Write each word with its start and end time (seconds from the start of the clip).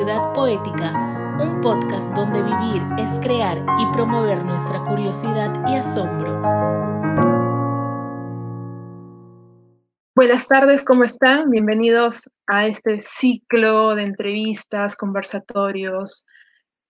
Poética, 0.00 0.94
un 1.42 1.60
podcast 1.60 2.14
donde 2.14 2.42
vivir 2.42 2.82
es 2.98 3.20
crear 3.20 3.58
y 3.58 3.92
promover 3.92 4.42
nuestra 4.42 4.82
curiosidad 4.82 5.52
y 5.68 5.74
asombro. 5.74 6.40
Buenas 10.16 10.48
tardes, 10.48 10.86
¿cómo 10.86 11.04
están? 11.04 11.50
Bienvenidos 11.50 12.30
a 12.46 12.66
este 12.66 13.02
ciclo 13.02 13.94
de 13.94 14.04
entrevistas, 14.04 14.96
conversatorios, 14.96 16.24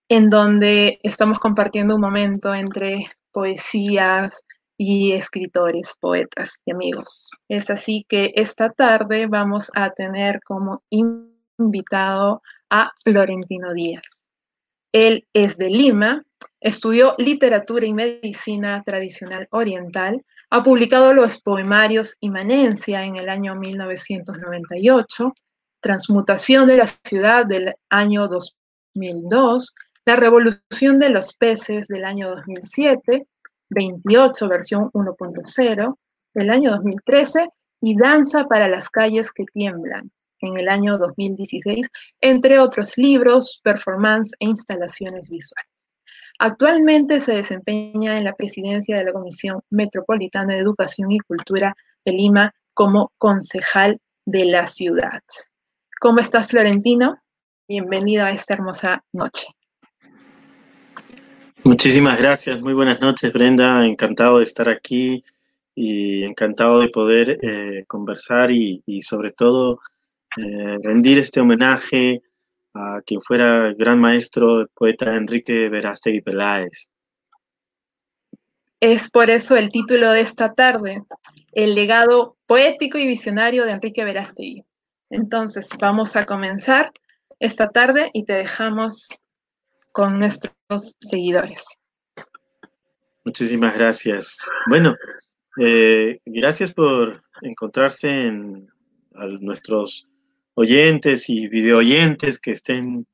en 0.08 0.30
donde 0.30 1.00
estamos 1.02 1.40
compartiendo 1.40 1.96
un 1.96 2.02
momento 2.02 2.54
entre 2.54 3.10
poesías 3.32 4.30
y 4.78 5.12
escritores, 5.12 5.96
poetas 6.00 6.62
y 6.64 6.70
amigos. 6.70 7.32
Es 7.48 7.70
así 7.70 8.06
que 8.08 8.32
esta 8.36 8.70
tarde 8.70 9.26
vamos 9.26 9.68
a 9.74 9.90
tener 9.90 10.38
como 10.44 10.84
invitado 10.90 12.40
a 12.70 12.92
Florentino 13.04 13.74
Díaz. 13.74 14.24
Él 14.92 15.26
es 15.32 15.56
de 15.56 15.70
Lima, 15.70 16.24
estudió 16.60 17.14
literatura 17.18 17.86
y 17.86 17.92
medicina 17.92 18.82
tradicional 18.84 19.46
oriental, 19.50 20.24
ha 20.50 20.62
publicado 20.62 21.12
los 21.12 21.42
poemarios 21.42 22.16
Inmanencia 22.20 23.04
en 23.04 23.16
el 23.16 23.28
año 23.28 23.54
1998, 23.54 25.32
Transmutación 25.80 26.66
de 26.66 26.76
la 26.76 26.86
ciudad 26.86 27.46
del 27.46 27.74
año 27.88 28.28
2002, 28.28 29.74
La 30.04 30.16
revolución 30.16 30.98
de 30.98 31.10
los 31.10 31.34
peces 31.34 31.86
del 31.88 32.04
año 32.04 32.30
2007, 32.30 33.26
28 33.70 34.48
versión 34.48 34.90
1.0 34.92 35.98
del 36.34 36.50
año 36.50 36.70
2013 36.70 37.48
y 37.82 37.96
Danza 37.96 38.44
para 38.44 38.68
las 38.68 38.88
calles 38.90 39.30
que 39.32 39.44
tiemblan 39.52 40.10
en 40.40 40.58
el 40.58 40.68
año 40.68 40.98
2016, 40.98 41.88
entre 42.20 42.58
otros 42.58 42.96
libros, 42.96 43.60
performance 43.62 44.32
e 44.40 44.46
instalaciones 44.46 45.30
visuales. 45.30 45.70
Actualmente 46.38 47.20
se 47.20 47.34
desempeña 47.34 48.16
en 48.16 48.24
la 48.24 48.34
presidencia 48.34 48.96
de 48.96 49.04
la 49.04 49.12
Comisión 49.12 49.60
Metropolitana 49.68 50.54
de 50.54 50.60
Educación 50.60 51.12
y 51.12 51.18
Cultura 51.18 51.74
de 52.04 52.12
Lima 52.12 52.54
como 52.72 53.12
concejal 53.18 54.00
de 54.24 54.46
la 54.46 54.66
ciudad. 54.66 55.20
¿Cómo 56.00 56.20
estás, 56.20 56.48
Florentino? 56.48 57.18
Bienvenido 57.68 58.24
a 58.24 58.30
esta 58.30 58.54
hermosa 58.54 59.04
noche. 59.12 59.48
Muchísimas 61.62 62.18
gracias, 62.18 62.62
muy 62.62 62.72
buenas 62.72 63.02
noches, 63.02 63.34
Brenda. 63.34 63.84
Encantado 63.84 64.38
de 64.38 64.44
estar 64.44 64.70
aquí 64.70 65.22
y 65.74 66.24
encantado 66.24 66.80
de 66.80 66.88
poder 66.88 67.38
eh, 67.42 67.84
conversar 67.86 68.50
y, 68.50 68.82
y 68.86 69.02
sobre 69.02 69.32
todo 69.32 69.80
eh, 70.36 70.78
rendir 70.82 71.18
este 71.18 71.40
homenaje 71.40 72.22
a 72.74 73.00
quien 73.04 73.20
fuera 73.20 73.72
gran 73.76 74.00
maestro, 74.00 74.68
poeta 74.74 75.16
Enrique 75.16 75.68
Verástegui 75.68 76.20
Peláez. 76.20 76.90
Es 78.78 79.10
por 79.10 79.28
eso 79.28 79.56
el 79.56 79.68
título 79.68 80.12
de 80.12 80.20
esta 80.20 80.54
tarde, 80.54 81.02
el 81.52 81.74
legado 81.74 82.36
poético 82.46 82.96
y 82.96 83.06
visionario 83.06 83.64
de 83.64 83.72
Enrique 83.72 84.04
Verástegui. 84.04 84.64
Entonces, 85.10 85.68
vamos 85.78 86.16
a 86.16 86.24
comenzar 86.24 86.92
esta 87.40 87.68
tarde 87.68 88.10
y 88.14 88.24
te 88.24 88.34
dejamos 88.34 89.08
con 89.92 90.18
nuestros 90.18 90.96
seguidores. 91.00 91.64
Muchísimas 93.24 93.74
gracias. 93.74 94.38
Bueno, 94.66 94.94
eh, 95.60 96.20
gracias 96.24 96.72
por 96.72 97.22
encontrarse 97.42 98.26
en 98.26 98.68
nuestros 99.40 100.06
oyentes 100.54 101.28
y 101.28 101.48
videoyentes 101.48 102.38
que 102.38 102.52
estén 102.52 103.06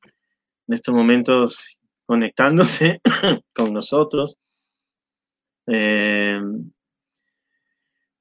en 0.67 0.73
estos 0.73 0.93
momentos 0.93 1.77
conectándose 2.05 3.01
con 3.53 3.73
nosotros. 3.73 4.37
Eh, 5.67 6.41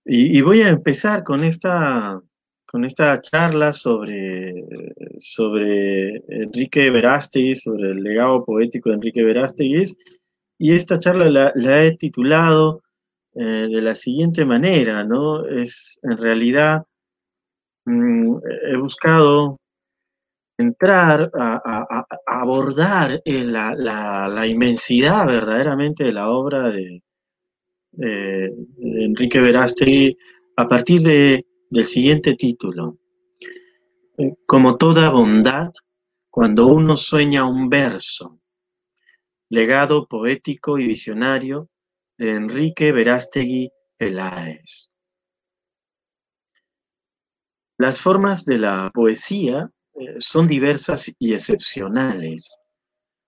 y, 0.04 0.40
voy 0.40 0.60
a 0.62 0.68
empezar 0.68 1.24
con 1.24 1.42
esta, 1.42 2.20
con 2.64 2.84
esta 2.84 3.20
charla 3.20 3.72
sobre, 3.72 4.54
sobre 5.18 6.22
Enrique 6.28 6.90
Verástegui, 6.90 7.56
sobre 7.56 7.90
el 7.90 8.02
legado 8.02 8.44
poético 8.44 8.90
de 8.90 8.96
Enrique 8.96 9.24
Verástegui. 9.24 9.82
Y 10.58 10.74
esta 10.74 10.98
charla 10.98 11.52
la, 11.54 11.84
he 11.84 11.96
titulado 11.96 12.82
eh, 13.34 13.68
de 13.68 13.82
la 13.82 13.96
siguiente 13.96 14.44
manera, 14.44 15.04
¿no? 15.04 15.44
Es 15.44 15.98
en 16.02 16.16
realidad 16.18 16.84
Mm, 17.86 18.38
he 18.68 18.76
buscado 18.76 19.58
entrar 20.58 21.30
a, 21.34 22.04
abordar 22.26 23.22
eh, 23.24 23.44
la, 23.44 24.46
inmensidad 24.46 25.26
verdaderamente 25.26 26.04
de 26.04 26.12
la 26.12 26.30
obra 26.30 26.70
de, 26.70 27.02
Enrique 27.98 29.40
Verástegui 29.40 30.18
a 30.56 30.68
partir 30.68 31.00
de, 31.02 31.46
del 31.70 31.84
siguiente 31.84 32.34
título. 32.34 32.98
Eh, 34.18 34.34
como 34.46 34.76
toda 34.76 35.10
bondad, 35.10 35.70
cuando 36.28 36.66
uno 36.66 36.96
sueña 36.96 37.44
un 37.44 37.70
verso, 37.70 38.40
legado 39.48 40.06
poético 40.06 40.78
y 40.78 40.86
visionario 40.86 41.70
de 42.18 42.34
Enrique 42.34 42.92
Verástegui 42.92 43.70
Peláez. 43.96 44.90
Las 47.78 48.00
formas 48.00 48.44
de 48.46 48.58
la 48.58 48.90
poesía 48.94 49.70
eh, 49.94 50.16
son 50.18 50.48
diversas 50.48 51.12
y 51.18 51.34
excepcionales. 51.34 52.56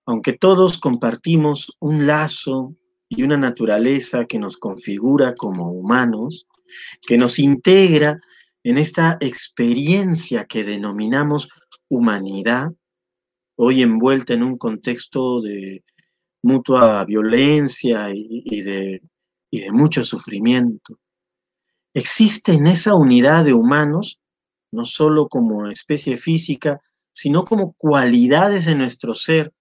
Aunque 0.07 0.33
todos 0.33 0.79
compartimos 0.79 1.75
un 1.79 2.07
lazo 2.07 2.75
y 3.09 3.21
una 3.21 3.37
naturaleza 3.37 4.25
que 4.25 4.39
nos 4.39 4.57
configura 4.57 5.35
como 5.35 5.71
humanos, 5.71 6.47
que 7.01 7.17
nos 7.17 7.37
integra 7.37 8.19
en 8.63 8.79
esta 8.79 9.17
experiencia 9.19 10.45
que 10.45 10.63
denominamos 10.63 11.49
humanidad, 11.87 12.69
hoy 13.55 13.83
envuelta 13.83 14.33
en 14.33 14.43
un 14.43 14.57
contexto 14.57 15.41
de 15.41 15.83
mutua 16.41 17.05
violencia 17.05 18.09
y, 18.13 18.61
de, 18.61 19.01
y 19.51 19.59
de 19.61 19.71
mucho 19.71 20.03
sufrimiento. 20.03 20.99
Existe 21.93 22.53
en 22.53 22.67
esa 22.67 22.95
unidad 22.95 23.45
de 23.45 23.53
humanos 23.53 24.19
no 24.71 24.85
solo 24.85 25.27
como 25.27 25.67
especie 25.67 26.17
física, 26.17 26.79
sino 27.13 27.45
como 27.45 27.73
cualidades 27.73 28.65
de 28.65 28.75
nuestro 28.75 29.13
ser, 29.13 29.53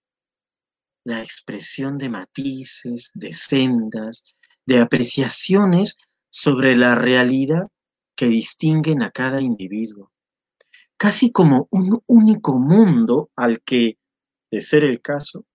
la 1.05 1.23
expresión 1.23 1.97
de 1.99 2.11
matices, 2.11 3.11
de 3.15 3.35
sendas, 3.35 4.25
de 4.67 4.81
apreciaciones 4.81 5.97
sobre 6.31 6.77
la 6.77 6.95
realidad 6.95 7.69
que 8.15 8.27
distinguen 8.27 9.03
a 9.03 9.11
cada 9.11 9.41
individuo, 9.41 10.13
casi 10.97 11.33
como 11.33 11.69
un 11.71 12.03
único 12.07 12.59
mundo 12.59 13.31
al 13.37 13.63
que, 13.63 13.97
de 14.51 14.61
ser 14.61 14.85
el 14.85 15.01
caso, 15.01 15.47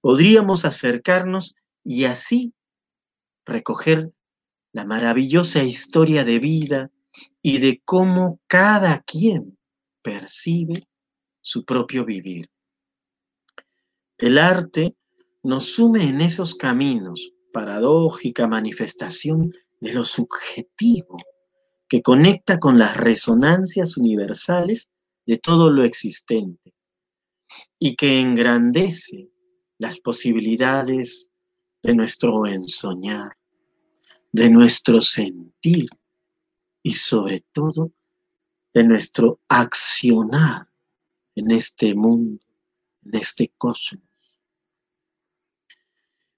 podríamos 0.00 0.64
acercarnos 0.64 1.54
y 1.84 2.04
así 2.04 2.54
recoger 3.44 4.12
la 4.72 4.84
maravillosa 4.84 5.62
historia 5.62 6.24
de 6.24 6.38
vida, 6.38 6.90
y 7.48 7.58
de 7.58 7.80
cómo 7.84 8.40
cada 8.48 9.02
quien 9.02 9.56
percibe 10.02 10.88
su 11.40 11.64
propio 11.64 12.04
vivir. 12.04 12.50
El 14.18 14.38
arte 14.38 14.96
nos 15.44 15.66
sume 15.66 16.08
en 16.08 16.22
esos 16.22 16.56
caminos, 16.56 17.30
paradójica 17.52 18.48
manifestación 18.48 19.52
de 19.80 19.92
lo 19.92 20.02
subjetivo, 20.02 21.18
que 21.88 22.02
conecta 22.02 22.58
con 22.58 22.80
las 22.80 22.96
resonancias 22.96 23.96
universales 23.96 24.90
de 25.24 25.38
todo 25.38 25.70
lo 25.70 25.84
existente 25.84 26.74
y 27.78 27.94
que 27.94 28.18
engrandece 28.18 29.30
las 29.78 30.00
posibilidades 30.00 31.30
de 31.80 31.94
nuestro 31.94 32.44
ensoñar, 32.44 33.36
de 34.32 34.50
nuestro 34.50 35.00
sentir 35.00 35.88
y 36.86 36.92
sobre 36.92 37.40
todo 37.52 37.90
de 38.72 38.84
nuestro 38.84 39.40
accionar 39.48 40.68
en 41.34 41.50
este 41.50 41.96
mundo, 41.96 42.40
en 43.02 43.16
este 43.16 43.52
cosmos. 43.58 44.04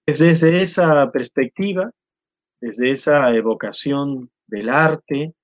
Desde 0.06 0.62
esa 0.62 1.12
perspectiva, 1.12 1.90
desde 2.62 2.92
esa 2.92 3.30
evocación 3.36 4.30
del 4.46 4.70
arte, 4.70 5.34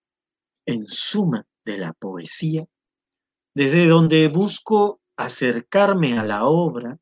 en 0.65 0.87
suma 0.87 1.47
de 1.67 1.77
la 1.77 1.93
poesía, 1.93 2.65
desde 3.55 3.87
donde 3.87 4.29
busco 4.29 5.03
acercarme 5.19 6.19
a 6.19 6.25
la 6.25 6.47
obra, 6.47 6.99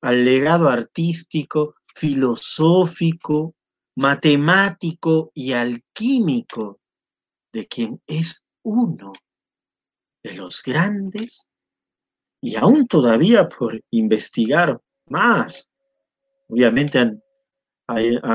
al 0.00 0.24
legado 0.24 0.68
artístico, 0.68 1.76
filosófico, 1.94 3.54
matemático 3.94 5.30
y 5.32 5.52
alquímico 5.52 6.80
de 7.52 7.66
quien 7.66 8.00
es 8.06 8.42
uno 8.62 9.12
de 10.22 10.34
los 10.34 10.62
grandes 10.62 11.48
y 12.40 12.56
aún 12.56 12.86
todavía 12.86 13.48
por 13.48 13.80
investigar 13.90 14.80
más. 15.06 15.68
Obviamente 16.48 17.18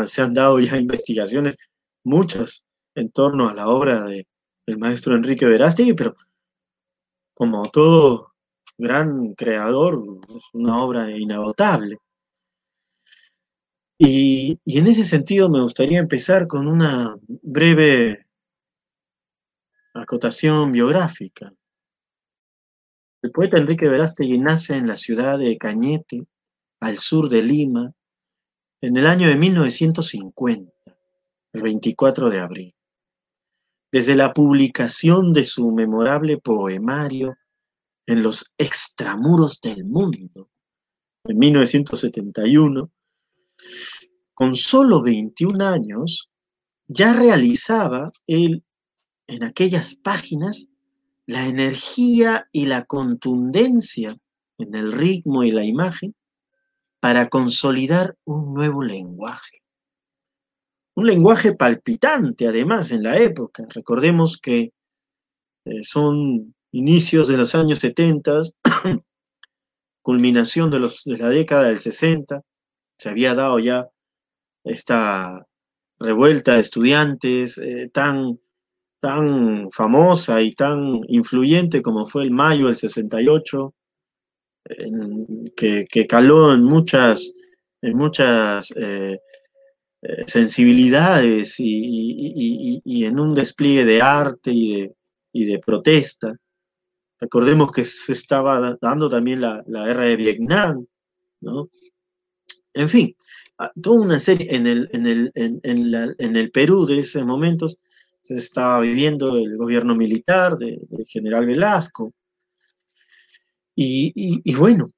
se 0.05 0.21
han 0.21 0.33
dado 0.33 0.59
ya 0.59 0.77
investigaciones, 0.77 1.55
muchas, 2.03 2.65
en 2.95 3.11
torno 3.11 3.49
a 3.49 3.53
la 3.53 3.69
obra 3.69 4.03
de, 4.03 4.27
del 4.67 4.77
maestro 4.77 5.15
Enrique 5.15 5.45
Verástegui, 5.45 5.93
pero 5.93 6.15
como 7.33 7.69
todo 7.69 8.33
gran 8.77 9.33
creador, 9.33 10.03
es 10.35 10.43
una 10.53 10.83
obra 10.83 11.09
inagotable. 11.11 11.97
Y, 13.97 14.59
y, 14.65 14.79
en 14.79 14.87
ese 14.87 15.03
sentido 15.03 15.49
me 15.49 15.61
gustaría 15.61 15.99
empezar 15.99 16.47
con 16.47 16.67
una 16.67 17.15
breve 17.27 18.22
acotación 19.93 20.71
biográfica. 20.71 21.53
El 23.21 23.31
poeta 23.31 23.57
Enrique 23.57 23.87
Verástegui 23.87 24.37
nace 24.37 24.75
en 24.75 24.87
la 24.87 24.97
ciudad 24.97 25.37
de 25.37 25.57
Cañete, 25.57 26.27
al 26.81 26.97
sur 26.97 27.29
de 27.29 27.41
Lima, 27.41 27.93
en 28.81 28.97
el 28.97 29.07
año 29.07 29.29
de 29.29 29.37
1950, 29.37 30.73
el 31.53 31.61
24 31.61 32.29
de 32.29 32.39
abril. 32.39 32.75
Desde 33.91 34.15
la 34.15 34.33
publicación 34.33 35.31
de 35.31 35.43
su 35.43 35.71
memorable 35.71 36.37
poemario 36.37 37.35
en 38.05 38.23
los 38.23 38.51
extramuros 38.57 39.61
del 39.61 39.85
mundo, 39.85 40.49
en 41.23 41.37
1971, 41.37 42.91
con 44.33 44.55
solo 44.55 45.01
21 45.01 45.63
años, 45.63 46.29
ya 46.87 47.13
realizaba 47.13 48.11
él 48.27 48.63
en 49.27 49.43
aquellas 49.43 49.95
páginas 49.95 50.67
la 51.25 51.47
energía 51.47 52.49
y 52.51 52.65
la 52.65 52.85
contundencia 52.85 54.17
en 54.57 54.75
el 54.75 54.91
ritmo 54.91 55.43
y 55.43 55.51
la 55.51 55.63
imagen 55.63 56.15
para 56.99 57.29
consolidar 57.29 58.15
un 58.25 58.53
nuevo 58.53 58.83
lenguaje. 58.83 59.61
Un 60.95 61.07
lenguaje 61.07 61.53
palpitante, 61.53 62.47
además, 62.47 62.91
en 62.91 63.03
la 63.03 63.17
época. 63.17 63.65
Recordemos 63.69 64.37
que 64.37 64.71
eh, 65.65 65.83
son 65.83 66.53
inicios 66.71 67.27
de 67.27 67.37
los 67.37 67.55
años 67.55 67.79
70, 67.79 68.41
culminación 70.01 70.69
de, 70.69 70.79
los, 70.79 71.03
de 71.03 71.17
la 71.17 71.29
década 71.29 71.69
del 71.69 71.79
60, 71.79 72.41
se 72.97 73.09
había 73.09 73.33
dado 73.33 73.59
ya 73.59 73.89
esta 74.63 75.45
revuelta 75.99 76.55
de 76.55 76.61
estudiantes 76.61 77.57
eh, 77.57 77.89
tan 77.93 78.39
tan 79.03 79.69
famosa 79.69 80.41
y 80.41 80.53
tan 80.53 81.01
influyente 81.09 81.81
como 81.81 82.05
fue 82.05 82.23
el 82.23 82.31
Mayo 82.31 82.67
del 82.67 82.77
68, 82.77 83.73
que, 85.57 86.07
caló 86.07 86.53
en 86.53 86.63
muchas, 86.63 87.29
en 87.81 87.97
muchas 87.97 88.71
eh, 88.77 89.19
eh, 90.03 90.23
sensibilidades 90.25 91.55
y, 91.59 92.81
en 93.05 93.19
un 93.19 93.35
despliegue 93.35 93.83
de 93.83 94.01
arte 94.01 94.51
y 94.53 95.45
de, 95.45 95.59
protesta. 95.59 96.33
Recordemos 97.19 97.73
que 97.73 97.83
se 97.83 98.13
estaba 98.13 98.77
dando 98.81 99.09
también 99.09 99.41
la, 99.41 99.65
guerra 99.67 100.05
de 100.05 100.15
Vietnam, 100.15 100.85
¿no? 101.41 101.67
En 102.73 102.87
fin, 102.87 103.13
toda 103.81 103.99
una 103.99 104.19
serie 104.21 104.47
en 104.55 104.65
el, 104.65 104.89
en 104.93 105.05
el, 105.05 105.31
en 106.17 106.35
el 106.37 106.51
Perú 106.51 106.85
de 106.85 106.99
esos 106.99 107.25
momentos 107.25 107.77
se 108.23 108.35
estaba 108.35 108.79
viviendo 108.79 109.35
el 109.35 109.57
gobierno 109.57 109.95
militar 109.95 110.57
del 110.57 110.79
general 111.05 111.45
Velasco. 111.45 112.13
Y, 113.75 114.55
bueno, 114.55 114.91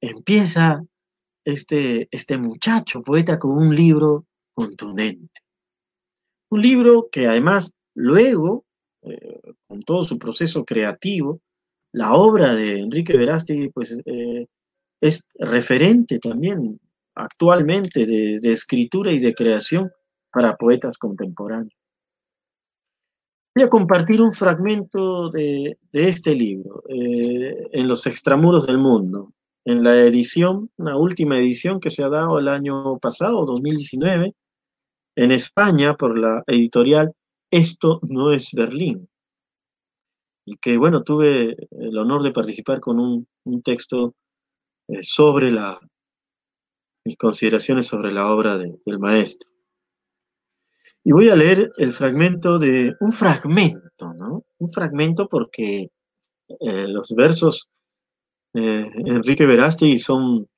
empieza 0.00 0.82
este, 1.44 2.08
este 2.10 2.38
muchacho 2.38 3.02
poeta 3.02 3.38
con 3.38 3.52
un 3.58 3.74
libro 3.74 4.26
contundente. 4.54 5.40
Un 6.50 6.62
libro 6.62 7.08
que 7.10 7.26
además 7.26 7.72
luego, 7.94 8.64
eh, 9.02 9.40
con 9.66 9.82
todo 9.82 10.04
su 10.04 10.18
proceso 10.18 10.64
creativo, 10.64 11.40
la 11.92 12.14
obra 12.14 12.54
de 12.54 12.78
Enrique 12.78 13.16
Verástegui 13.16 13.70
pues, 13.70 13.98
eh, 14.04 14.46
es 15.00 15.26
referente 15.34 16.18
también 16.18 16.78
actualmente 17.16 18.06
de, 18.06 18.38
de 18.40 18.52
escritura 18.52 19.10
y 19.10 19.18
de 19.18 19.34
creación 19.34 19.90
para 20.30 20.56
poetas 20.56 20.98
contemporáneos. 20.98 21.83
Voy 23.54 23.62
a 23.62 23.70
compartir 23.70 24.20
un 24.20 24.34
fragmento 24.34 25.30
de, 25.30 25.78
este 25.92 26.34
libro, 26.34 26.82
eh, 26.88 27.68
En 27.70 27.86
los 27.86 28.04
extramuros 28.06 28.66
del 28.66 28.78
mundo, 28.78 29.32
en 29.64 29.84
la 29.84 29.96
edición, 30.00 30.70
una 30.76 30.96
última 30.96 31.38
edición 31.38 31.78
que 31.78 31.90
se 31.90 32.02
ha 32.02 32.08
dado 32.08 32.40
el 32.40 32.48
año 32.48 32.98
pasado, 32.98 33.46
2019, 33.46 34.34
en 35.16 35.30
España 35.30 35.96
por 35.96 36.18
la 36.18 36.42
editorial 36.48 37.12
Esto 37.48 38.00
no 38.10 38.32
es 38.32 38.50
Berlín. 38.52 39.08
Y 40.44 40.56
que, 40.56 40.76
bueno, 40.76 41.04
tuve 41.04 41.56
el 41.70 41.96
honor 41.96 42.24
de 42.24 42.32
participar 42.32 42.80
con 42.80 42.98
un, 42.98 43.62
texto 43.62 44.16
eh, 44.88 44.98
sobre 45.02 45.52
la, 45.52 45.78
mis 47.04 47.16
consideraciones 47.16 47.86
sobre 47.86 48.10
la 48.10 48.32
obra 48.32 48.58
del 48.58 48.98
maestro. 48.98 49.53
Y 51.06 51.12
voy 51.12 51.28
a 51.28 51.36
leer 51.36 51.70
el 51.76 51.92
fragmento 51.92 52.58
de, 52.58 52.96
un 53.00 53.12
fragmento, 53.12 54.14
¿no? 54.14 54.44
Un 54.58 54.68
fragmento 54.70 55.28
porque 55.28 55.90
eh, 56.48 56.88
los 56.88 57.14
versos 57.14 57.68
de 58.54 58.88
Enrique 59.04 59.44
Verástegui 59.44 59.98
son, 59.98 60.48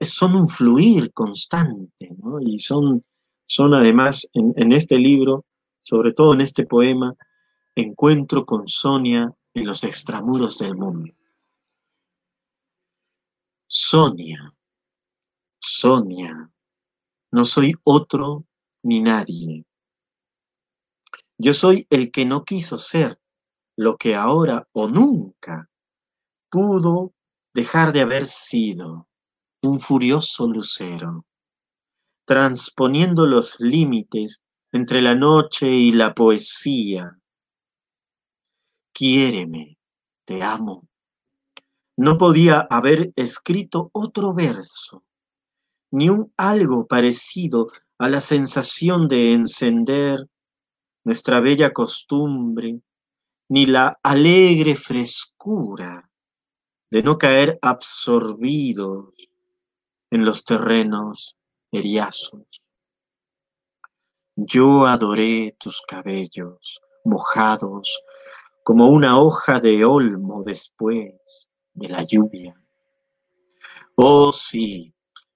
son 0.00 0.34
un 0.36 0.48
fluir 0.48 1.10
constante, 1.14 2.10
¿no? 2.18 2.38
Y 2.38 2.58
son, 2.58 3.02
son 3.46 3.72
además 3.72 4.28
en 4.34 4.72
este 4.72 4.98
libro, 4.98 5.46
sobre 5.82 6.12
todo 6.12 6.34
en 6.34 6.42
este 6.42 6.66
poema, 6.66 7.14
Encuentro 7.76 8.44
con 8.44 8.68
Sonia 8.68 9.32
en 9.52 9.66
los 9.66 9.82
extramuros 9.82 10.58
del 10.58 10.76
mundo. 10.76 11.12
Sonia, 13.66 14.54
Sonia, 15.58 16.52
no 17.32 17.44
soy 17.44 17.74
otro 17.82 18.44
ni 18.82 19.00
nadie 19.00 19.64
yo 21.38 21.52
soy 21.52 21.86
el 21.90 22.10
que 22.10 22.24
no 22.24 22.44
quiso 22.44 22.78
ser 22.78 23.18
lo 23.76 23.96
que 23.96 24.14
ahora 24.14 24.68
o 24.72 24.88
nunca 24.88 25.68
pudo 26.48 27.12
dejar 27.52 27.92
de 27.92 28.00
haber 28.00 28.26
sido 28.26 29.08
un 29.62 29.80
furioso 29.80 30.46
lucero, 30.46 31.24
transponiendo 32.26 33.26
los 33.26 33.56
límites 33.58 34.42
entre 34.72 35.02
la 35.02 35.14
noche 35.14 35.70
y 35.70 35.92
la 35.92 36.14
poesía. 36.14 37.18
Quiéreme, 38.92 39.78
te 40.24 40.42
amo. 40.42 40.86
No 41.96 42.18
podía 42.18 42.66
haber 42.70 43.12
escrito 43.16 43.90
otro 43.92 44.34
verso, 44.34 45.04
ni 45.90 46.08
un 46.08 46.32
algo 46.36 46.86
parecido 46.86 47.68
a 47.98 48.08
la 48.08 48.20
sensación 48.20 49.08
de 49.08 49.32
encender 49.32 50.28
nuestra 51.04 51.40
bella 51.40 51.72
costumbre, 51.72 52.80
ni 53.48 53.66
la 53.66 53.98
alegre 54.02 54.74
frescura 54.74 56.10
de 56.90 57.02
no 57.02 57.18
caer 57.18 57.58
absorbidos 57.60 59.12
en 60.10 60.24
los 60.24 60.44
terrenos 60.44 61.36
eriazos. 61.70 62.62
Yo 64.36 64.86
adoré 64.86 65.56
tus 65.58 65.82
cabellos 65.82 66.80
mojados 67.04 68.02
como 68.64 68.88
una 68.88 69.18
hoja 69.20 69.60
de 69.60 69.84
olmo 69.84 70.42
después 70.42 71.50
de 71.74 71.88
la 71.88 72.02
lluvia. 72.02 72.54
Oh 73.96 74.32
sí, 74.32 74.94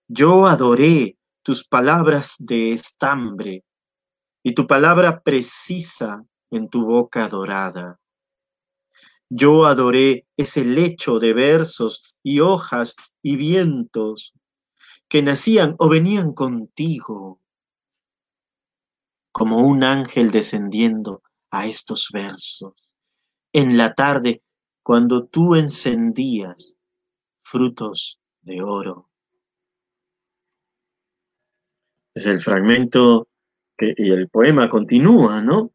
yo 0.09 0.47
adoré 0.47 1.19
tus 1.43 1.63
palabras 1.63 2.37
de 2.39 2.73
estambre 2.73 3.65
y 4.43 4.55
tu 4.55 4.67
palabra 4.67 5.21
precisa 5.23 6.25
en 6.51 6.69
tu 6.69 6.85
boca 6.85 7.29
dorada. 7.29 8.01
Yo 9.29 9.67
adoré 9.67 10.27
ese 10.37 10.65
lecho 10.65 11.19
de 11.19 11.35
versos 11.35 12.15
y 12.23 12.41
hojas 12.41 12.97
y 13.23 13.37
vientos 13.37 14.33
que 15.09 15.23
nacían 15.23 15.75
o 15.79 15.89
venían 15.89 16.33
contigo, 16.33 17.41
como 19.33 19.59
un 19.59 19.85
ángel 19.85 20.31
descendiendo 20.31 21.23
a 21.51 21.67
estos 21.67 22.09
versos, 22.13 22.75
en 23.53 23.77
la 23.77 23.95
tarde 23.95 24.43
cuando 24.83 25.27
tú 25.27 25.55
encendías 25.55 26.77
frutos 27.43 28.21
de 28.43 28.63
oro. 28.63 29.11
Es 32.15 32.27
el 32.27 32.41
fragmento 32.41 33.29
y 33.81 34.11
el 34.11 34.29
poema 34.29 34.69
continúa, 34.69 35.43
¿no? 35.43 35.73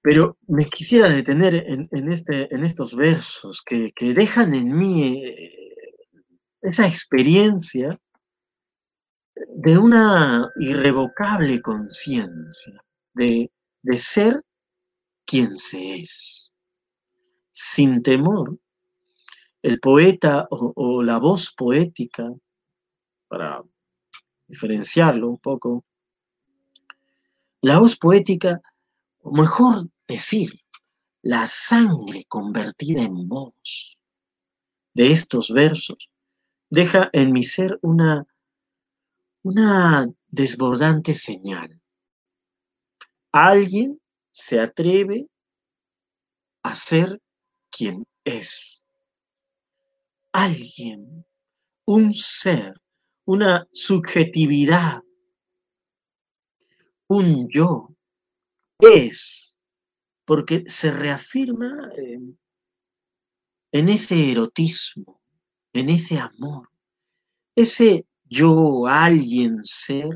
Pero 0.00 0.38
me 0.46 0.66
quisiera 0.66 1.08
detener 1.08 1.54
en, 1.54 2.12
este, 2.12 2.52
en 2.54 2.64
estos 2.64 2.94
versos 2.94 3.62
que, 3.62 3.92
dejan 4.14 4.54
en 4.54 4.76
mí 4.76 5.24
eh, 5.24 5.74
esa 6.62 6.86
experiencia 6.86 7.98
de 9.34 9.78
una 9.78 10.50
irrevocable 10.60 11.60
conciencia, 11.60 12.84
de, 13.14 13.50
ser 13.96 14.42
quien 15.26 15.56
se 15.56 15.96
es. 15.96 16.52
Sin 17.50 18.02
temor, 18.02 18.56
el 19.62 19.80
poeta 19.80 20.46
o 20.50 21.02
la 21.02 21.18
voz 21.18 21.52
poética, 21.56 22.30
para 23.26 23.62
diferenciarlo 24.46 25.28
un 25.28 25.38
poco, 25.38 25.84
la 27.60 27.78
voz 27.78 27.96
poética, 27.96 28.60
o 29.20 29.32
mejor 29.32 29.88
decir, 30.06 30.60
la 31.22 31.48
sangre 31.48 32.24
convertida 32.28 33.02
en 33.02 33.28
voz 33.28 33.98
de 34.94 35.12
estos 35.12 35.50
versos, 35.50 36.10
deja 36.70 37.10
en 37.12 37.32
mi 37.32 37.42
ser 37.42 37.78
una, 37.82 38.26
una 39.42 40.08
desbordante 40.28 41.14
señal. 41.14 41.80
Alguien 43.32 44.00
se 44.30 44.60
atreve 44.60 45.28
a 46.62 46.74
ser 46.74 47.20
quien 47.70 48.06
es. 48.24 48.84
Alguien, 50.32 51.26
un 51.84 52.14
ser, 52.14 52.80
una 53.24 53.66
subjetividad, 53.72 55.02
un 57.08 57.48
yo, 57.48 57.94
es, 58.80 59.58
porque 60.24 60.64
se 60.68 60.90
reafirma 60.90 61.90
en, 61.96 62.38
ese 63.88 64.30
erotismo, 64.30 65.20
en 65.72 65.88
ese 65.88 66.18
amor, 66.18 66.68
ese 67.56 68.06
yo, 68.24 68.86
alguien, 68.86 69.64
ser, 69.64 70.10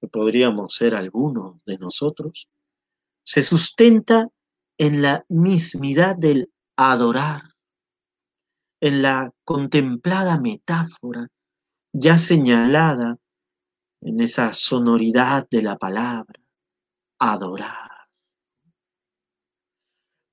que 0.00 0.08
podríamos 0.08 0.74
ser 0.74 0.94
alguno 0.94 1.60
de 1.66 1.78
nosotros, 1.78 2.48
se 3.24 3.42
sustenta 3.42 4.28
en 4.78 5.02
la 5.02 5.24
mismidad 5.28 6.16
del 6.16 6.50
adorar, 6.76 7.42
en 8.80 9.02
la 9.02 9.30
contemplada 9.44 10.40
metáfora 10.40 11.28
ya 11.92 12.18
señalada 12.18 13.18
en 14.02 14.20
esa 14.20 14.52
sonoridad 14.52 15.48
de 15.50 15.62
la 15.62 15.76
palabra, 15.76 16.40
adorar, 17.18 18.08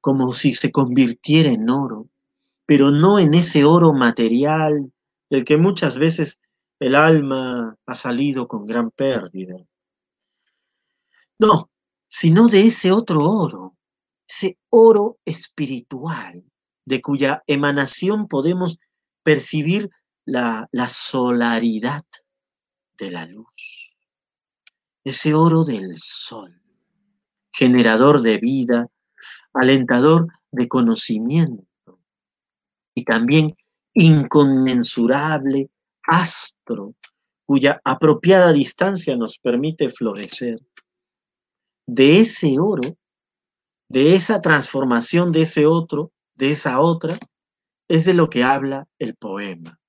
como 0.01 0.33
si 0.33 0.55
se 0.55 0.71
convirtiera 0.71 1.51
en 1.51 1.69
oro, 1.69 2.09
pero 2.65 2.91
no 2.91 3.19
en 3.19 3.33
ese 3.33 3.65
oro 3.65 3.93
material 3.93 4.91
del 5.29 5.45
que 5.45 5.57
muchas 5.57 5.97
veces 5.97 6.41
el 6.79 6.95
alma 6.95 7.75
ha 7.85 7.95
salido 7.95 8.47
con 8.47 8.65
gran 8.65 8.89
pérdida. 8.91 9.55
No, 11.37 11.69
sino 12.07 12.47
de 12.47 12.61
ese 12.61 12.91
otro 12.91 13.21
oro, 13.21 13.77
ese 14.27 14.57
oro 14.69 15.17
espiritual, 15.25 16.43
de 16.85 17.01
cuya 17.01 17.43
emanación 17.45 18.27
podemos 18.27 18.79
percibir 19.23 19.89
la, 20.25 20.67
la 20.71 20.89
solaridad 20.89 22.03
de 22.97 23.11
la 23.11 23.25
luz, 23.25 23.47
ese 25.03 25.33
oro 25.33 25.63
del 25.63 25.97
sol, 25.97 26.61
generador 27.51 28.21
de 28.21 28.37
vida, 28.37 28.87
alentador 29.53 30.27
de 30.51 30.67
conocimiento 30.67 31.65
y 32.93 33.03
también 33.03 33.55
inconmensurable 33.93 35.69
astro 36.03 36.95
cuya 37.45 37.81
apropiada 37.83 38.53
distancia 38.53 39.15
nos 39.15 39.39
permite 39.39 39.89
florecer. 39.89 40.59
De 41.87 42.19
ese 42.19 42.59
oro, 42.59 42.95
de 43.89 44.15
esa 44.15 44.39
transformación 44.39 45.31
de 45.31 45.41
ese 45.41 45.65
otro, 45.65 46.11
de 46.35 46.51
esa 46.51 46.79
otra, 46.79 47.17
es 47.87 48.05
de 48.05 48.13
lo 48.13 48.29
que 48.29 48.43
habla 48.43 48.87
el 48.99 49.15
poema. 49.15 49.79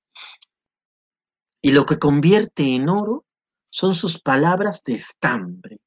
Y 1.61 1.71
lo 1.71 1.85
que 1.85 1.99
convierte 1.99 2.73
en 2.73 2.89
oro 2.89 3.25
son 3.71 3.95
sus 3.95 4.21
palabras 4.21 4.83
de 4.83 4.93
estambre. 4.93 5.79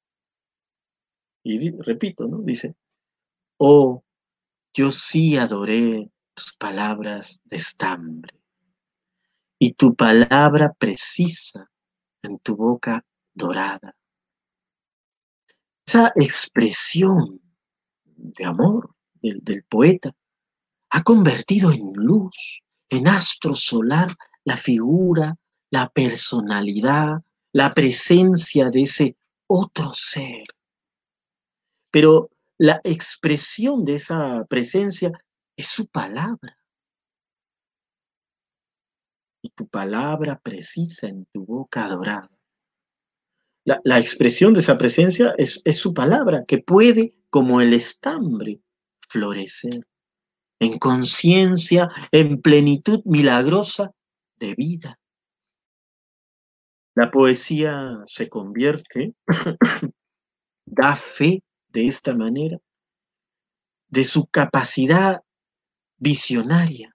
Y 1.45 1.71
repito, 1.83 2.26
¿no? 2.26 2.38
Dice, 2.38 2.75
oh, 3.59 4.03
yo 4.73 4.91
sí 4.91 5.37
adoré 5.37 6.11
tus 6.35 6.57
palabras 6.57 7.41
de 7.45 7.59
estambre 7.59 8.41
y 9.59 9.75
tu 9.75 9.95
palabra 9.95 10.73
precisa 10.73 11.71
en 12.23 12.38
tu 12.38 12.57
boca 12.57 13.05
dorada. 13.35 13.95
Esa 15.87 16.12
expresión 16.17 17.41
de 18.05 18.45
amor 18.45 18.97
del, 19.21 19.41
del 19.45 19.62
poeta 19.64 20.11
ha 20.91 21.03
convertido 21.03 21.71
en 21.71 21.93
luz, 21.95 22.62
en 22.88 23.07
astro 23.07 23.55
solar, 23.55 24.17
la 24.45 24.57
figura 24.57 25.38
la 25.75 25.88
personalidad, 25.88 27.25
la 27.54 27.73
presencia 27.73 28.68
de 28.68 28.82
ese 28.82 29.16
otro 29.46 29.92
ser. 29.94 30.44
Pero 31.90 32.30
la 32.58 32.80
expresión 32.82 33.84
de 33.84 33.94
esa 33.94 34.44
presencia 34.49 35.12
es 35.56 35.68
su 35.68 35.87
palabra. 35.87 36.58
Y 39.40 39.50
tu 39.50 39.68
palabra 39.68 40.40
precisa 40.40 41.06
en 41.06 41.26
tu 41.26 41.44
boca 41.44 41.84
adorada. 41.84 42.30
La, 43.64 43.99
expresión 43.99 44.52
de 44.52 44.61
esa 44.61 44.76
presencia 44.76 45.34
es, 45.38 45.62
es 45.64 45.78
su 45.78 45.94
palabra, 45.94 46.44
que 46.46 46.58
puede, 46.58 47.14
como 47.30 47.61
el 47.62 47.73
estambre, 47.73 48.61
florecer 49.08 49.87
en 50.61 50.78
conciencia, 50.78 51.88
en 52.11 52.40
plenitud 52.40 53.00
milagrosa 53.04 53.92
de 54.37 54.54
vida. 54.54 54.99
La 56.95 57.11
poesía 57.11 58.03
se 58.07 58.29
convierte, 58.29 59.15
da 60.65 60.97
fe 60.97 61.43
de 61.69 61.87
esta 61.87 62.15
manera 62.15 62.59
de 63.89 64.05
su 64.05 64.27
capacidad 64.27 65.23
visionaria. 65.97 66.95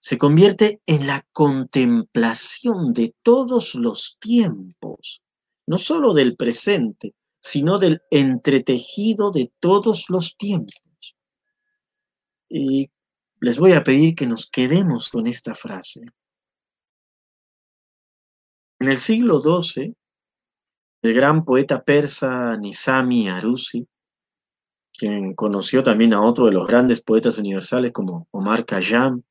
Se 0.00 0.16
convierte 0.16 0.80
en 0.86 1.06
la 1.06 1.26
contemplación 1.32 2.92
de 2.92 3.14
todos 3.22 3.74
los 3.74 4.16
tiempos, 4.20 5.22
no 5.66 5.78
solo 5.78 6.14
del 6.14 6.36
presente, 6.36 7.14
sino 7.40 7.78
del 7.78 8.00
entretejido 8.10 9.30
de 9.30 9.52
todos 9.60 10.08
los 10.08 10.36
tiempos. 10.36 11.16
Y 12.48 12.90
les 13.40 13.58
voy 13.58 13.72
a 13.72 13.84
pedir 13.84 14.14
que 14.14 14.26
nos 14.26 14.48
quedemos 14.48 15.08
con 15.08 15.26
esta 15.26 15.54
frase. 15.54 16.02
En 18.80 18.88
el 18.88 18.98
siglo 18.98 19.40
XII, 19.40 19.92
el 21.02 21.14
gran 21.14 21.44
poeta 21.44 21.82
persa 21.82 22.56
Nizami 22.56 23.28
Arusi, 23.28 23.84
quien 24.92 25.34
conoció 25.34 25.82
también 25.82 26.14
a 26.14 26.22
otro 26.22 26.46
de 26.46 26.52
los 26.52 26.66
grandes 26.66 27.00
poetas 27.00 27.38
universales 27.38 27.90
como 27.90 28.28
Omar 28.30 28.64
Khayyam, 28.64 29.22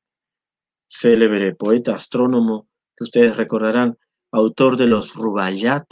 célebre 0.86 1.54
poeta 1.54 1.94
astrónomo 1.94 2.68
que 2.94 3.04
ustedes 3.04 3.36
recordarán, 3.36 3.96
autor 4.32 4.76
de 4.76 4.86
los 4.86 5.14
Rubayat. 5.14 5.86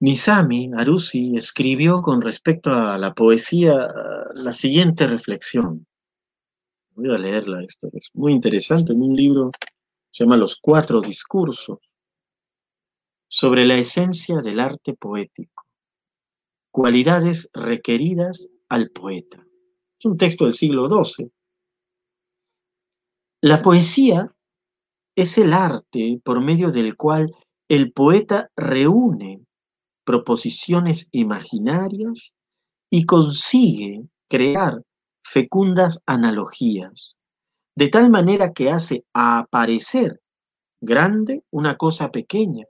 Nizami 0.00 0.70
Arusi 0.74 1.36
escribió 1.36 2.00
con 2.00 2.22
respecto 2.22 2.72
a 2.72 2.96
la 2.96 3.12
poesía 3.12 3.88
la 4.34 4.52
siguiente 4.52 5.06
reflexión. 5.06 5.86
Voy 6.94 7.10
a 7.14 7.18
leerla, 7.18 7.62
esto 7.62 7.90
es 7.92 8.08
muy 8.14 8.32
interesante, 8.32 8.92
en 8.92 9.02
un 9.02 9.14
libro 9.14 9.50
se 10.16 10.24
llama 10.24 10.38
Los 10.38 10.58
Cuatro 10.58 11.02
Discursos, 11.02 11.78
sobre 13.28 13.66
la 13.66 13.76
esencia 13.76 14.36
del 14.36 14.60
arte 14.60 14.94
poético, 14.94 15.66
cualidades 16.70 17.50
requeridas 17.52 18.48
al 18.70 18.88
poeta. 18.88 19.46
Es 19.98 20.06
un 20.06 20.16
texto 20.16 20.46
del 20.46 20.54
siglo 20.54 20.88
XII. 20.88 21.30
La 23.42 23.60
poesía 23.60 24.34
es 25.14 25.36
el 25.36 25.52
arte 25.52 26.18
por 26.24 26.40
medio 26.40 26.70
del 26.70 26.96
cual 26.96 27.30
el 27.68 27.92
poeta 27.92 28.50
reúne 28.56 29.44
proposiciones 30.02 31.10
imaginarias 31.12 32.34
y 32.88 33.04
consigue 33.04 34.08
crear 34.30 34.82
fecundas 35.22 36.00
analogías 36.06 37.16
de 37.76 37.88
tal 37.88 38.10
manera 38.10 38.52
que 38.52 38.70
hace 38.70 39.04
aparecer 39.12 40.20
grande 40.80 41.44
una 41.50 41.76
cosa 41.76 42.10
pequeña 42.10 42.64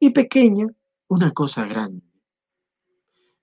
y 0.00 0.10
pequeña 0.10 0.66
una 1.08 1.32
cosa 1.32 1.66
grande. 1.66 2.02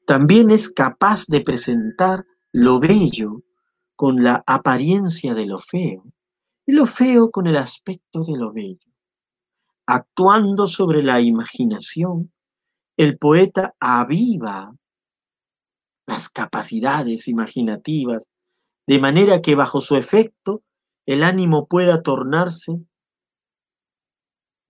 también 0.08 0.52
es 0.52 0.70
capaz 0.70 1.26
de 1.28 1.42
presentar 1.42 2.26
lo 2.54 2.80
bello 2.80 3.44
con 3.96 4.24
la 4.24 4.44
apariencia 4.48 5.34
de 5.34 5.46
lo 5.46 5.60
feo 5.60 6.04
y 6.66 6.72
lo 6.72 6.86
feo 6.86 7.30
con 7.30 7.46
el 7.46 7.58
aspecto 7.58 8.24
de 8.24 8.38
lo 8.38 8.54
bello. 8.54 8.90
Actuando 9.86 10.66
sobre 10.66 11.04
la 11.04 11.20
imaginación, 11.20 12.32
el 12.96 13.18
poeta 13.18 13.76
aviva 13.80 14.74
las 16.08 16.30
capacidades 16.30 17.28
imaginativas, 17.28 18.30
de 18.88 19.00
manera 19.00 19.42
que 19.42 19.56
bajo 19.56 19.82
su 19.82 19.98
efecto 19.98 20.64
el 21.08 21.24
ánimo 21.24 21.68
pueda 21.68 22.04
tornarse 22.04 22.86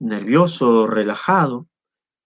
nervioso 0.00 0.82
o 0.82 0.86
relajado, 0.86 1.66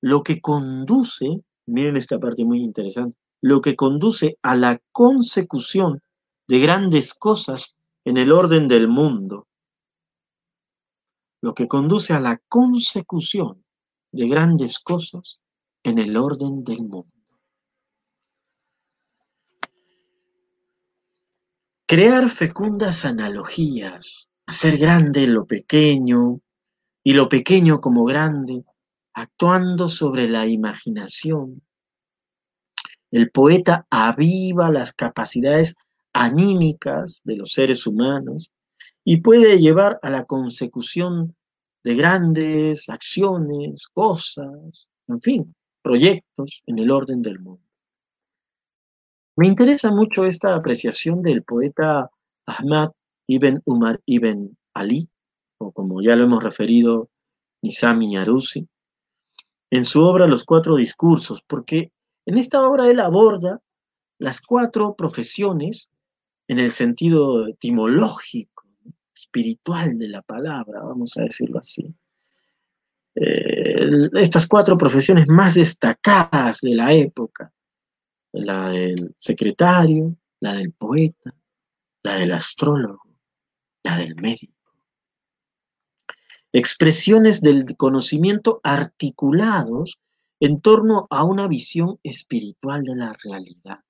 lo 0.03 0.23
que 0.23 0.43
conduce, 0.43 1.43
miren 1.67 1.97
esta 1.97 2.19
parte 2.21 2.45
muy 2.45 2.61
interesante, 2.63 3.17
lo 3.41 3.63
que 3.63 3.75
conduce 3.75 4.39
a 4.43 4.55
la 4.55 4.81
consecución 4.93 6.03
de 6.47 6.59
grandes 6.59 7.15
cosas 7.15 7.75
en 8.05 8.19
el 8.19 8.33
orden 8.33 8.69
del 8.69 8.87
mundo, 8.87 9.47
lo 11.41 11.55
que 11.55 11.67
conduce 11.67 12.13
a 12.13 12.21
la 12.21 12.39
consecución 12.49 13.65
de 14.13 14.29
grandes 14.29 14.79
cosas 14.79 15.41
en 15.83 15.99
el 15.99 16.19
orden 16.19 16.65
del 16.65 16.83
mundo. 16.83 17.22
Crear 21.93 22.31
fecundas 22.31 23.05
analogías, 23.05 24.27
hacer 24.47 24.79
grande 24.79 25.27
lo 25.27 25.45
pequeño 25.45 26.41
y 27.05 27.13
lo 27.13 27.29
pequeño 27.29 27.81
como 27.81 28.07
grande, 28.07 28.65
actuando 29.13 29.89
sobre 29.89 30.27
la 30.27 30.47
imaginación. 30.47 31.61
El 33.11 33.31
poeta 33.31 33.87
aviva 33.91 34.71
las 34.71 34.93
capacidades 34.93 35.75
anímicas 36.15 37.21
de 37.27 37.37
los 37.37 37.53
seres 37.53 37.87
humanos 37.87 38.51
y 39.05 39.19
puede 39.19 39.59
llevar 39.59 39.99
a 40.01 40.09
la 40.09 40.25
consecución 40.25 41.37
de 41.85 41.95
grandes 41.95 42.89
acciones, 42.89 43.87
cosas, 43.93 44.89
en 45.09 45.21
fin, 45.21 45.55
proyectos 45.83 46.63
en 46.65 46.79
el 46.79 46.91
orden 46.91 47.21
del 47.21 47.39
mundo. 47.39 47.62
Me 49.43 49.49
interesa 49.49 49.91
mucho 49.91 50.25
esta 50.25 50.55
apreciación 50.55 51.21
del 51.21 51.43
poeta 51.43 52.09
Ahmad 52.47 52.93
ibn 53.27 53.61
Umar 53.65 54.01
ibn 54.07 54.57
Ali, 54.73 55.11
o 55.59 55.73
como 55.73 56.01
ya 56.01 56.15
lo 56.15 56.23
hemos 56.23 56.45
referido, 56.45 57.11
Nizami 57.61 58.17
Arusi, 58.17 58.69
en 59.69 59.85
su 59.85 60.01
obra 60.01 60.29
Los 60.29 60.45
Cuatro 60.45 60.77
Discursos, 60.77 61.43
porque 61.45 61.91
en 62.25 62.39
esta 62.39 62.65
obra 62.65 62.89
él 62.89 63.01
aborda 63.01 63.61
las 64.21 64.41
cuatro 64.41 64.95
profesiones 64.95 65.91
en 66.47 66.61
el 66.61 66.71
sentido 66.71 67.49
etimológico, 67.49 68.69
espiritual 69.13 69.99
de 69.99 70.07
la 70.07 70.23
palabra, 70.23 70.85
vamos 70.85 71.17
a 71.17 71.23
decirlo 71.23 71.59
así. 71.59 71.93
Eh, 73.17 74.09
estas 74.13 74.47
cuatro 74.47 74.79
profesiones 74.79 75.27
más 75.27 75.57
destacadas 75.57 76.61
de 76.61 76.77
la 76.77 76.93
época, 76.93 77.53
la 78.33 78.71
del 78.71 79.15
secretario, 79.19 80.17
la 80.41 80.55
del 80.55 80.73
poeta, 80.73 81.35
la 82.03 82.17
del 82.17 82.33
astrólogo, 82.33 83.09
la 83.83 83.99
del 83.99 84.17
médico. 84.17 84.53
Expresiones 86.53 87.41
del 87.41 87.77
conocimiento 87.77 88.61
articulados 88.63 89.99
en 90.41 90.61
torno 90.61 91.07
a 91.11 91.25
una 91.25 91.47
visión 91.47 91.99
espiritual 92.03 92.83
de 92.83 92.97
la 92.97 93.17
realidad. 93.23 93.81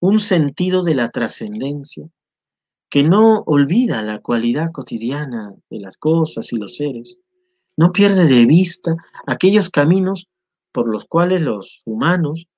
Un 0.00 0.18
sentido 0.18 0.82
de 0.82 0.94
la 0.96 1.10
trascendencia 1.10 2.08
que 2.90 3.02
no 3.02 3.42
olvida 3.46 4.02
la 4.02 4.18
cualidad 4.18 4.70
cotidiana 4.70 5.54
de 5.70 5.80
las 5.80 5.96
cosas 5.96 6.52
y 6.52 6.56
los 6.56 6.76
seres, 6.76 7.16
no 7.74 7.90
pierde 7.90 8.26
de 8.26 8.44
vista 8.44 8.96
aquellos 9.26 9.70
caminos 9.70 10.28
por 10.72 10.90
los 10.90 11.06
cuales 11.06 11.40
los 11.40 11.80
humanos 11.86 12.48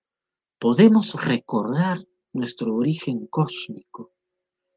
podemos 0.58 1.24
recordar 1.24 1.98
nuestro 2.32 2.74
origen 2.74 3.26
cósmico, 3.26 4.12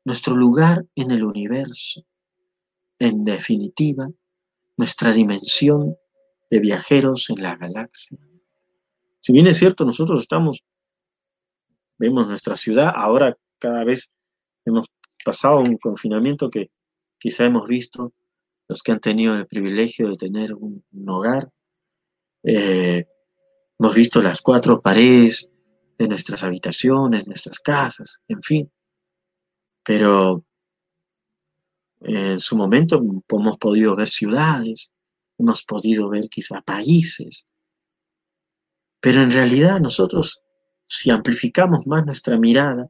nuestro 0.05 0.35
lugar 0.35 0.85
en 0.95 1.11
el 1.11 1.23
universo, 1.23 2.05
en 2.99 3.23
definitiva, 3.23 4.09
nuestra 4.77 5.11
dimensión 5.11 5.95
de 6.49 6.59
viajeros 6.59 7.29
en 7.29 7.41
la 7.41 7.55
galaxia. 7.55 8.17
Si 9.19 9.33
bien 9.33 9.47
es 9.47 9.57
cierto, 9.57 9.85
nosotros 9.85 10.21
estamos, 10.21 10.63
vemos 11.97 12.27
nuestra 12.27 12.55
ciudad, 12.55 12.93
ahora 12.95 13.37
cada 13.59 13.83
vez 13.83 14.11
hemos 14.65 14.87
pasado 15.25 15.59
un 15.59 15.77
confinamiento 15.77 16.49
que 16.49 16.71
quizá 17.17 17.45
hemos 17.45 17.67
visto 17.67 18.13
los 18.67 18.83
que 18.83 18.91
han 18.91 18.99
tenido 18.99 19.35
el 19.35 19.47
privilegio 19.47 20.09
de 20.09 20.17
tener 20.17 20.53
un, 20.53 20.83
hogar. 21.07 21.49
Eh, 22.43 23.05
hemos 23.79 23.95
visto 23.95 24.21
las 24.21 24.41
cuatro 24.41 24.81
paredes 24.81 25.49
de 25.97 26.07
nuestras 26.07 26.43
habitaciones, 26.43 27.27
nuestras 27.27 27.59
casas, 27.59 28.21
en 28.27 28.41
fin. 28.41 28.71
Pero 29.83 30.43
en 32.01 32.39
su 32.39 32.55
momento 32.55 33.01
hemos 33.29 33.57
podido 33.57 33.95
ver 33.95 34.07
ciudades, 34.07 34.91
hemos 35.37 35.63
podido 35.63 36.09
ver 36.09 36.29
quizá 36.29 36.61
países, 36.61 37.45
pero 38.99 39.21
en 39.21 39.31
realidad 39.31 39.79
nosotros, 39.79 40.41
si 40.87 41.09
amplificamos 41.09 41.87
más 41.87 42.05
nuestra 42.05 42.37
mirada, 42.37 42.89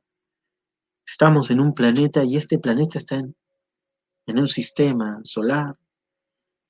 estamos 1.05 1.51
en 1.51 1.59
un 1.59 1.73
planeta 1.73 2.23
y 2.23 2.37
este 2.37 2.59
planeta 2.59 2.97
está 2.97 3.15
en, 3.15 3.35
un 4.27 4.47
sistema 4.47 5.19
solar 5.23 5.75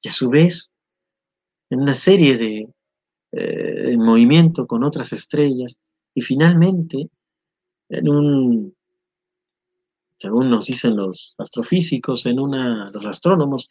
y 0.02 0.10
a 0.10 0.12
su 0.12 0.30
vez 0.30 0.72
en 1.72 1.82
una 1.82 1.96
serie 1.96 2.38
de, 2.38 2.70
eh, 3.32 3.98
movimiento 3.98 4.68
con 4.68 4.84
otras 4.84 5.12
estrellas 5.12 5.80
y 6.18 6.22
finalmente, 6.22 7.12
en 7.90 8.10
un, 8.10 8.76
según 10.18 10.50
nos 10.50 10.66
dicen 10.66 10.96
los 10.96 11.36
astrofísicos, 11.38 12.26
en 12.26 12.40
una, 12.40 12.90
los 12.90 13.06
astrónomos, 13.06 13.70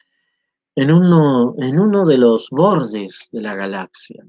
en 0.77 0.93
uno, 0.93 1.57
en 1.59 1.81
uno 1.81 2.07
de 2.07 2.19
los 2.19 2.51
bordes 2.51 3.31
de 3.33 3.43
la 3.43 3.57
galaxia. 3.57 4.25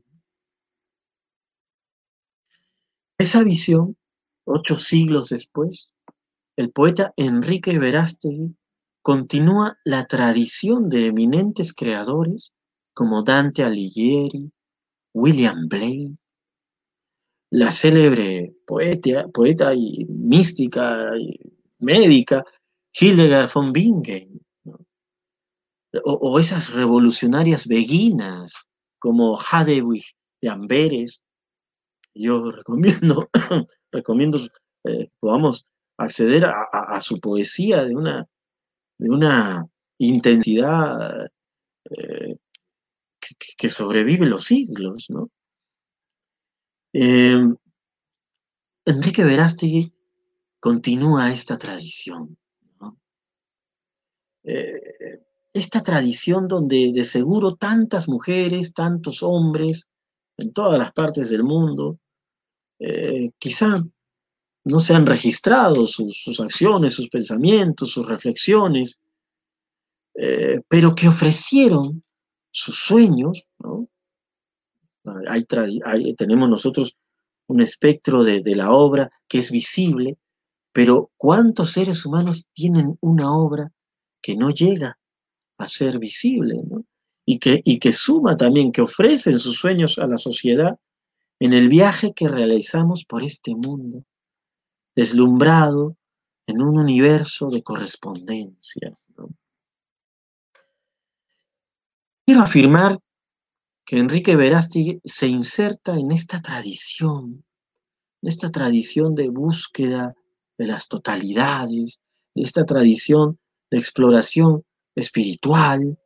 Esa 3.19 3.43
visión, 3.43 3.95
ocho 4.45 4.79
siglos 4.79 5.29
después, 5.29 5.91
el 6.55 6.71
poeta 6.71 7.13
Enrique 7.17 7.77
Verástegui 7.77 8.55
continúa 9.03 9.77
la 9.85 10.07
tradición 10.07 10.89
de 10.89 11.05
eminentes 11.05 11.71
creadores 11.71 12.51
como 12.95 13.21
Dante 13.21 13.63
Alighieri, 13.63 14.51
William 15.13 15.67
Blake, 15.67 16.17
la 17.49 17.71
célebre 17.71 18.53
poeta, 18.65 19.27
poeta 19.29 19.73
y 19.73 20.05
mística 20.05 21.17
y 21.17 21.39
médica 21.79 22.43
Hildegard 22.99 23.51
von 23.53 23.71
Bingen, 23.71 24.41
o, 26.03 26.39
esas 26.39 26.73
revolucionarias 26.73 27.67
beguinas 27.67 28.67
como 28.99 29.37
Hadewig 29.37 30.03
de 30.41 30.49
Amberes. 30.49 31.21
Yo 32.13 32.51
recomiendo, 32.51 33.29
recomiendo 33.91 34.39
eh, 34.83 35.09
podamos 35.19 35.65
acceder 35.97 36.45
a, 36.45 37.01
su 37.01 37.19
poesía 37.19 37.83
de 37.83 37.95
una, 37.95 38.27
de 38.99 39.09
una 39.09 39.65
intensidad 39.99 41.27
eh, 41.89 42.37
que, 43.19 43.35
que, 43.57 43.69
sobrevive 43.69 44.27
los 44.27 44.43
siglos, 44.43 45.07
¿no? 45.09 45.31
Em, 46.99 47.55
Enrique 48.83 49.23
Verástegui 49.23 49.93
continúa 50.59 51.31
esta 51.31 51.55
tradición. 51.55 52.35
Eh, 54.43 55.21
esta 55.53 55.83
tradición 55.83 56.47
donde 56.47 56.91
de 56.91 57.03
seguro 57.03 57.55
tantas 57.55 58.07
mujeres, 58.07 58.73
tantos 58.73 59.21
hombres, 59.21 59.85
en 60.37 60.51
todas 60.53 60.79
las 60.79 60.91
partes 60.91 61.29
del 61.29 61.43
mundo, 61.43 61.99
eh, 62.79 63.29
quizá 63.37 63.83
no 64.65 64.79
se 64.79 64.95
han 64.95 65.05
registrado 65.05 65.85
sus, 65.85 66.39
acciones, 66.39 66.93
sus 66.93 67.09
pensamientos, 67.09 67.91
sus 67.91 68.07
reflexiones, 68.07 68.99
eh, 70.15 70.61
pero 70.67 70.95
que 70.95 71.07
ofrecieron 71.07 72.03
sus 72.49 72.79
sueños, 72.79 73.45
¿no? 73.59 73.87
Tenemos 76.17 76.49
nosotros 76.49 76.95
un 77.47 77.61
espectro 77.61 78.23
de, 78.23 78.55
la 78.55 78.71
obra 78.71 79.09
que 79.27 79.39
es 79.39 79.51
visible, 79.51 80.17
pero 80.71 81.11
¿cuántos 81.17 81.71
seres 81.71 82.05
humanos 82.05 82.45
tienen 82.53 82.97
una 83.01 83.33
obra 83.33 83.71
que 84.21 84.35
no 84.35 84.49
llega 84.49 84.97
a 85.57 85.67
ser 85.67 85.99
visible? 85.99 86.61
Y, 87.25 87.39
que, 87.39 87.61
y 87.65 87.79
que 87.79 87.91
suma 87.91 88.37
también, 88.37 88.71
que 88.71 88.81
ofrecen 88.81 89.39
sus 89.39 89.57
sueños 89.57 89.97
a 89.97 90.07
la 90.07 90.17
sociedad 90.17 90.77
en 91.39 91.53
el 91.53 91.67
viaje 91.67 92.13
que 92.13 92.27
realizamos 92.27 93.03
por 93.05 93.23
este 93.23 93.53
mundo, 93.53 94.03
deslumbrado 94.95 95.97
en 96.47 96.61
un 96.61 96.79
universo 96.79 97.49
de 97.49 97.61
correspondencias. 97.61 99.03
Quiero 102.25 102.41
afirmar 102.41 102.99
que 103.87 103.97
Enrique 103.97 104.35
Verástegui 104.35 104.99
se 105.05 105.27
inserta 105.27 105.95
en 105.95 106.11
esta 106.11 106.41
tradición, 106.41 107.45
en 108.21 108.27
esta 108.27 108.51
tradición 108.51 109.15
de 109.15 109.29
búsqueda 109.29 110.13
de 110.57 110.67
las 110.67 110.89
totalidades, 110.89 112.01
de 112.35 112.43
esta 112.43 112.65
tradición 112.65 113.39
de 113.71 113.77
exploración 113.77 114.65
espiritual, 114.93 115.97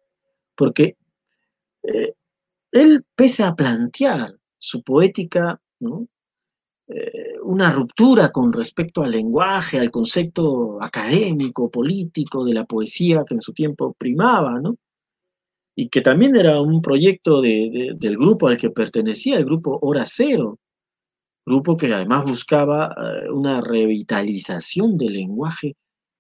porque 0.55 0.95
eh, 1.81 2.13
él, 2.71 3.03
pese 3.15 3.43
a 3.43 3.55
plantear 3.55 4.37
su 4.59 4.83
poética, 4.83 5.59
eh, 6.87 7.33
una 7.41 7.71
ruptura 7.71 8.31
con 8.31 8.53
respecto 8.53 9.01
al 9.01 9.09
lenguaje, 9.09 9.79
al 9.79 9.89
concepto 9.89 10.79
académico, 10.79 11.71
político 11.71 12.45
de 12.45 12.53
la 12.53 12.65
poesía 12.65 13.23
que 13.27 13.33
en 13.33 13.41
su 13.41 13.53
tiempo 13.53 13.95
primaba, 13.97 14.59
¿no? 14.59 14.77
Y 15.81 15.89
que 15.89 16.01
también 16.01 16.35
era 16.35 16.61
un 16.61 16.79
proyecto 16.79 17.41
del 17.41 18.15
grupo 18.15 18.47
al 18.47 18.55
que 18.55 18.69
pertenecía, 18.69 19.39
el 19.39 19.45
grupo 19.45 19.79
Hora 19.81 20.05
Cero, 20.05 20.59
grupo 21.43 21.75
que 21.75 21.91
además 21.91 22.23
buscaba 22.23 22.93
eh, 22.95 23.31
una 23.31 23.61
revitalización 23.61 24.95
del 24.95 25.13
lenguaje 25.13 25.75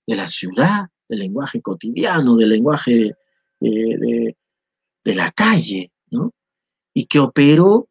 de 0.07 0.15
la 0.15 0.27
ciudad, 0.27 0.87
del 1.07 1.19
lenguaje 1.19 1.61
cotidiano, 1.61 2.35
del 2.35 2.49
lenguaje 2.49 3.13
de, 3.59 4.35
la 5.03 5.29
calle, 5.29 5.91
¿no? 6.09 6.31
Y 6.95 7.05
que 7.05 7.19
operó 7.19 7.87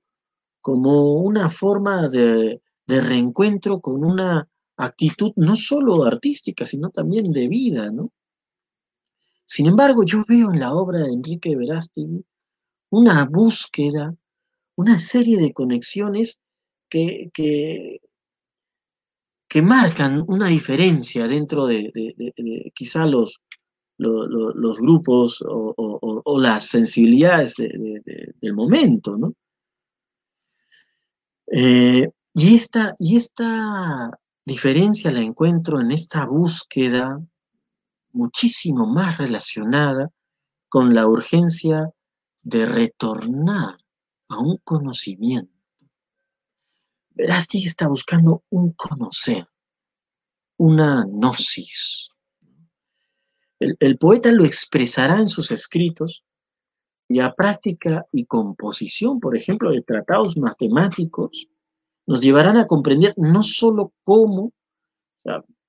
como 0.60 1.20
una 1.20 1.50
forma 1.50 2.08
de, 2.08 2.60
de 2.88 3.00
reencuentro 3.00 3.80
con 3.80 4.04
una 4.04 4.48
actitud 4.76 5.30
no 5.36 5.54
solo 5.54 6.02
artística, 6.02 6.66
sino 6.66 6.90
también 6.90 7.30
de 7.30 7.46
vida, 7.46 7.92
¿no? 7.92 8.10
Sin 9.50 9.66
embargo, 9.66 10.04
yo 10.04 10.22
veo 10.28 10.52
en 10.52 10.60
la 10.60 10.72
obra 10.72 11.00
de 11.00 11.12
Enrique 11.12 11.56
Verástegui 11.56 12.24
una 12.90 13.24
búsqueda, 13.24 14.14
una 14.76 15.00
serie 15.00 15.38
de 15.38 15.52
conexiones 15.52 16.38
que, 16.88 17.30
que, 17.34 18.00
marcan 19.60 20.24
una 20.28 20.46
diferencia 20.46 21.26
dentro 21.26 21.66
de, 21.66 21.92
quizá 22.76 23.06
los, 23.06 23.40
los, 23.98 24.78
grupos 24.78 25.42
o, 25.44 26.38
las 26.38 26.66
sensibilidades 26.66 27.56
del 27.56 28.54
momento, 28.54 29.16
¿no? 29.16 29.34
Eh, 31.52 32.08
y, 32.34 32.54
esta, 32.54 32.94
y 33.00 33.16
esta 33.16 34.16
diferencia 34.44 35.10
la 35.10 35.22
encuentro 35.22 35.80
en 35.80 35.90
esta 35.90 36.24
búsqueda 36.26 37.20
muchísimo 38.12 38.86
más 38.86 39.18
relacionada 39.18 40.10
con 40.68 40.94
la 40.94 41.06
urgencia 41.06 41.90
de 42.42 42.66
retornar 42.66 43.78
a 44.28 44.38
un 44.38 44.58
conocimiento. 44.64 45.52
Verástig 47.10 47.66
está 47.66 47.88
buscando 47.88 48.44
un 48.50 48.72
conocer, 48.72 49.46
una 50.56 51.04
gnosis. 51.04 52.08
El, 53.58 53.98
poeta 53.98 54.32
lo 54.32 54.44
expresará 54.44 55.18
en 55.18 55.28
sus 55.28 55.50
escritos 55.50 56.24
y 57.08 57.20
a 57.20 57.34
práctica 57.34 58.06
y 58.10 58.24
composición, 58.24 59.20
por 59.20 59.36
ejemplo, 59.36 59.70
de 59.70 59.82
tratados 59.82 60.38
matemáticos, 60.38 61.48
nos 62.06 62.22
llevarán 62.22 62.56
a 62.56 62.66
comprender 62.66 63.12
no 63.16 63.42
solo 63.42 63.92
cómo, 64.02 64.52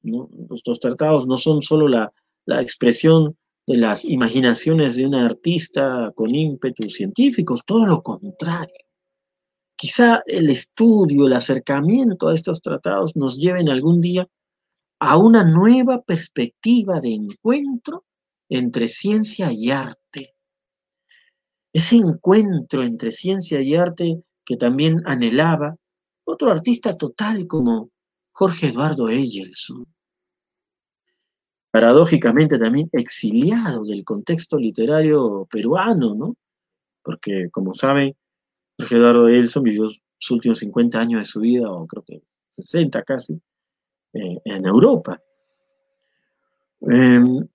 nuestros 0.04 0.80
tratados 0.80 1.28
no 1.28 1.36
son 1.36 1.62
solo 1.62 1.88
la, 1.90 2.14
la 2.46 2.62
expresión 2.62 3.38
de 3.68 3.78
las 3.78 4.06
imaginaciones 4.06 4.96
de 4.96 5.06
un 5.06 5.16
artista 5.16 6.12
con 6.16 6.34
ímpetus 6.34 6.94
científicos, 6.94 7.62
todo 7.66 7.86
lo 7.86 8.02
contrario. 8.02 8.74
Quizá 9.76 10.22
el 10.26 10.50
estudio, 10.50 11.28
el 11.28 11.34
acercamiento 11.34 12.28
a 12.28 12.36
estos 12.36 12.62
tratados 12.62 13.16
nos 13.16 13.38
lleven 13.38 13.70
algún 13.70 14.02
día 14.02 14.28
a 15.00 15.18
una 15.18 15.44
nueva 15.44 16.02
perspectiva 16.02 17.00
de 17.00 17.14
encuentro 17.14 18.06
entre 18.50 18.88
ciencia 18.88 19.52
y 19.52 19.72
arte. 19.72 20.36
Ese 21.74 21.96
encuentro 21.96 22.84
entre 22.84 23.12
ciencia 23.12 23.62
y 23.62 23.76
arte 23.76 24.24
que 24.46 24.58
también 24.58 25.02
anhelaba 25.06 25.78
otro 26.26 26.52
artista 26.52 26.98
total 26.98 27.48
como 27.48 27.90
Jorge 28.34 28.68
Eduardo 28.68 29.10
Egelson 29.10 29.86
paradójicamente 31.72 32.60
también 32.60 32.90
exiliado 32.92 33.86
del 33.86 34.04
contexto 34.04 34.58
literario 34.58 35.48
peruano, 35.50 36.14
¿no? 36.14 36.36
Porque, 37.02 37.50
como 37.50 37.74
saben, 37.74 38.16
Jorge 38.78 38.96
Eduardo 38.98 39.28
Elson 39.30 39.64
vivió 39.64 39.88
sus 39.88 40.32
últimos 40.32 40.60
50 40.60 41.00
años 41.00 41.22
de 41.22 41.26
su 41.26 41.40
vida, 41.40 41.72
o 41.72 41.88
creo 41.88 42.04
que 42.04 42.22
60 42.58 43.02
casi, 43.04 43.42
eh, 44.14 44.38
en 44.44 44.66
Europa. 44.66 45.22
Em, 46.82 47.48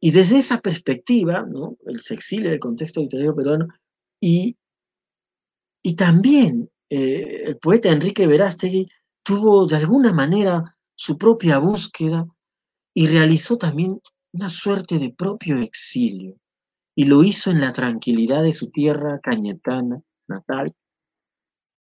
y 0.00 0.10
desde 0.12 0.38
esa 0.38 0.60
perspectiva, 0.60 1.42
¿no? 1.42 1.76
Él 1.86 2.00
se 2.00 2.16
del 2.40 2.60
contexto 2.60 3.00
literario 3.00 3.34
peruano 3.34 3.68
y, 4.20 4.56
y 5.82 5.94
también 5.94 6.70
eh, 6.88 7.42
el 7.46 7.58
poeta 7.58 7.90
Enrique 7.90 8.26
Verástegui 8.26 8.88
tuvo 9.22 9.66
de 9.66 9.76
alguna 9.76 10.12
manera 10.12 10.76
su 10.94 11.18
propia 11.18 11.58
búsqueda 11.58 12.26
y 12.94 13.06
realizó 13.06 13.56
también 13.56 14.00
una 14.32 14.50
suerte 14.50 14.98
de 14.98 15.10
propio 15.10 15.58
exilio, 15.58 16.36
y 16.94 17.04
lo 17.04 17.22
hizo 17.22 17.50
en 17.50 17.60
la 17.60 17.72
tranquilidad 17.72 18.42
de 18.42 18.52
su 18.52 18.70
tierra 18.70 19.20
cañetana 19.22 20.02
natal, 20.26 20.74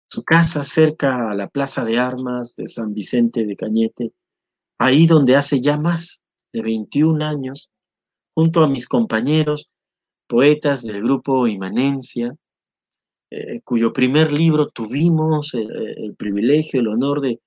su 0.10 0.24
casa 0.24 0.64
cerca 0.64 1.32
a 1.32 1.36
la 1.36 1.48
Plaza 1.48 1.86
de 1.86 2.00
Armas 2.00 2.56
de 2.56 2.68
San 2.68 2.94
Vicente 2.94 3.46
de 3.46 3.56
Cañete, 3.56 4.14
ahí 4.78 5.08
donde 5.08 5.36
hace 5.36 5.62
ya 5.62 5.78
más 5.78 6.24
de 6.54 6.62
21 6.62 7.24
años, 7.26 7.70
junto 8.34 8.64
a 8.64 8.68
mis 8.68 8.88
compañeros, 8.88 9.70
poetas 10.28 10.84
del 10.84 11.04
grupo 11.04 11.48
Imanencia, 11.48 12.36
eh, 13.30 13.62
cuyo 13.64 13.94
primer 13.94 14.34
libro 14.34 14.68
tuvimos 14.68 15.54
eh, 15.54 15.66
el 15.98 16.16
privilegio, 16.16 16.82
el 16.82 16.88
honor 16.88 17.22
de, 17.22 17.40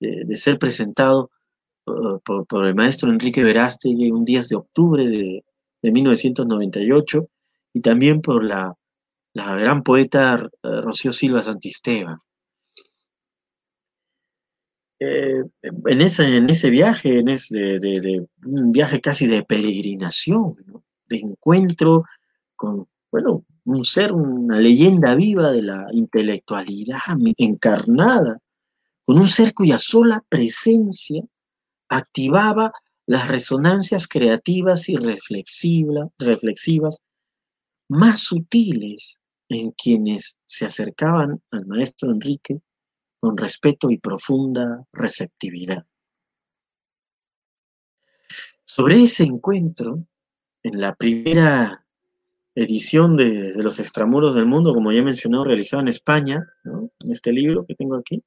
de 0.00 0.36
ser 0.36 0.58
presentado 0.58 1.30
por, 1.86 2.66
el 2.66 2.74
maestro 2.74 3.10
Enrique 3.10 3.42
Verástegui 3.42 4.10
un 4.10 4.24
10 4.24 4.48
de 4.48 4.56
octubre 4.56 5.08
de, 5.08 5.44
1998 5.82 7.28
y 7.74 7.80
también 7.80 8.20
por 8.20 8.42
la, 8.42 8.74
gran 9.34 9.84
poeta 9.84 10.48
eh, 10.64 10.80
Rocío 10.80 11.12
Silva 11.12 11.44
Santisteba. 11.44 12.20
Eh, 14.98 15.44
en, 15.62 16.00
ese, 16.00 16.38
en 16.38 16.50
ese 16.50 16.70
viaje, 16.70 17.18
en 17.20 17.28
ese, 17.28 17.78
de, 17.78 18.26
un 18.44 18.72
viaje 18.72 19.00
casi 19.00 19.28
de 19.28 19.44
peregrinación, 19.44 20.56
de 21.08 21.18
encuentro 21.18 22.02
con, 22.56 22.88
bueno, 23.12 23.44
un 23.64 23.84
ser, 23.84 24.12
una 24.12 24.58
leyenda 24.58 25.14
viva 25.14 25.52
de 25.52 25.62
la 25.62 25.86
intelectualidad 25.92 26.98
encarnada, 27.36 28.38
con 29.04 29.18
un 29.18 29.28
ser 29.28 29.54
cuya 29.54 29.78
sola 29.78 30.24
presencia 30.28 31.22
activaba 31.88 32.72
las 33.06 33.28
resonancias 33.28 34.08
creativas 34.08 34.88
y 34.88 34.96
reflexivas 34.96 37.02
más 37.88 38.20
sutiles 38.20 39.20
en 39.48 39.70
quienes 39.72 40.38
se 40.44 40.66
acercaban 40.66 41.40
al 41.50 41.66
maestro 41.66 42.10
Enrique 42.10 42.60
con 43.20 43.36
respeto 43.36 43.90
y 43.90 43.98
profunda 43.98 44.84
receptividad. 44.92 45.86
Sobre 48.64 49.02
ese 49.02 49.22
encuentro, 49.22 50.04
en 50.62 50.80
la 50.80 50.96
primera 50.96 51.86
edición 52.56 53.16
de, 53.16 53.52
Los 53.54 53.78
Extramuros 53.78 54.34
del 54.34 54.46
Mundo, 54.46 54.74
como 54.74 54.90
ya 54.90 54.98
he 54.98 55.02
mencionado, 55.02 55.44
realizado 55.44 55.82
en 55.82 55.88
España, 55.88 56.44
en 56.64 57.12
este 57.12 57.32
libro 57.32 57.64
que 57.66 57.74
tengo 57.74 57.96
aquí, 57.96 58.22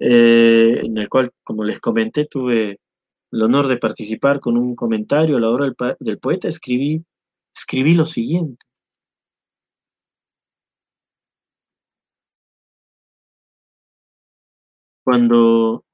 eh, 0.00 0.80
en 0.82 0.98
el 0.98 1.08
cual, 1.08 1.30
como 1.44 1.64
les 1.64 1.80
comenté, 1.80 2.26
tuve 2.26 2.80
el 3.32 3.42
honor 3.42 3.68
de 3.68 3.76
participar 3.78 4.40
con 4.40 4.56
un 4.58 4.74
comentario 4.74 5.36
a 5.36 5.40
la 5.40 5.50
obra 5.50 5.72
del, 6.00 6.18
poeta, 6.18 6.48
escribí, 6.48 7.04
escribí 7.54 7.94
lo 7.94 8.06
siguiente. 8.06 8.64
Cuando 15.04 15.84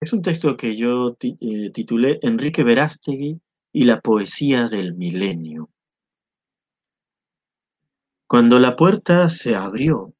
es 0.00 0.12
un 0.12 0.22
texto 0.22 0.56
que 0.56 0.76
yo 0.76 1.16
eh, 1.20 1.70
titulé 1.72 2.18
Enrique 2.22 2.62
Verástegui 2.64 3.40
y 3.72 3.84
la 3.84 4.00
poesía 4.00 4.66
del 4.68 4.94
milenio. 4.94 5.70
Cuando 8.28 8.58
la 8.58 8.76
puerta 8.76 9.28
se 9.30 9.54
abrió 9.56 10.14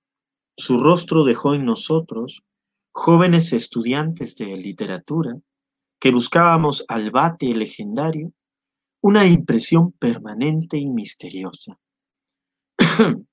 su 0.59 0.83
rostro 0.83 1.25
dejó 1.25 1.55
en 1.55 1.65
nosotros, 1.65 2.43
jóvenes 2.93 3.53
estudiantes 3.53 4.37
de 4.37 4.47
literatura, 4.57 5.37
que 6.01 6.11
buscábamos 6.11 6.85
al 6.89 7.11
bate 7.11 7.55
legendario, 7.55 8.33
una 9.01 9.27
impresión 9.27 9.93
permanente 9.93 10.77
y 10.79 10.91
misteriosa. 10.91 11.79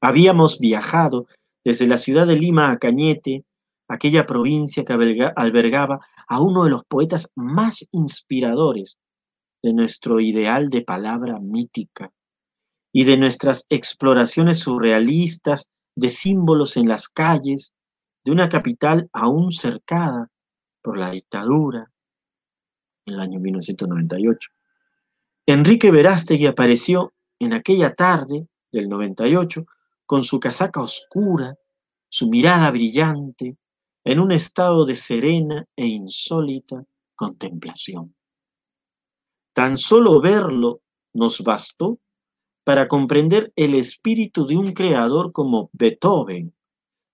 Habíamos 0.00 0.58
viajado 0.58 1.26
desde 1.64 1.86
la 1.86 1.98
ciudad 1.98 2.26
de 2.26 2.36
Lima 2.36 2.70
a 2.70 2.78
Cañete, 2.78 3.44
aquella 3.88 4.26
provincia 4.26 4.84
que 4.84 4.92
albergaba 4.92 6.00
a 6.26 6.40
uno 6.40 6.64
de 6.64 6.70
los 6.70 6.84
poetas 6.84 7.30
más 7.34 7.86
inspiradores 7.92 8.98
de 9.62 9.72
nuestro 9.72 10.20
ideal 10.20 10.68
de 10.68 10.82
palabra 10.82 11.38
mítica 11.40 12.12
y 12.92 13.04
de 13.04 13.16
nuestras 13.16 13.66
exploraciones 13.70 14.58
surrealistas 14.58 15.70
de 15.96 16.10
símbolos 16.10 16.76
en 16.76 16.88
las 16.88 17.08
calles 17.08 17.73
de 18.24 18.32
una 18.32 18.48
capital 18.48 19.08
aún 19.12 19.52
cercada 19.52 20.30
por 20.82 20.98
la 20.98 21.10
dictadura 21.10 21.90
en 23.06 23.14
el 23.14 23.20
año 23.20 23.40
1998. 23.40 24.50
Enrique 25.46 25.90
Verástegui 25.90 26.46
apareció 26.46 27.12
en 27.38 27.52
aquella 27.52 27.94
tarde 27.94 28.48
del 28.72 28.88
98 28.88 29.66
con 30.06 30.22
su 30.22 30.40
casaca 30.40 30.80
oscura, 30.80 31.54
su 32.08 32.28
mirada 32.30 32.70
brillante, 32.70 33.56
en 34.04 34.20
un 34.20 34.32
estado 34.32 34.84
de 34.84 34.96
serena 34.96 35.66
e 35.76 35.86
insólita 35.86 36.84
contemplación. 37.14 38.14
Tan 39.54 39.78
solo 39.78 40.20
verlo 40.20 40.82
nos 41.12 41.42
bastó 41.42 42.00
para 42.64 42.88
comprender 42.88 43.52
el 43.56 43.74
espíritu 43.74 44.46
de 44.46 44.56
un 44.56 44.72
creador 44.72 45.32
como 45.32 45.70
Beethoven, 45.72 46.53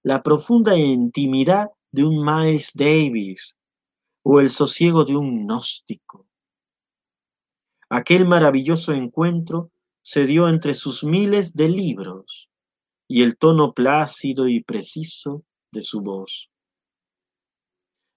la 0.02 0.22
profunda 0.22 0.76
intimidad 0.76 1.70
de 1.92 2.04
un 2.04 2.24
Miles 2.24 2.72
Davis 2.74 3.54
o 4.22 4.40
el 4.40 4.50
sosiego 4.50 5.04
de 5.04 5.16
un 5.16 5.44
gnóstico. 5.44 6.26
Aquel 7.88 8.26
maravilloso 8.26 8.92
encuentro 8.92 9.70
se 10.02 10.26
dio 10.26 10.48
entre 10.48 10.74
sus 10.74 11.04
miles 11.04 11.54
de 11.54 11.68
libros 11.68 12.48
y 13.08 13.22
el 13.22 13.36
tono 13.36 13.72
plácido 13.72 14.48
y 14.48 14.62
preciso 14.62 15.44
de 15.72 15.82
su 15.82 16.00
voz. 16.00 16.48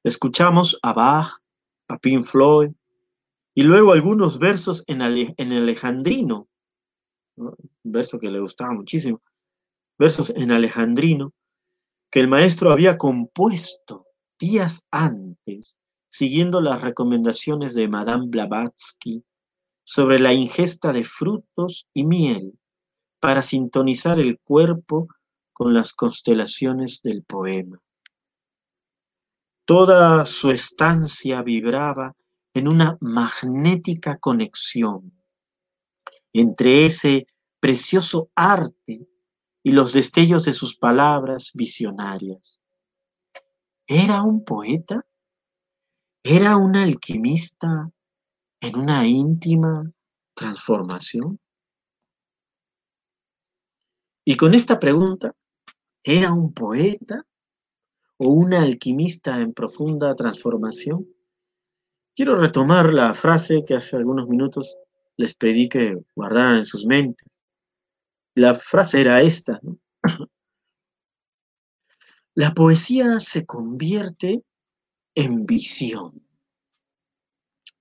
Escuchamos 0.04 0.78
a 0.84 0.94
Bach, 0.94 1.40
a 1.88 1.98
Pink 1.98 2.26
Floyd 2.26 2.72
y 3.56 3.64
luego 3.64 3.94
algunos 3.94 4.38
versos 4.38 4.84
en, 4.88 5.02
alejandrino, 5.02 6.48
un 7.36 7.56
verso 7.84 8.20
que 8.20 8.30
le 8.30 8.40
gustaba 8.40 8.74
muchísimo, 8.74 9.22
versos 9.98 10.30
en 10.30 10.52
alejandrino 10.52 11.34
que 12.14 12.20
el 12.20 12.28
maestro 12.28 12.72
había 12.72 12.96
compuesto 12.96 14.06
días 14.40 14.86
antes, 14.92 15.80
siguiendo 16.10 16.62
las 16.62 16.80
recomendaciones 16.80 17.74
de 17.74 17.88
Madame 17.88 18.26
Blavatsky 18.28 19.24
sobre 19.84 20.20
la 20.20 20.32
ingesta 20.32 20.94
de 20.94 21.06
frutos 21.06 21.88
y 21.92 22.06
miel 22.06 22.54
para 23.20 23.42
sintonizar 23.42 24.20
el 24.20 24.38
cuerpo 24.38 25.08
con 25.54 25.74
las 25.74 25.92
constelaciones 25.92 27.02
del 27.02 27.24
poema. 27.24 27.82
Toda 29.66 30.28
su 30.28 30.52
estancia 30.52 31.42
vibraba 31.42 32.16
en 32.54 32.68
una 32.68 32.96
magnética 33.02 34.20
conexión 34.20 35.12
entre 36.32 36.86
ese 36.86 37.26
precioso 37.60 38.30
arte 38.36 39.08
y 39.64 39.72
los 39.72 39.94
destellos 39.94 40.44
de 40.44 40.54
sus 40.54 40.78
palabras 40.78 41.52
visionarias. 41.54 42.60
¿Era 43.88 44.22
un 44.22 44.44
poeta? 44.44 45.06
¿Era 46.22 46.58
un 46.58 46.76
alquimista 46.76 47.90
en 48.62 48.78
una 48.78 49.08
íntima 49.08 49.90
transformación? 50.34 51.40
Y 54.26 54.36
con 54.36 54.54
esta 54.54 54.80
pregunta, 54.80 55.34
¿era 56.04 56.32
un 56.32 56.54
poeta 56.54 57.26
o 58.18 58.30
un 58.30 58.54
alquimista 58.54 59.40
en 59.40 59.54
profunda 59.54 60.16
transformación? 60.16 61.08
Quiero 62.16 62.36
retomar 62.36 62.94
la 62.94 63.14
frase 63.14 63.66
que 63.66 63.76
hace 63.76 63.98
algunos 63.98 64.30
minutos 64.30 64.78
les 65.18 65.34
pedí 65.34 65.68
que 65.68 65.98
guardaran 66.16 66.58
en 66.58 66.66
sus 66.66 66.86
mentes. 66.86 67.33
La 68.36 68.56
frase 68.56 69.02
era 69.02 69.22
esta, 69.22 69.60
La 72.36 72.56
poesía 72.56 73.20
se 73.20 73.46
convierte 73.46 74.44
en 75.14 75.46
visión 75.46 76.24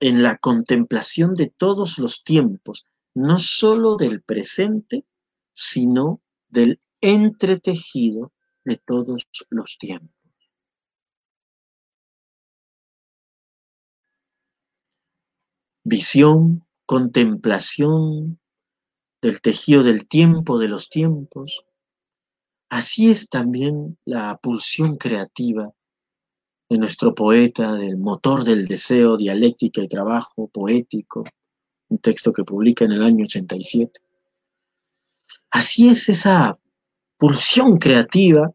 en 0.02 0.24
la 0.24 0.36
contemplación 0.36 1.34
de 1.34 1.46
todos 1.46 1.96
los 1.98 2.24
tiempos, 2.24 2.86
no 3.14 3.38
solo 3.38 3.94
del 3.96 4.20
presente, 4.20 5.06
sino 5.54 6.20
del 6.48 6.80
entretejido 7.00 8.32
de 8.64 8.78
todos 8.78 9.28
los 9.48 9.78
tiempos. 9.78 10.10
Visión, 15.84 16.66
contemplación 16.84 18.40
del 19.22 19.40
tejido 19.40 19.82
del 19.82 20.06
tiempo, 20.06 20.58
de 20.58 20.68
los 20.68 20.90
tiempos. 20.90 21.64
Así 22.68 23.10
es 23.10 23.28
también 23.28 23.96
la 24.04 24.36
pulsión 24.42 24.96
creativa 24.96 25.72
de 26.68 26.78
nuestro 26.78 27.14
poeta, 27.14 27.74
del 27.74 27.96
motor 27.96 28.44
del 28.44 28.66
deseo, 28.66 29.16
dialéctica 29.16 29.82
y 29.82 29.88
trabajo 29.88 30.48
poético, 30.48 31.24
un 31.88 31.98
texto 31.98 32.32
que 32.32 32.44
publica 32.44 32.84
en 32.84 32.92
el 32.92 33.02
año 33.02 33.24
87. 33.24 34.00
Así 35.50 35.88
es 35.88 36.08
esa 36.08 36.58
pulsión 37.18 37.78
creativa 37.78 38.52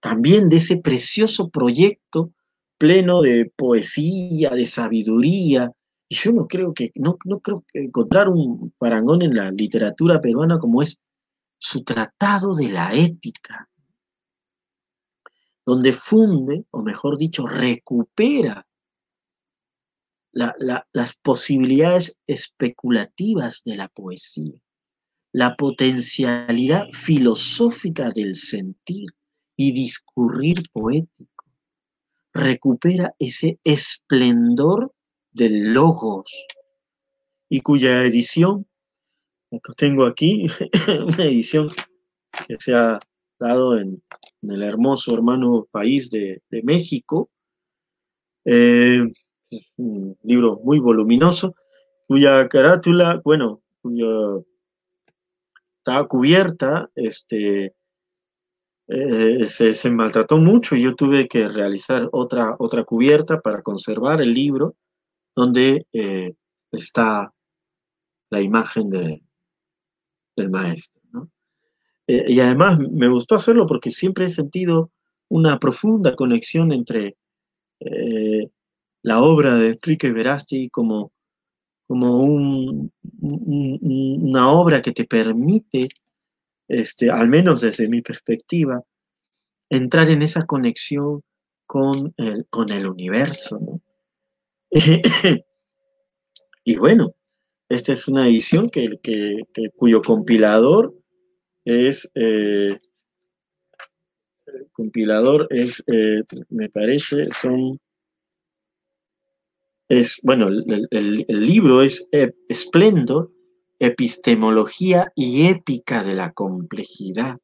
también 0.00 0.50
de 0.50 0.56
ese 0.56 0.76
precioso 0.76 1.48
proyecto 1.48 2.30
pleno 2.76 3.22
de 3.22 3.50
poesía, 3.56 4.50
de 4.50 4.66
sabiduría. 4.66 5.72
Y 6.08 6.16
yo 6.16 6.32
no 6.32 6.46
creo 6.46 6.74
que, 6.74 6.92
no, 6.94 7.18
no 7.24 7.40
creo 7.40 7.64
encontrar 7.72 8.28
un 8.28 8.72
parangón 8.78 9.22
en 9.22 9.34
la 9.34 9.50
literatura 9.50 10.20
peruana 10.20 10.58
como 10.58 10.82
es 10.82 11.00
su 11.58 11.82
tratado 11.82 12.54
de 12.54 12.70
la 12.70 12.94
ética, 12.94 13.68
donde 15.64 15.92
funde, 15.92 16.66
o 16.70 16.82
mejor 16.82 17.16
dicho, 17.16 17.46
recupera 17.46 18.66
las 20.32 21.16
posibilidades 21.22 22.18
especulativas 22.26 23.62
de 23.64 23.76
la 23.76 23.88
poesía, 23.88 24.60
la 25.32 25.56
potencialidad 25.56 26.88
filosófica 26.92 28.10
del 28.10 28.34
sentir 28.34 29.06
y 29.56 29.72
discurrir 29.72 30.64
poético. 30.72 31.44
Recupera 32.32 33.14
ese 33.18 33.58
esplendor 33.64 34.92
del 35.34 35.74
logos 35.74 36.46
y 37.50 37.60
cuya 37.60 38.04
edición, 38.04 38.66
que 39.50 39.72
tengo 39.76 40.06
aquí, 40.06 40.46
una 40.88 41.24
edición 41.24 41.68
que 42.48 42.56
se 42.58 42.74
ha 42.74 42.98
dado 43.38 43.78
en, 43.78 44.02
el 44.42 44.62
hermoso 44.62 45.14
hermano 45.14 45.66
país 45.70 46.10
de, 46.10 46.42
México. 46.62 47.30
Eh, 48.44 49.04
un 49.76 50.18
libro 50.22 50.60
muy 50.62 50.78
voluminoso, 50.78 51.54
cuya 52.06 52.48
carátula, 52.48 53.20
bueno, 53.24 53.62
cuya 53.80 54.06
estaba 55.78 56.06
cubierta, 56.08 56.90
este, 56.94 57.74
eh, 58.88 59.46
se, 59.46 59.90
maltrató 59.90 60.38
mucho 60.38 60.76
y 60.76 60.82
yo 60.82 60.94
tuve 60.94 61.26
que 61.26 61.48
realizar 61.48 62.08
otra, 62.12 62.54
otra 62.58 62.84
cubierta 62.84 63.40
para 63.40 63.62
conservar 63.62 64.20
el 64.20 64.32
libro 64.32 64.76
donde 65.34 65.86
eh, 65.92 66.34
está 66.72 67.32
la 68.30 68.40
imagen 68.40 68.90
de, 68.90 69.22
del 70.36 70.50
maestro. 70.50 71.00
Eh, 72.06 72.24
y 72.28 72.40
además 72.40 72.78
me 72.78 73.08
gustó 73.08 73.36
hacerlo 73.36 73.66
porque 73.66 73.90
siempre 73.90 74.26
he 74.26 74.30
sentido 74.30 74.90
una 75.28 75.58
profunda 75.58 76.14
conexión 76.14 76.70
entre 76.72 77.16
eh, 77.80 78.50
la 79.02 79.22
obra 79.22 79.54
de 79.54 79.68
Enrique 79.70 80.12
Verasti 80.12 80.68
como, 80.70 81.12
como 81.86 82.22
una 83.20 84.50
obra 84.50 84.82
que 84.82 84.92
te 84.92 85.04
permite, 85.04 85.88
este, 86.68 87.10
al 87.10 87.28
menos 87.28 87.60
desde 87.62 87.88
mi 87.88 88.02
perspectiva, 88.02 88.82
entrar 89.70 90.10
en 90.10 90.22
esa 90.22 90.44
conexión 90.46 91.22
con 91.66 92.12
el, 92.16 92.46
con 92.50 92.70
el 92.70 92.86
universo. 92.86 93.80
y 96.64 96.76
bueno, 96.76 97.14
esta 97.68 97.92
es 97.92 98.08
una 98.08 98.26
edición 98.26 98.68
que, 98.70 98.98
cuyo 99.76 100.02
compilador 100.02 100.92
es 101.64 102.10
eh, 102.16 102.76
compilador 104.72 105.46
es, 105.50 105.82
eh, 105.86 106.24
me 106.50 106.68
parece, 106.70 107.26
son, 107.26 107.78
es, 109.88 110.18
bueno, 110.22 110.48
el, 110.48 111.26
libro 111.28 111.82
es 111.82 112.08
Esplendor, 112.48 113.30
Epistemología 113.78 115.12
y 115.14 115.46
Épica 115.46 116.02
de 116.02 116.14
la 116.14 116.32
Complejidad. 116.32 117.38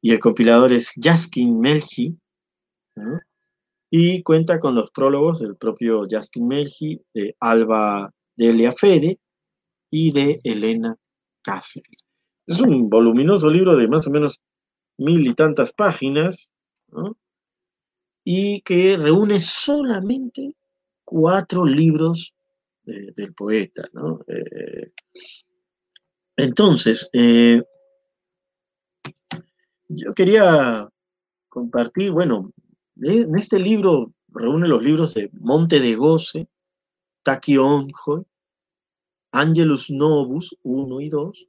Y 0.00 0.12
el 0.12 0.20
compilador 0.20 0.72
es 0.72 0.92
Jaskin 1.00 1.58
Melchi, 1.58 2.16
y 3.94 4.22
cuenta 4.22 4.58
con 4.58 4.74
los 4.74 4.90
prólogos 4.90 5.40
del 5.40 5.54
propio 5.54 6.06
Jaskin 6.08 6.48
Melchi, 6.48 6.98
de 7.12 7.36
Alba 7.40 8.10
Delia 8.34 8.72
Fede 8.72 9.18
y 9.90 10.12
de 10.12 10.40
Elena 10.44 10.96
Cáceres. 11.42 11.98
Es 12.46 12.58
un 12.58 12.88
voluminoso 12.88 13.50
libro 13.50 13.76
de 13.76 13.86
más 13.88 14.06
o 14.06 14.10
menos 14.10 14.40
mil 14.96 15.26
y 15.26 15.34
tantas 15.34 15.74
páginas, 15.74 16.50
y 18.24 18.62
que 18.62 18.96
reúne 18.96 19.40
solamente 19.40 20.56
cuatro 21.04 21.66
libros 21.66 22.32
del 22.84 23.34
poeta. 23.34 23.84
Eh, 24.26 24.90
entonces, 26.38 27.10
eh, 27.12 27.62
yo 29.88 30.12
quería 30.14 30.88
compartir, 31.50 32.10
bueno, 32.12 32.52
en 33.04 33.36
este 33.36 33.58
libro 33.58 34.12
reúne 34.28 34.68
los 34.68 34.82
libros 34.82 35.14
de 35.14 35.28
Monte 35.32 35.80
de 35.80 35.96
Goce, 35.96 36.48
Onjo, 37.58 38.26
Angelus 39.32 39.90
Novus 39.90 40.56
1 40.62 41.00
y 41.00 41.08
2 41.08 41.48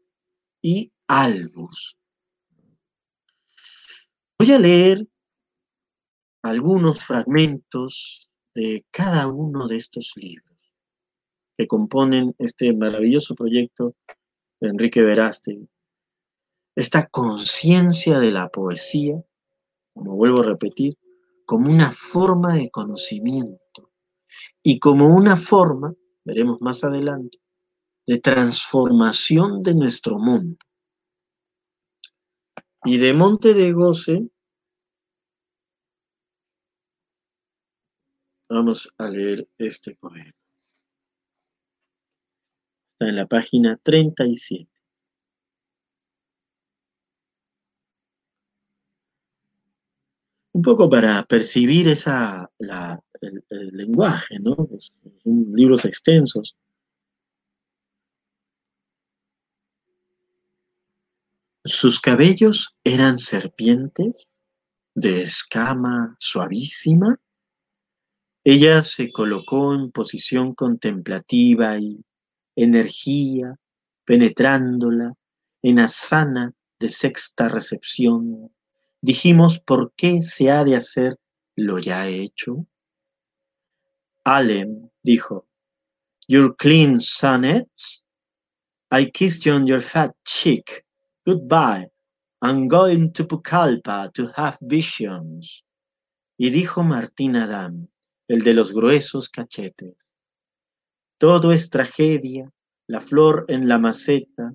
y 0.63 0.91
Albus. 1.07 1.97
Voy 4.39 4.51
a 4.51 4.59
leer 4.59 5.07
algunos 6.41 6.99
fragmentos 7.05 8.29
de 8.55 8.85
cada 8.91 9.27
uno 9.27 9.67
de 9.67 9.77
estos 9.77 10.13
libros 10.15 10.57
que 11.57 11.67
componen 11.67 12.33
este 12.39 12.73
maravilloso 12.73 13.35
proyecto 13.35 13.95
de 14.59 14.69
Enrique 14.69 15.01
Verástegui. 15.01 15.69
Esta 16.75 17.07
conciencia 17.07 18.17
de 18.17 18.31
la 18.31 18.49
poesía, 18.49 19.23
como 19.93 20.15
vuelvo 20.15 20.41
a 20.41 20.45
repetir, 20.45 20.97
como 21.45 21.69
una 21.69 21.91
forma 21.91 22.55
de 22.55 22.69
conocimiento 22.69 23.91
y 24.61 24.79
como 24.79 25.15
una 25.15 25.37
forma, 25.37 25.93
veremos 26.23 26.61
más 26.61 26.83
adelante, 26.83 27.39
de 28.07 28.19
transformación 28.19 29.63
de 29.63 29.75
nuestro 29.75 30.17
mundo. 30.17 30.57
Y 32.85 32.97
de 32.97 33.13
Monte 33.13 33.53
de 33.53 33.71
Goce 33.71 34.27
vamos 38.49 38.93
a 38.97 39.07
leer 39.07 39.47
este 39.57 39.95
poema. 39.95 40.33
Está 42.93 43.09
en 43.09 43.15
la 43.15 43.25
página 43.25 43.77
37. 43.81 44.72
Un 50.53 50.61
poco 50.61 50.87
para 50.89 51.23
percibir 51.25 51.87
esa, 51.87 52.49
el, 52.59 53.67
lenguaje, 53.71 54.39
¿no? 54.39 54.55
Son 55.23 55.51
libros 55.53 55.83
extensos. 55.85 56.55
Sus 61.65 61.99
cabellos 61.99 62.75
eran 62.83 63.19
serpientes 63.19 64.27
de 64.93 65.23
escama 65.23 66.15
suavísima. 66.19 67.19
Ella 68.43 68.83
se 68.83 69.11
colocó 69.11 69.73
en 69.73 69.91
posición 69.91 70.53
contemplativa 70.53 71.79
y 71.79 72.03
energía, 72.55 73.55
penetrándola 74.05 75.13
en 75.61 75.79
asana 75.79 76.53
de 76.79 76.89
sexta 76.89 77.47
recepción. 77.47 78.51
Dijimos, 79.03 79.59
¿por 79.59 79.91
qué 79.97 80.21
se 80.21 80.49
ha 80.49 80.63
de 80.63 80.77
hacer 80.77 81.17
lo 81.57 81.77
ya 81.77 82.07
hecho? 82.07 82.65
Alem 84.23 84.89
dijo, 85.03 85.45
Your 86.25 86.55
clean 86.55 87.01
sonnets? 87.01 88.07
I 88.89 89.11
kissed 89.11 89.45
you 89.45 89.55
on 89.55 89.67
your 89.67 89.81
fat 89.81 90.15
cheek 90.23 90.85
Goodbye. 91.25 91.87
I'm 92.41 92.69
going 92.69 93.11
to 93.11 93.25
Pucallpa 93.25 94.13
to 94.13 94.31
have 94.37 94.57
visions. 94.61 95.65
Y 96.37 96.49
dijo 96.49 96.81
Martín 96.81 97.35
Adán, 97.35 97.89
el 98.29 98.41
de 98.41 98.53
los 98.53 98.71
gruesos 98.71 99.27
cachetes. 99.27 100.07
Todo 101.17 101.51
es 101.51 101.69
tragedia, 101.69 102.49
la 102.87 103.01
flor 103.01 103.45
en 103.49 103.67
la 103.67 103.79
maceta, 103.79 104.53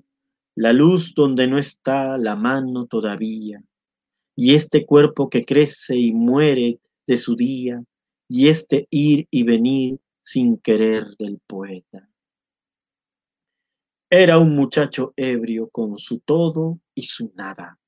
la 0.55 0.73
luz 0.73 1.13
donde 1.13 1.47
no 1.47 1.59
está 1.59 2.17
la 2.17 2.35
mano 2.35 2.87
todavía, 2.87 3.63
y 4.41 4.55
este 4.55 4.85
cuerpo 4.85 5.29
que 5.29 5.43
crece 5.43 5.97
y 5.97 6.13
muere 6.13 6.79
de 7.05 7.17
su 7.17 7.35
día, 7.35 7.83
y 8.29 8.47
este 8.47 8.87
ir 8.89 9.27
y 9.29 9.43
venir 9.43 9.99
sin 10.23 10.57
querer 10.59 11.07
del 11.17 11.41
poeta. 11.45 12.09
Era 14.09 14.39
un 14.39 14.55
muchacho 14.55 15.11
ebrio 15.17 15.67
con 15.67 15.97
su 15.97 16.19
todo 16.19 16.79
y 16.95 17.01
su 17.01 17.33
nada. 17.35 17.79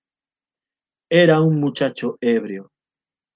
Era 1.09 1.39
un 1.39 1.57
muchacho 1.57 2.17
ebrio, 2.19 2.69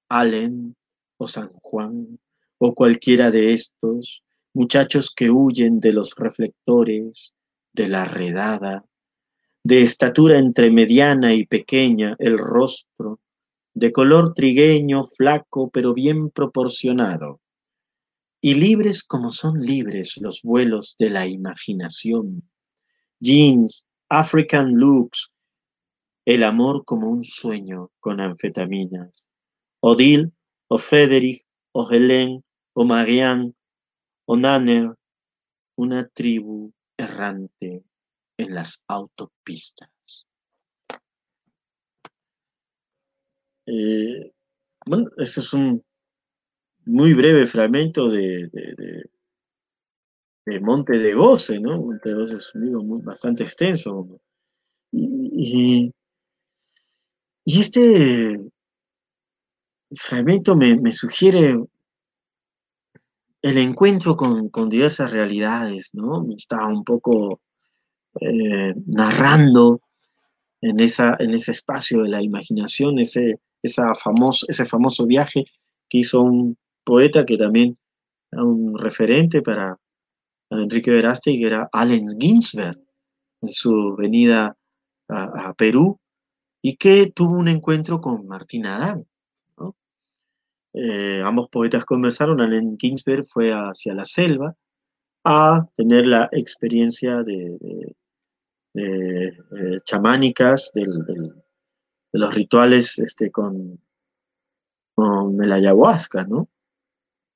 Allen 0.10 0.76
o 1.16 1.26
San 1.30 1.54
Juan 1.54 2.20
o 2.58 2.76
cualquiera 2.76 3.32
de 3.32 3.54
estos 3.54 4.26
muchachos 4.54 5.10
que 5.10 5.30
huyen 5.30 5.80
de 5.80 5.94
los 5.94 6.16
reflectores, 6.18 7.34
de 7.72 7.88
la 7.88 8.04
redada, 8.04 8.84
de 9.66 9.82
estatura 9.82 10.38
entre 10.38 10.70
mediana 10.70 11.34
y 11.34 11.48
pequeña 11.48 12.16
el 12.20 12.38
rostro, 12.38 13.20
de 13.74 13.92
color 13.92 14.36
trigueño, 14.36 15.06
flaco, 15.06 15.72
pero 15.72 15.96
bien 15.96 16.30
proporcionado, 16.30 17.42
y 18.42 18.54
libres 18.54 19.04
como 19.04 19.32
son 19.32 19.60
libres 19.60 20.18
los 20.22 20.44
vuelos 20.44 20.96
de 21.00 21.10
la 21.10 21.26
imaginación 21.26 22.48
jeans, 23.20 23.88
African 24.08 24.76
looks, 24.76 25.32
el 26.26 26.44
amor 26.44 26.86
como 26.86 27.10
un 27.10 27.24
sueño 27.24 27.90
con 28.00 28.22
anfetaminas. 28.22 29.28
Odile, 29.80 30.30
o 30.68 30.78
Frederick, 30.78 31.44
o 31.72 31.90
Hélène, 31.90 32.44
o 32.74 32.86
Marianne, 32.86 33.54
o 34.26 34.38
Nanner, 34.38 34.94
una 35.76 36.08
tribu 36.08 36.72
errante 36.98 37.84
en 38.38 38.54
las 38.54 38.84
autopistas. 38.88 39.90
Eh, 43.68 44.32
bueno, 44.86 45.06
ese 45.18 45.40
es 45.40 45.54
un 45.54 45.84
muy 46.86 47.14
breve 47.14 47.48
fragmento 47.48 48.10
de, 48.10 48.50
de 50.46 50.60
Monte 50.60 50.98
de 51.00 51.14
Goce, 51.14 51.60
¿no? 51.60 51.82
Monte 51.82 52.10
de 52.10 52.16
Goce 52.16 52.36
es 52.36 52.54
un 52.54 52.66
libro 52.66 52.84
bastante 53.04 53.44
extenso. 53.44 54.20
Y, 54.92 55.92
este 57.46 58.40
fragmento 59.92 60.56
me, 60.56 60.92
sugiere 60.92 61.56
el 63.42 63.58
encuentro 63.58 64.16
con, 64.16 64.70
diversas 64.70 65.12
realidades, 65.12 65.90
¿no? 65.94 66.26
Está 66.36 66.68
un 66.68 66.84
poco 66.84 67.42
eh, 68.22 68.74
narrando 68.86 69.82
en, 70.62 70.80
esa, 70.80 71.16
en 71.20 71.34
ese 71.34 71.52
espacio 71.52 72.04
de 72.04 72.10
la 72.10 72.22
imaginación, 72.22 73.00
ese, 73.00 73.40
esa 73.62 73.96
famoso, 73.96 74.46
ese 74.50 74.66
famoso 74.66 75.06
viaje 75.06 75.46
que 75.90 76.00
hizo 76.00 76.22
un 76.22 76.58
poeta 76.84 77.26
que 77.26 77.38
también 77.38 77.78
era 78.32 78.44
un 78.44 78.78
referente 78.78 79.42
para 79.42 79.78
Enrique 80.50 80.92
Verástegui, 80.92 81.40
que 81.40 81.48
era 81.48 81.70
Allen 81.72 82.20
Ginsberg, 82.20 82.80
en 83.42 83.50
su 83.50 83.96
venida 83.98 84.56
a, 85.10 85.54
Perú, 85.54 86.00
y 86.62 86.78
que 86.78 87.12
tuvo 87.12 87.38
un 87.38 87.48
encuentro 87.48 88.00
con 88.00 88.28
Martín 88.28 88.66
Adán. 88.66 89.06
Eh, 90.74 91.22
ambos 91.24 91.48
poetas 91.50 91.86
conversaron, 91.86 92.42
Allen 92.42 92.78
Ginsberg 92.78 93.26
fue 93.26 93.52
hacia 93.52 93.94
la 93.94 94.06
selva 94.06 94.56
a 95.24 95.66
tener 95.78 96.06
la 96.06 96.28
experiencia 96.32 97.24
de, 97.24 97.96
chamánicas, 99.84 100.72
de 100.74 100.88
los 102.14 102.34
rituales 102.34 103.00
este, 103.00 103.32
con, 103.32 103.80
con 104.96 105.44
el 105.44 105.52
ayahuasca, 105.52 106.26
¿no? 106.26 106.50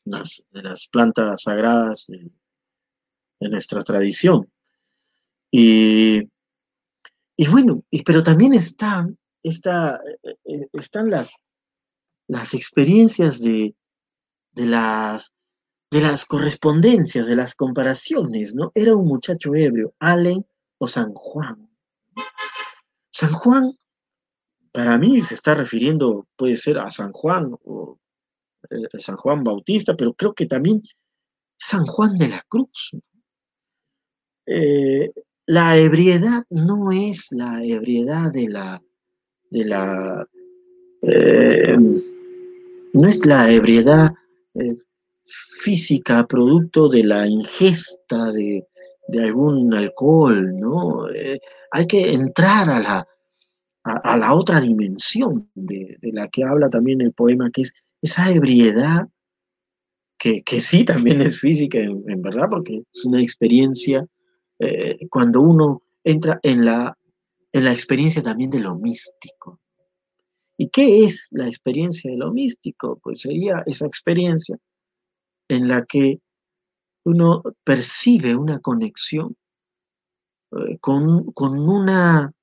de 0.06 0.64
las 0.64 0.88
plantas 0.88 1.44
sagradas 1.44 2.08
de 2.08 3.50
nuestra 3.50 3.84
tradición. 3.84 4.50
Y, 5.52 6.30
y 7.38 7.48
bueno, 7.48 7.84
pero 8.06 8.24
también 8.24 8.54
está 8.54 9.08
esta, 9.44 10.00
eh, 10.24 10.36
eh, 10.46 10.68
están 10.74 11.10
las, 11.10 11.36
las 12.28 12.54
experiencias 12.54 13.40
de, 13.40 13.76
de, 14.52 14.66
las, 14.66 15.34
de 15.92 16.02
las 16.02 16.26
correspondencias, 16.26 17.26
de 17.26 17.36
las 17.36 17.56
comparaciones, 17.56 18.54
¿no? 18.54 18.72
Era 18.76 18.96
un 18.96 19.08
muchacho 19.08 19.56
ebrio, 19.56 19.94
Allen 20.00 20.46
o 20.80 20.88
San 20.88 21.14
Juan. 21.14 21.70
San 23.12 23.32
Juan, 23.34 23.72
para 24.72 24.98
mí 24.98 25.22
se 25.22 25.36
está 25.36 25.54
refiriendo, 25.54 26.28
puede 26.36 26.56
ser 26.56 26.80
a 26.80 26.90
San 26.90 27.12
Juan 27.12 27.56
o 27.66 28.00
San 28.98 29.16
Juan 29.18 29.44
Bautista, 29.44 29.96
pero 29.96 30.14
creo 30.14 30.34
que 30.34 30.46
también 30.46 30.82
San 31.58 31.86
Juan 31.86 32.16
de 32.16 32.28
la 32.30 32.44
Cruz. 32.48 32.92
Eh, 34.46 35.12
la 35.46 35.78
ebriedad 35.78 36.44
no 36.50 36.92
es 36.92 37.28
la 37.32 37.64
ebriedad 37.64 38.32
de 38.32 38.50
la, 38.50 38.82
de 39.50 39.66
la 39.66 40.28
eh, 41.02 41.78
no 41.78 43.08
es 43.08 43.26
la 43.26 43.52
ebriedad 43.52 44.14
eh, 44.56 44.76
física 45.62 46.26
producto 46.28 46.90
de 46.90 47.04
la 47.04 47.28
ingesta 47.28 48.32
de, 48.32 48.68
algún 49.24 49.74
alcohol, 49.74 50.56
¿no? 50.56 51.08
hay 51.72 51.88
que 51.88 52.14
entrar 52.14 52.70
a 52.70 52.80
la, 52.80 53.08
a, 53.84 54.18
la 54.18 54.34
otra 54.34 54.60
dimensión 54.60 55.50
de, 55.56 55.98
la 56.02 56.28
que 56.28 56.44
habla 56.44 56.70
también 56.70 57.02
el 57.02 57.14
poema, 57.14 57.50
que 57.52 57.62
es 57.62 57.74
esa 58.02 58.32
ebriedad 58.32 59.08
que, 60.18 60.44
sí 60.60 60.84
también 60.84 61.22
es 61.22 61.40
física 61.40 61.80
en, 61.80 62.22
verdad, 62.22 62.48
porque 62.50 62.84
es 62.94 63.06
una 63.06 63.22
experiencia 63.22 64.06
eh, 64.60 64.98
cuando 65.10 65.42
uno 65.42 65.82
entra 66.04 66.40
en 66.44 66.66
la, 66.66 66.98
en 67.54 67.64
la 67.64 67.72
experiencia 67.72 68.22
también 68.22 68.50
de 68.50 68.60
lo 68.60 68.76
místico. 68.76 69.62
¿Y 70.58 70.68
qué 70.70 71.06
es 71.06 71.30
la 71.32 71.48
experiencia 71.48 72.12
de 72.12 72.18
lo 72.18 72.34
místico? 72.34 73.00
Pues 73.02 73.22
sería 73.22 73.64
esa 73.66 73.86
experiencia 73.86 74.58
en 75.48 75.70
la 75.70 75.86
que 75.86 76.20
uno 77.06 77.42
percibe 77.64 78.36
una 78.36 78.60
conexión 78.60 79.36
eh, 80.52 80.78
con, 80.80 81.32
con, 81.34 81.60
una, 81.60 82.34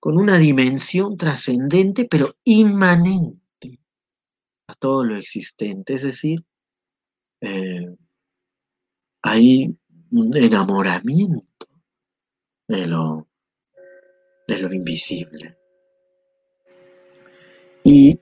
con 0.00 0.18
una 0.18 0.38
dimensión 0.38 1.16
trascendente, 1.16 2.06
pero 2.08 2.36
inmanente 2.44 3.80
a 4.68 4.74
todo 4.74 5.04
lo 5.04 5.16
existente. 5.16 5.94
Es 5.94 6.02
decir, 6.02 6.44
eh, 7.40 7.96
hay 9.22 9.76
un 10.10 10.36
enamoramiento 10.36 11.66
de 12.68 12.86
lo, 12.86 13.28
de 14.46 14.58
lo 14.58 14.72
invisible. 14.72 15.58
Y, 17.84 18.18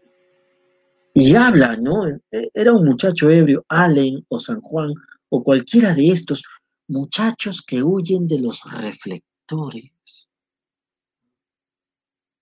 y 1.14 1.34
habla, 1.34 1.76
¿no? 1.76 2.06
E, 2.06 2.50
era 2.54 2.72
un 2.72 2.84
muchacho 2.84 3.30
ebrio, 3.30 3.64
Allen 3.68 4.24
o 4.28 4.38
San 4.38 4.60
Juan, 4.60 4.92
o 5.28 5.42
cualquiera 5.42 5.94
de 5.94 6.10
estos 6.10 6.42
muchachos 6.88 7.62
que 7.62 7.82
huyen 7.82 8.26
de 8.26 8.40
los 8.40 8.62
reflectores. 8.70 10.30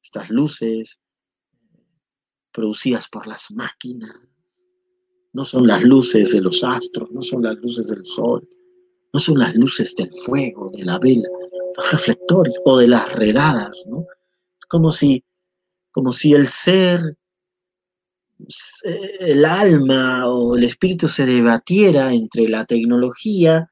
Estas 0.03 0.31
luces 0.31 0.99
producidas 2.53 3.09
por 3.09 3.27
las 3.27 3.51
máquinas. 3.53 4.17
No 5.33 5.45
son 5.45 5.67
las 5.67 5.85
luces 5.85 6.33
de 6.33 6.41
los 6.41 6.65
astros, 6.65 7.11
no 7.13 7.23
son 7.23 7.45
las 7.45 7.57
luces 7.59 7.87
del 7.87 8.05
sol, 8.05 8.49
no 9.13 9.21
son 9.21 9.39
las 9.39 9.55
luces 9.55 9.95
del 9.95 10.13
fuego, 10.25 10.71
de 10.73 10.85
la 10.85 10.99
vela, 10.99 11.29
los 11.77 11.93
reflectores 11.93 12.59
o 12.65 12.79
de 12.79 12.89
las 12.89 13.09
redadas, 13.13 13.85
¿no? 13.89 14.05
Es 14.59 14.67
como 14.67 14.91
si, 14.91 15.25
como 15.93 16.11
si 16.11 16.35
el 16.35 16.49
ser, 16.49 17.17
el 19.21 19.45
alma 19.45 20.27
o 20.27 20.57
el 20.57 20.65
espíritu 20.65 21.09
se 21.09 21.27
debatiera 21.27 22.13
entre 22.13 22.49
la 22.49 22.65
tecnología 22.65 23.71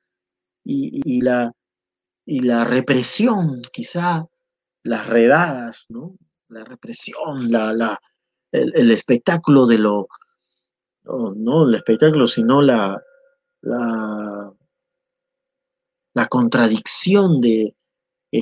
y, 0.65 1.23
la, 1.23 1.53
y 2.27 2.41
la 2.41 2.65
represión, 2.65 3.63
quizá, 3.73 4.27
las 4.83 5.07
redadas, 5.07 5.87
¿no? 5.89 6.17
La 6.49 6.65
represión, 6.65 7.51
la, 7.51 7.73
la, 7.73 7.99
el, 8.53 8.91
espectáculo 8.91 9.67
de 9.67 9.79
lo, 9.79 10.09
no, 11.05 11.69
el 11.69 11.75
espectáculo, 11.75 12.27
sino 12.27 12.61
la, 12.61 13.01
la, 13.63 14.53
la 16.15 16.27
contradicción 16.27 17.41
de 17.41 17.75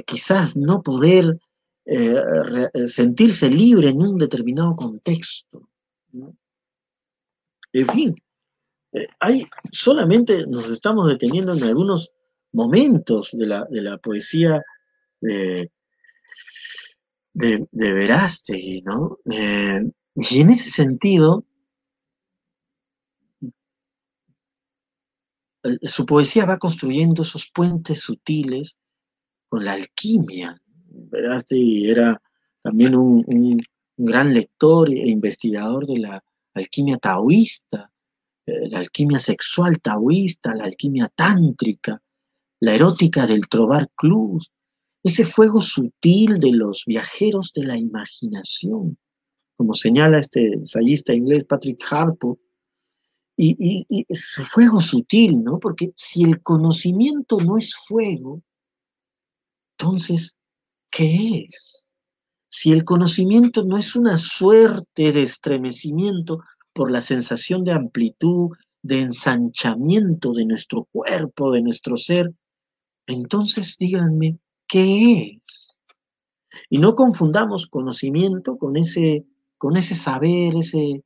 quizás 0.05 0.57
no 0.57 0.83
poder 0.83 1.39
eh, 1.85 2.69
eh, 2.75 2.89
sentirse 2.89 3.49
libre 3.49 3.91
en 3.91 4.03
un 4.03 4.17
determinado 4.17 4.75
contexto. 4.75 5.69
En 6.13 7.87
fin, 7.89 8.15
eh, 8.93 9.07
hay, 9.21 9.47
solamente 9.71 10.47
nos 10.47 10.69
estamos 10.69 11.09
deteniendo 11.09 11.55
en 11.55 11.63
algunos 11.65 12.11
momentos 12.53 13.33
de 13.33 13.47
la, 13.47 13.65
de 13.67 13.83
la 13.83 13.99
poesía 13.99 14.63
de, 15.21 15.71
de, 17.35 17.67
Verástegui, 17.73 18.83
¿no? 18.83 19.19
Eh, 19.31 19.83
y 20.15 20.41
en 20.41 20.51
ese 20.51 20.71
sentido, 20.71 21.45
su 25.83 26.07
poesía 26.07 26.47
va 26.47 26.59
construyendo 26.59 27.23
esos 27.23 27.51
puentes 27.51 28.01
sutiles 28.01 28.79
con 29.49 29.65
la 29.65 29.73
alquimia. 29.73 30.61
Verástegui 30.89 31.91
era 31.91 32.21
también 32.63 32.97
un, 32.97 33.61
gran 33.97 34.35
lector 34.35 34.91
e 34.91 35.09
investigador 35.09 35.87
de 35.87 35.99
la 35.99 36.25
alquimia 36.55 36.97
taoísta, 36.97 37.91
eh, 38.47 38.69
la 38.69 38.79
alquimia 38.79 39.21
sexual 39.21 39.81
taoísta, 39.81 40.55
la 40.55 40.65
alquimia 40.65 41.09
tántrica, 41.09 42.03
la 42.61 42.75
erótica 42.75 43.27
del 43.27 43.49
trobar 43.49 43.91
club, 43.95 44.43
ese 45.03 45.25
fuego 45.25 45.61
sutil 45.61 46.41
de 46.41 46.53
los 46.53 46.85
viajeros 46.87 47.53
de 47.55 47.65
la 47.65 47.77
imaginación, 47.77 48.99
como 49.57 49.73
señala 49.73 50.19
este 50.19 50.47
ensayista 50.47 51.15
inglés 51.15 51.45
Patrick 51.45 51.81
Harpo, 51.91 52.39
y, 53.39 53.85
y, 53.89 54.07
es 54.09 54.37
fuego 54.51 54.81
sutil, 54.81 55.45
¿no? 55.45 55.59
Porque 55.59 55.93
si 55.95 56.25
el 56.25 56.43
conocimiento 56.43 57.37
no 57.39 57.59
es 57.59 57.75
fuego, 57.75 58.43
entonces, 59.79 60.35
¿qué 60.91 61.47
es? 61.47 61.86
Si 62.59 62.73
el 62.73 62.85
conocimiento 62.85 63.65
no 63.65 63.77
es 63.77 63.97
una 63.97 64.17
suerte 64.17 65.13
de 65.13 65.23
estremecimiento 65.25 66.39
por 66.73 66.91
la 66.91 67.03
sensación 67.03 67.65
de 67.65 67.73
amplitud, 67.73 68.49
de 68.81 69.03
ensanchamiento 69.03 70.33
de 70.33 70.47
nuestro 70.47 70.89
cuerpo, 70.91 71.53
de 71.53 71.61
nuestro 71.61 71.99
ser, 71.99 72.33
entonces 73.07 73.77
díganme, 73.79 74.39
qué 74.67 75.39
es. 75.45 75.79
Y 76.71 76.79
no 76.79 76.95
confundamos 76.95 77.67
conocimiento 77.67 78.57
con 78.57 78.79
ese, 78.79 79.27
con 79.59 79.77
ese 79.77 79.95
saber, 79.95 80.57
ese, 80.57 81.05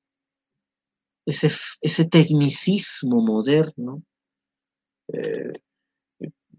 ese, 1.26 1.51
ese 1.80 2.05
tecnicismo 2.05 3.22
moderno, 3.22 4.05
eh, 5.12 5.55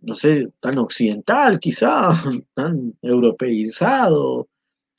no 0.02 0.16
sé, 0.16 0.52
tan 0.60 0.80
occidental 0.80 1.62
quizá, 1.62 2.10
tan 2.54 2.94
europeizado, 3.02 4.50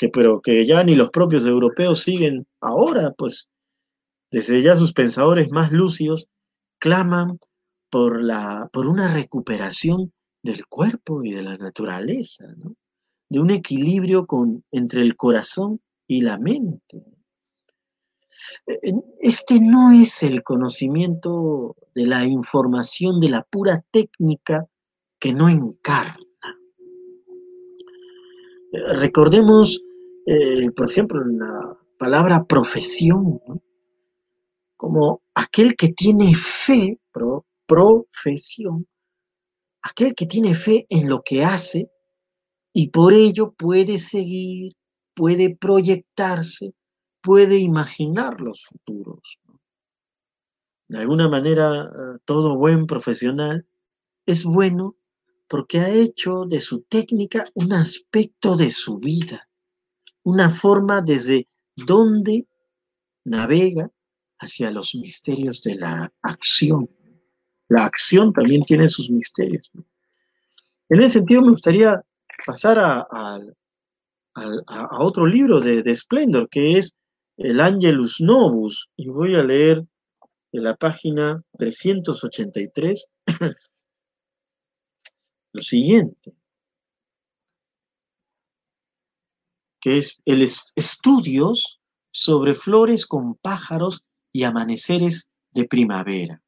pero 0.09 0.40
que 0.40 0.66
ya 0.66 0.82
ni 0.84 0.94
los 0.94 1.11
propios 1.11 1.44
europeos 1.46 2.03
siguen 2.03 2.46
ahora, 2.61 3.12
pues 3.16 3.48
desde 4.30 4.62
ya 4.62 4.76
sus 4.76 4.92
pensadores 4.92 5.50
más 5.50 5.72
lúcidos 5.72 6.26
claman 6.78 7.38
por, 7.90 8.22
la, 8.22 8.68
por 8.72 8.86
una 8.86 9.12
recuperación 9.12 10.12
del 10.42 10.66
cuerpo 10.66 11.22
y 11.22 11.32
de 11.32 11.42
la 11.42 11.57
naturaleza, 11.57 12.46
de 13.28 13.40
un 13.40 13.50
equilibrio 13.50 14.26
con, 14.26 14.64
entre 14.72 15.03
el 15.03 15.16
corazón 15.16 15.80
y 16.07 16.22
la 16.22 16.38
mente. 16.38 17.05
E, 18.66 18.92
este 19.20 19.61
no 19.61 19.92
es 19.92 20.22
el 20.22 20.42
conocimiento 20.42 21.76
de 21.94 22.07
la 22.07 22.24
información 22.24 23.20
de 23.20 23.28
la 23.28 23.42
pura 23.42 23.84
técnica 23.90 24.66
que 25.18 25.32
no 25.32 25.48
encarna. 25.48 26.16
Eh, 28.72 28.94
recordemos, 28.94 29.82
eh, 30.27 30.70
por 30.70 30.91
ejemplo, 30.91 31.23
la 31.25 31.79
palabra 31.99 32.45
profesión, 32.45 33.41
como 34.77 35.23
aquel 35.35 35.77
que 35.77 35.93
tiene 35.93 36.35
fe, 36.35 36.99
profesión, 37.66 38.87
aquel 39.83 40.14
que 40.14 40.27
tiene 40.27 40.55
fe 40.55 40.87
en 40.89 41.09
lo 41.09 41.23
que 41.23 41.45
hace 41.45 41.91
y 42.73 42.91
por 42.91 43.12
ello 43.12 43.53
puede 43.53 43.99
seguir, 43.99 44.73
puede 45.14 45.57
proyectarse, 45.57 46.75
puede 47.20 47.59
imaginar 47.59 48.41
los 48.41 48.64
futuros. 48.64 49.39
De 50.89 50.99
alguna 50.99 51.29
manera, 51.29 51.85
eh, 51.85 52.18
todo 52.25 52.57
buen 52.57 52.87
profesional 52.87 53.66
es 54.27 54.45
bueno 54.45 54.97
porque 55.49 55.81
ha 55.81 55.91
hecho 55.91 56.45
de 56.47 56.61
su 56.61 56.83
técnica 56.83 57.47
un 57.55 57.73
aspecto 57.73 58.57
de 58.57 58.70
su 58.70 58.99
vida, 58.99 59.49
una 60.25 60.51
forma 60.51 61.01
desde 61.01 61.49
donde 61.77 62.47
navega 63.25 63.91
hacia 64.39 64.70
los 64.70 64.95
misterios 64.95 65.62
de 65.62 65.77
la 65.77 66.12
acción. 66.23 66.89
La 67.68 67.85
acción 67.85 68.33
también 68.33 68.62
tiene 68.64 68.89
sus 68.89 69.11
misterios. 69.11 69.70
En 70.89 71.01
ese 71.01 71.20
sentido, 71.20 71.43
me 71.43 71.53
gustaría 71.53 72.03
pasar 72.45 72.79
a, 72.79 73.07
otro 74.99 75.27
libro 75.27 75.61
de, 75.61 75.83
de, 75.83 75.95
Splendor, 75.95 76.49
que 76.49 76.79
es 76.79 76.95
el 77.37 77.61
Angelus 77.61 78.20
Novus, 78.20 78.89
y 78.97 79.09
voy 79.09 79.35
a 79.35 79.43
leer 79.43 79.85
de 80.53 80.61
la 80.61 80.77
página 80.77 81.43
383 81.59 83.07
lo 85.53 85.62
siguiente, 85.62 86.35
que 89.83 89.99
es 89.99 90.22
el 90.24 90.43
estudios 90.76 91.80
sobre 92.12 92.55
flores 92.55 93.05
con 93.05 93.35
pájaros 93.35 94.05
y 94.33 94.45
amaneceres 94.45 95.30
de 95.51 95.64
primavera. 95.66 96.41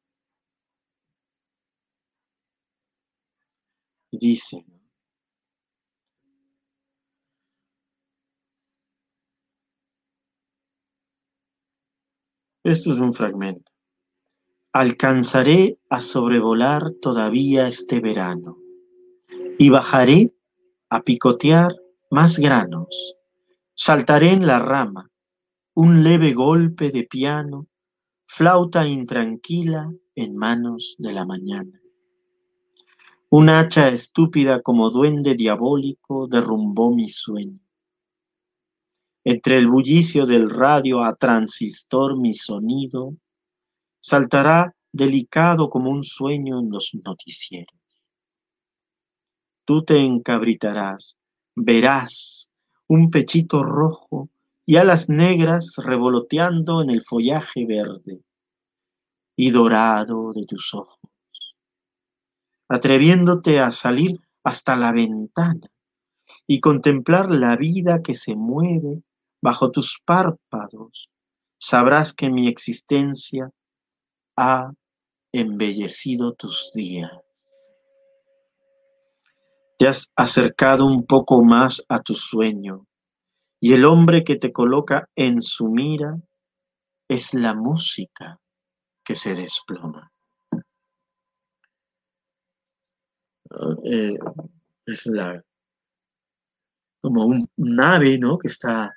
Dice, 4.11 4.65
esto 12.63 12.93
es 12.93 12.99
un 12.99 13.13
fragmento. 13.13 13.69
Alcanzaré 14.71 15.77
a 15.89 15.99
sobrevolar 15.99 16.91
todavía 17.01 17.67
este 17.67 17.99
verano 17.99 18.57
y 19.59 19.69
bajaré 19.69 20.33
a 20.89 21.01
picotear 21.01 21.75
más 22.09 22.39
granos. 22.39 23.15
Saltaré 23.77 24.31
en 24.31 24.47
la 24.47 24.59
rama, 24.59 25.11
un 25.73 26.01
leve 26.01 26.31
golpe 26.31 26.91
de 26.91 27.03
piano, 27.03 27.67
flauta 28.25 28.87
intranquila 28.87 29.91
en 30.15 30.37
manos 30.37 30.95
de 30.97 31.11
la 31.11 31.25
mañana. 31.25 31.81
Un 33.29 33.49
hacha 33.49 33.89
estúpida 33.89 34.61
como 34.61 34.91
duende 34.91 35.35
diabólico 35.35 36.25
derrumbó 36.27 36.95
mi 36.95 37.09
sueño. 37.09 37.59
Entre 39.25 39.57
el 39.57 39.67
bullicio 39.67 40.25
del 40.25 40.49
radio 40.49 41.03
a 41.03 41.13
transistor 41.17 42.17
mi 42.17 42.33
sonido 42.33 43.17
saltará 43.99 44.73
delicado 44.93 45.69
como 45.69 45.91
un 45.91 46.03
sueño 46.03 46.61
en 46.61 46.69
los 46.69 46.97
noticieros. 47.03 47.77
Tú 49.65 49.83
te 49.83 49.97
encabritarás, 49.97 51.17
verás 51.55 52.49
un 52.87 53.09
pechito 53.09 53.63
rojo 53.63 54.29
y 54.65 54.77
alas 54.77 55.09
negras 55.09 55.75
revoloteando 55.77 56.81
en 56.81 56.89
el 56.89 57.01
follaje 57.01 57.65
verde 57.65 58.21
y 59.35 59.51
dorado 59.51 60.31
de 60.33 60.45
tus 60.45 60.73
ojos, 60.73 60.99
atreviéndote 62.69 63.59
a 63.59 63.71
salir 63.71 64.19
hasta 64.43 64.75
la 64.75 64.91
ventana 64.91 65.69
y 66.47 66.59
contemplar 66.59 67.29
la 67.29 67.55
vida 67.55 68.01
que 68.01 68.15
se 68.15 68.35
mueve 68.35 69.03
bajo 69.41 69.71
tus 69.71 70.01
párpados, 70.03 71.09
sabrás 71.59 72.13
que 72.13 72.29
mi 72.29 72.47
existencia 72.47 73.51
ha 74.37 74.71
embellecido 75.31 76.33
tus 76.33 76.71
días. 76.73 77.11
Te 79.77 79.87
has 79.87 80.11
acercado 80.15 80.85
un 80.85 81.05
poco 81.05 81.43
más 81.43 81.83
a 81.89 81.99
tu 81.99 82.15
sueño 82.15 82.85
y 83.59 83.73
el 83.73 83.85
hombre 83.85 84.23
que 84.23 84.35
te 84.35 84.51
coloca 84.51 85.09
en 85.15 85.41
su 85.41 85.67
mira 85.69 86.17
es 87.09 87.33
la 87.33 87.53
música 87.53 88.39
que 89.03 89.15
se 89.15 89.35
desploma. 89.35 90.11
Eh, 93.83 94.17
es 94.85 95.05
la 95.05 95.41
como 97.01 97.25
un, 97.25 97.47
ave, 97.79 98.17
¿no? 98.17 98.39
Que 98.39 98.47
está 98.47 98.91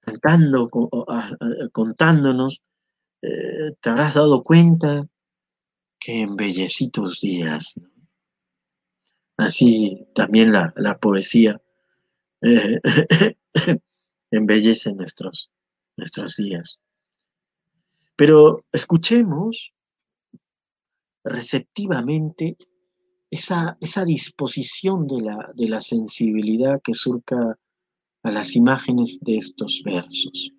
cantando, 0.00 0.70
contándonos. 1.70 2.62
Eh, 3.20 3.72
te 3.80 3.90
habrás 3.90 4.14
dado 4.14 4.42
cuenta 4.42 5.06
que 6.00 6.22
embellecí 6.22 6.90
tus 6.90 7.20
días. 7.20 7.74
Así 9.38 10.04
también 10.14 10.52
la, 10.52 10.98
poesía 11.00 11.62
eh, 12.42 12.80
embellece 14.32 14.92
nuestros, 14.92 15.50
nuestros 15.96 16.36
días. 16.36 16.80
Pero 18.16 18.64
escuchemos 18.72 19.72
receptivamente 21.22 22.56
esa, 23.30 23.78
esa 23.80 24.04
disposición 24.04 25.06
de 25.06 25.20
la, 25.20 25.52
de 25.54 25.68
la 25.68 25.80
sensibilidad 25.80 26.80
que 26.82 26.94
surca 26.94 27.56
a 28.24 28.30
las 28.32 28.56
imágenes 28.56 29.20
de 29.20 29.36
estos 29.36 29.82
versos. 29.84 30.52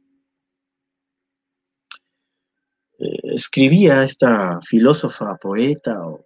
Eh, 2.98 3.36
escribía 3.36 4.06
esta 4.06 4.62
filósofa, 4.62 5.36
poeta 5.36 6.08
o 6.08 6.26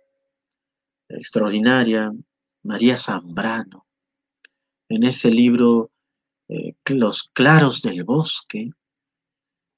extraordinaria, 1.10 2.12
María 2.64 2.98
Zambrano, 2.98 3.86
en 4.90 5.04
ese 5.04 5.30
libro 5.32 5.92
eh, 6.48 6.76
Los 6.86 7.30
claros 7.34 7.82
del 7.82 8.04
bosque, 8.04 8.72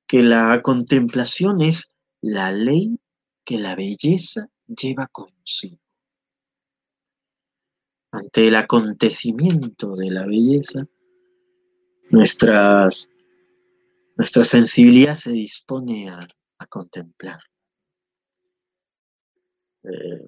que 0.07 0.21
la 0.21 0.61
contemplación 0.61 1.61
es 1.61 1.91
la 2.21 2.51
ley 2.51 2.99
que 3.43 3.57
la 3.57 3.75
belleza 3.75 4.49
lleva 4.67 5.07
consigo. 5.07 5.79
Ante 8.11 8.47
el 8.47 8.55
acontecimiento 8.55 9.95
de 9.95 10.11
la 10.11 10.25
belleza, 10.25 10.85
nuestras, 12.09 13.09
nuestra 14.15 14.45
sensibilidad 14.45 15.15
se 15.15 15.31
dispone 15.31 16.09
a, 16.09 16.27
contemplar. 16.67 17.39
Eh, 19.83 20.24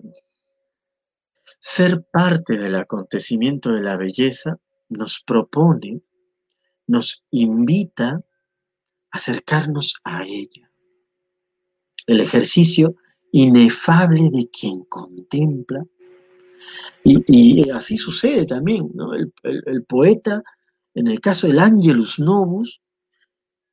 ser 1.67 2.01
parte 2.13 2.57
del 2.57 2.75
acontecimiento 2.75 3.73
de 3.73 3.81
la 3.81 3.97
belleza 3.97 4.57
nos 4.87 5.21
propone, 5.21 6.01
nos 6.87 7.25
invita 7.31 8.11
a 8.11 8.21
acercarnos 9.11 9.95
a 10.05 10.23
ella. 10.23 10.71
El 12.05 12.21
ejercicio 12.21 12.95
inefable 13.33 14.29
de 14.31 14.49
quien 14.49 14.85
contempla. 14.85 15.83
Y, 17.03 17.69
así 17.71 17.97
sucede 17.97 18.45
también, 18.45 18.89
¿no? 18.93 19.13
el, 19.13 19.83
poeta, 19.83 20.41
en 20.93 21.07
el 21.07 21.19
caso 21.19 21.47
del 21.47 21.59
Angelus 21.59 22.17
Novus, 22.17 22.81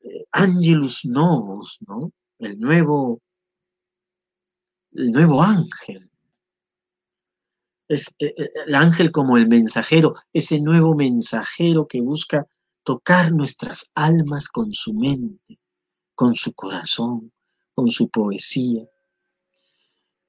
eh, 0.01 0.25
Angelus 0.33 1.05
Novus, 1.05 1.79
¿no? 1.87 2.13
El 2.41 2.59
nuevo, 2.59 3.23
el 4.95 5.13
nuevo 5.13 5.41
ángel, 5.41 6.11
es 7.89 8.15
eh, 8.19 8.35
eh, 8.37 8.51
el 8.67 8.75
ángel 8.75 9.11
como 9.11 9.37
el 9.37 9.49
mensajero, 9.49 10.15
ese 10.33 10.61
nuevo 10.61 10.95
mensajero 10.95 11.87
que 11.87 12.01
busca 12.01 12.47
tocar 12.83 13.33
nuestras 13.33 13.91
almas 13.95 14.49
con 14.49 14.73
su 14.73 14.95
mente, 14.95 15.59
con 16.15 16.35
su 16.35 16.53
corazón, 16.55 17.33
con 17.75 17.89
su 17.89 18.09
poesía. 18.11 18.85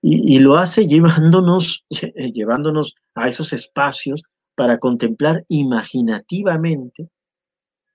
Y, 0.02 0.38
lo 0.38 0.56
hace 0.56 0.86
llevándonos, 0.86 1.84
llevándonos 1.90 2.94
a 3.16 3.28
esos 3.28 3.54
espacios 3.54 4.22
para 4.54 4.78
contemplar 4.78 5.44
imaginativamente, 5.48 7.10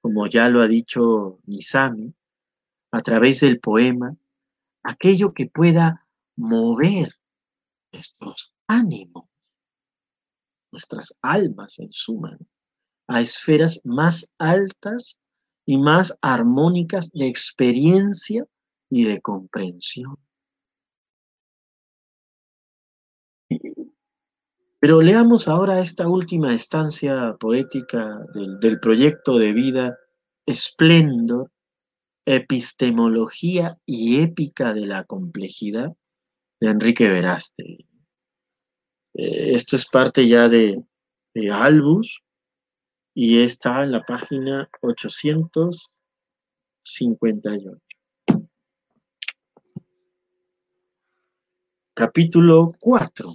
como 0.00 0.26
ya 0.26 0.48
lo 0.48 0.60
ha 0.60 0.66
dicho 0.66 1.38
Nisami, 1.46 2.12
a 2.90 3.00
través 3.00 3.40
del 3.40 3.60
poema, 3.60 4.16
aquello 4.82 5.32
que 5.32 5.46
pueda 5.46 6.04
mover 6.36 7.14
nuestros 7.92 8.54
ánimos 8.66 9.29
nuestras 10.72 11.14
almas 11.22 11.78
en 11.78 11.90
suma, 11.90 12.38
a 13.08 13.20
esferas 13.20 13.80
más 13.84 14.32
altas 14.38 15.18
y 15.66 15.78
más 15.78 16.16
armónicas 16.22 17.10
de 17.12 17.26
experiencia 17.26 18.44
y 18.88 19.04
de 19.04 19.20
comprensión. 19.20 20.16
Pero 24.80 25.02
leamos 25.02 25.46
ahora 25.46 25.80
esta 25.80 26.08
última 26.08 26.54
estancia 26.54 27.36
poética 27.38 28.18
del, 28.34 28.58
del 28.60 28.80
proyecto 28.80 29.38
de 29.38 29.52
vida 29.52 29.98
Esplendor, 30.46 31.50
epistemología 32.24 33.78
y 33.84 34.20
épica 34.20 34.72
de 34.72 34.86
la 34.86 35.04
complejidad 35.04 35.92
de 36.60 36.68
Enrique 36.68 37.08
Veraste. 37.08 37.89
Eh, 39.14 39.54
esto 39.54 39.76
es 39.76 39.86
parte 39.86 40.28
ya 40.28 40.48
de, 40.48 40.84
Albus, 41.52 42.22
y 43.14 43.42
está 43.42 43.84
en 43.84 43.92
la 43.92 44.04
página 44.04 44.68
858. 44.80 47.80
Capítulo 51.94 52.72
4. 52.80 53.32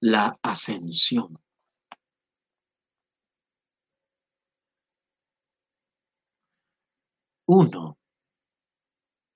La 0.00 0.38
ascensión. 0.42 1.38
Uno, 7.46 7.98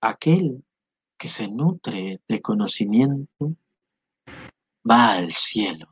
aquel 0.00 0.64
que 1.18 1.28
se 1.28 1.48
nutre 1.48 2.22
de 2.26 2.40
conocimiento 2.40 3.54
va 4.88 5.14
al 5.14 5.32
cielo, 5.32 5.86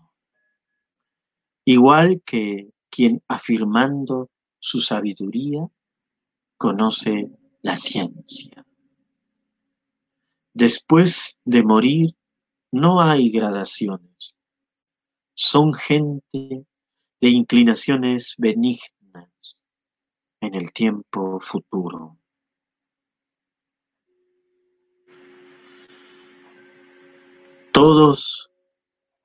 igual 1.64 2.22
que 2.24 2.70
quien 2.90 3.22
afirmando 3.28 4.30
su 4.58 4.80
sabiduría 4.80 5.68
conoce 6.56 7.30
la 7.62 7.76
ciencia. 7.76 8.64
Después 10.54 11.36
de 11.44 11.62
morir 11.62 12.16
no 12.72 13.00
hay 13.00 13.30
gradaciones, 13.30 14.34
son 15.34 15.74
gente 15.74 16.66
de 17.20 17.28
inclinaciones 17.28 18.34
benignas 18.38 18.86
en 20.40 20.54
el 20.54 20.72
tiempo 20.72 21.38
futuro. 21.40 22.18
Todos, 27.72 28.50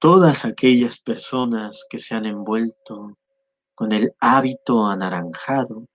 todas 0.01 0.45
aquellas 0.45 0.99
personas 0.99 1.85
que 1.87 1.99
se 1.99 2.15
han 2.15 2.25
envuelto 2.25 3.19
con 3.75 3.91
el 3.91 4.15
hábito 4.19 4.87
anaranjado, 4.87 5.85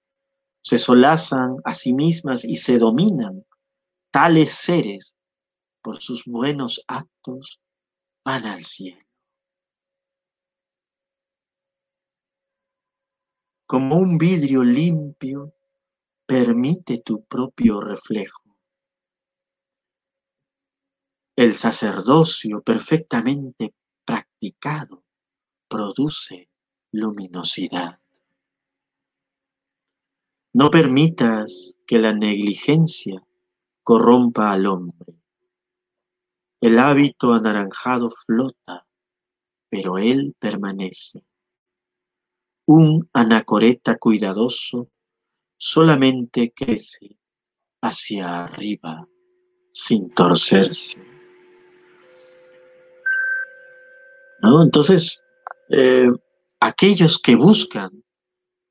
se 0.63 0.79
solazan 0.79 1.57
a 1.65 1.75
sí 1.75 1.93
mismas 1.93 2.45
y 2.45 2.55
se 2.57 2.79
dominan. 2.79 3.45
Tales 4.13 4.53
seres, 4.53 5.17
por 5.83 6.01
sus 6.01 6.25
buenos 6.25 6.85
actos, 6.87 7.61
van 8.25 8.47
al 8.47 8.65
cielo. 8.65 9.07
como 13.67 13.97
un 13.97 14.17
vidrio 14.17 14.63
limpio, 14.63 15.53
permite 16.25 16.99
tu 16.99 17.25
propio 17.25 17.81
reflejo. 17.81 18.45
El 21.35 21.53
sacerdocio 21.55 22.63
perfectamente 22.63 23.75
practicado 24.07 25.05
produce 25.69 26.49
luminosidad. 26.93 28.01
No 30.55 30.71
permitas 30.71 31.77
que 31.87 31.99
la 31.99 32.15
negligencia 32.15 33.23
corrompa 33.83 34.53
al 34.53 34.67
hombre. 34.67 35.21
El 36.63 36.79
hábito 36.79 37.35
anaranjado 37.35 38.11
flota, 38.11 38.87
pero 39.69 39.99
él 39.99 40.35
permanece. 40.39 41.27
Un 42.67 43.09
anacoreta 43.13 43.97
cuidadoso 43.99 44.91
solamente 45.59 46.53
crece 46.55 47.19
hacia 47.83 48.45
arriba 48.45 49.07
sin 49.73 50.11
torcerse. 50.15 51.16
Entonces, 54.43 55.23
eh, 55.71 56.09
aquellos 56.61 57.19
que 57.19 57.37
buscan 57.37 58.05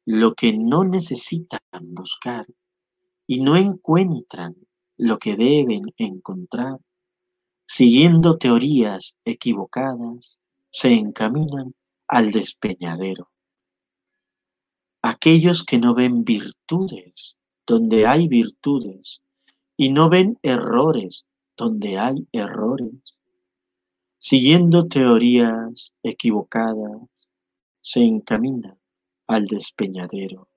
lo 0.06 0.34
que 0.34 0.54
no 0.54 0.84
necesitan 0.84 1.60
buscar 1.82 2.46
y 3.28 3.42
no 3.42 3.56
encuentran 3.56 4.56
lo 4.98 5.18
que 5.18 5.36
deben 5.36 5.94
encontrar, 5.98 6.80
siguiendo 7.68 8.38
teorías 8.38 9.18
equivocadas, 9.26 10.40
se 10.70 10.94
encaminan 10.94 11.74
al 12.08 12.32
despeñadero. 12.32 13.32
Aquellos 15.02 15.64
que 15.64 15.80
no 15.80 15.94
ven 15.94 16.24
virtudes 16.24 17.38
donde 17.66 18.06
hay 18.06 18.28
virtudes 18.28 19.22
y 19.78 19.90
no 19.90 20.10
ven 20.10 20.38
errores 20.44 21.26
donde 21.58 21.98
hay 21.98 22.28
errores, 22.32 23.18
siguiendo 24.28 24.88
teorías 24.88 25.94
equivocadas, 26.02 27.00
se 27.80 28.00
encaminan 28.00 28.80
al 29.28 29.46
despeñadero. 29.46 30.48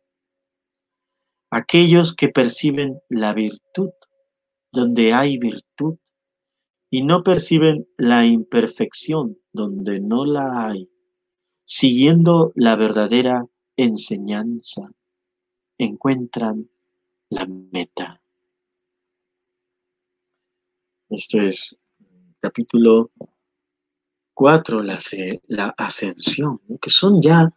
Aquellos 1.50 2.14
que 2.14 2.30
perciben 2.30 2.98
la 3.10 3.34
virtud 3.34 3.90
donde 4.72 5.12
hay 5.12 5.36
virtud 5.36 5.98
y 6.88 7.02
no 7.02 7.22
perciben 7.22 7.86
la 7.98 8.24
imperfección 8.24 9.38
donde 9.52 10.00
no 10.00 10.24
la 10.24 10.68
hay, 10.68 10.88
siguiendo 11.64 12.52
la 12.54 12.74
verdadera 12.74 13.44
enseñanza 13.76 14.90
encuentran 15.76 16.70
la 17.28 17.44
meta. 17.44 18.22
Esto 21.10 21.42
es 21.42 21.76
capítulo 22.40 23.10
4, 24.39 24.84
la, 24.84 24.97
la 25.49 25.74
ascensión, 25.76 26.61
que 26.80 26.91
son 26.91 27.20
ya 27.20 27.53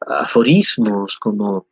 aforismos 0.00 1.16
como, 1.18 1.68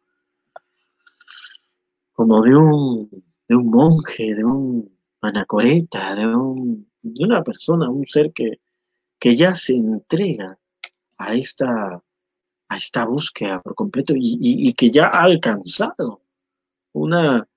como 2.13 2.41
de, 2.41 2.55
un, 2.55 3.11
de 3.49 3.57
un 3.57 3.67
monje, 3.69 4.33
de 4.33 4.45
un 4.45 4.97
anacoreta, 5.23 6.15
de, 6.15 6.27
un, 6.29 6.89
de 7.03 7.25
una 7.25 7.43
persona, 7.43 7.91
un 7.91 8.07
ser 8.07 8.33
que, 8.33 8.61
que 9.19 9.35
ya 9.35 9.57
se 9.57 9.75
entrega 9.75 10.57
a 11.19 11.35
esta 11.35 12.01
a 12.69 12.77
esta 12.77 13.07
búsqueda 13.07 13.61
por 13.61 13.75
completo 13.75 14.15
y, 14.17 14.73
que 14.75 14.91
ya 14.91 15.07
ha 15.09 15.25
alcanzado 15.25 16.23
una, 16.93 17.49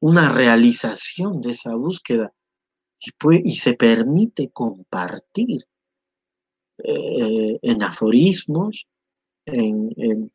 una 0.00 0.28
realización 0.28 1.40
de 1.40 1.50
esa 1.50 1.76
búsqueda 1.76 2.32
y, 2.98 3.12
y 3.48 3.54
se 3.54 3.74
permite 3.74 4.50
compartir 4.50 5.66
eh, 6.78 7.58
en 7.62 7.82
aforismos, 7.82 8.86
en, 9.46 10.30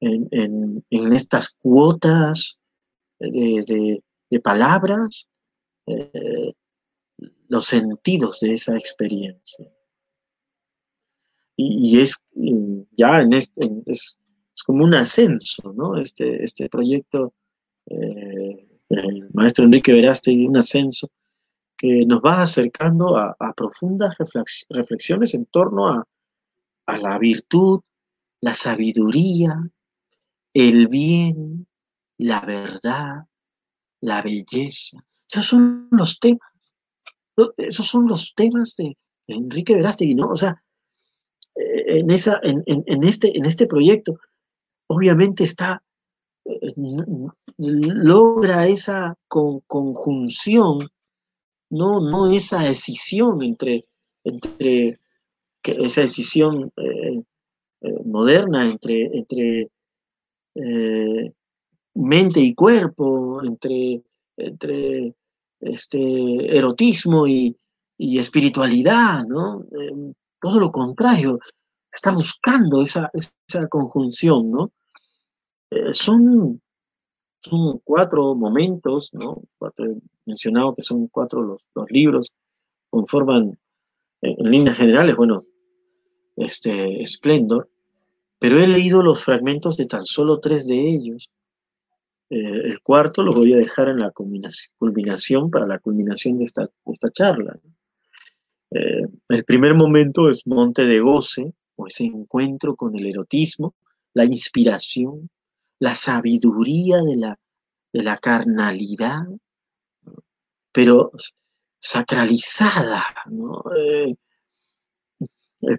en, 0.00 0.84
estas 0.90 1.50
cuotas 1.50 2.58
de, 3.18 4.02
palabras, 4.42 5.28
eh, 5.86 6.52
los 7.48 7.64
sentidos 7.64 8.40
de 8.40 8.54
esa 8.54 8.76
experiencia 8.76 9.70
y, 11.58 12.00
es 12.00 12.16
ya 12.96 13.20
en 13.20 13.32
este, 13.32 13.68
es, 13.86 14.16
como 14.64 14.84
un 14.84 14.94
ascenso, 14.94 15.72
¿no? 15.72 15.96
Este, 15.96 16.42
este 16.42 16.68
proyecto 16.68 17.34
eh, 17.86 18.66
del 18.88 19.28
maestro 19.32 19.64
Enrique 19.64 19.92
Veraste, 19.92 20.30
un 20.46 20.56
ascenso 20.56 21.10
que 21.78 22.04
nos 22.04 22.20
va 22.20 22.42
acercando 22.42 23.16
a, 23.16 23.36
profundas 23.56 24.16
reflexiones 24.68 25.32
en 25.34 25.46
torno 25.46 25.88
a, 25.88 26.04
a 26.86 26.98
la 26.98 27.18
virtud, 27.18 27.80
la 28.40 28.54
sabiduría, 28.54 29.54
el 30.52 30.88
bien, 30.88 31.68
la 32.18 32.40
verdad, 32.40 33.26
la 34.00 34.22
belleza. 34.22 34.98
Esos 35.30 35.46
son 35.46 35.88
los 35.90 36.18
temas. 36.18 36.40
Esos 37.56 37.86
son 37.86 38.08
los 38.08 38.34
temas 38.34 38.74
de, 38.76 38.96
Enrique 39.28 39.74
Verástegui, 39.74 40.14
¿no? 40.14 40.28
O 40.28 40.36
sea, 40.36 40.60
en, 41.54 42.10
esa, 42.10 42.40
en, 42.42 43.04
este, 43.04 43.36
en 43.36 43.44
este 43.44 43.66
proyecto, 43.66 44.18
obviamente 44.86 45.44
está, 45.44 45.82
eh, 46.46 46.72
logra 47.58 48.66
esa 48.66 49.14
conjunción, 49.28 50.78
no, 51.70 52.00
no 52.00 52.30
esa 52.30 52.62
decisión 52.62 53.42
entre, 53.42 53.86
entre 54.24 54.98
esa 55.62 56.02
decisión 56.02 56.72
eh, 56.76 57.22
eh, 57.82 57.94
moderna 58.04 58.66
entre, 58.66 59.10
entre 59.16 59.70
mente 61.94 62.40
y 62.40 62.54
cuerpo, 62.54 63.40
entre, 63.44 64.02
entre 64.36 65.14
este, 65.60 66.56
erotismo 66.56 67.28
y, 67.28 67.56
y 67.96 68.18
espiritualidad, 68.18 69.24
¿no? 69.26 69.64
todo 70.40 70.60
lo 70.60 70.72
contrario, 70.72 71.38
está 71.92 72.12
buscando 72.12 72.82
esa, 72.82 73.10
esa 73.12 73.68
conjunción, 73.68 74.50
¿no? 74.50 74.72
Eh, 75.70 75.92
son, 75.92 76.60
son 77.40 77.80
cuatro 77.84 78.34
momentos, 78.34 79.10
¿no? 79.12 79.42
Cuatro, 79.58 79.96
mencionado 80.28 80.74
que 80.74 80.82
son 80.82 81.08
cuatro 81.08 81.42
los, 81.42 81.66
los 81.74 81.90
libros, 81.90 82.32
conforman 82.90 83.58
en 84.22 84.50
líneas 84.50 84.76
generales, 84.76 85.16
bueno, 85.16 85.42
este, 86.36 87.04
Splendor, 87.04 87.68
pero 88.38 88.60
he 88.60 88.66
leído 88.66 89.02
los 89.02 89.24
fragmentos 89.24 89.76
de 89.76 89.86
tan 89.86 90.04
solo 90.04 90.38
tres 90.40 90.66
de 90.66 90.78
ellos. 90.78 91.30
Eh, 92.30 92.60
el 92.64 92.80
cuarto 92.80 93.22
lo 93.22 93.32
voy 93.32 93.54
a 93.54 93.56
dejar 93.56 93.88
en 93.88 93.98
la 93.98 94.10
culminación, 94.10 95.50
para 95.50 95.66
la 95.66 95.78
culminación 95.78 96.38
de 96.38 96.44
esta, 96.44 96.68
charla. 97.12 97.58
Eh, 98.70 99.06
el 99.30 99.44
primer 99.44 99.74
momento 99.74 100.28
es 100.28 100.46
Monte 100.46 100.84
de 100.84 101.00
Goce, 101.00 101.52
o 101.76 101.86
ese 101.86 102.04
encuentro 102.04 102.76
con 102.76 102.96
el 102.96 103.06
erotismo, 103.06 103.74
la 104.14 104.24
inspiración, 104.24 105.30
la 105.78 105.94
sabiduría 105.94 106.98
de 106.98 107.16
la, 107.16 107.38
de 107.92 108.02
la 108.02 108.18
carnalidad, 108.18 109.26
pero 110.72 111.12
sacralizada 111.78 113.04
eh, 113.76 114.14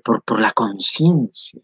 por, 0.04 0.24
por, 0.24 0.40
la 0.40 0.52
conciencia. 0.52 1.62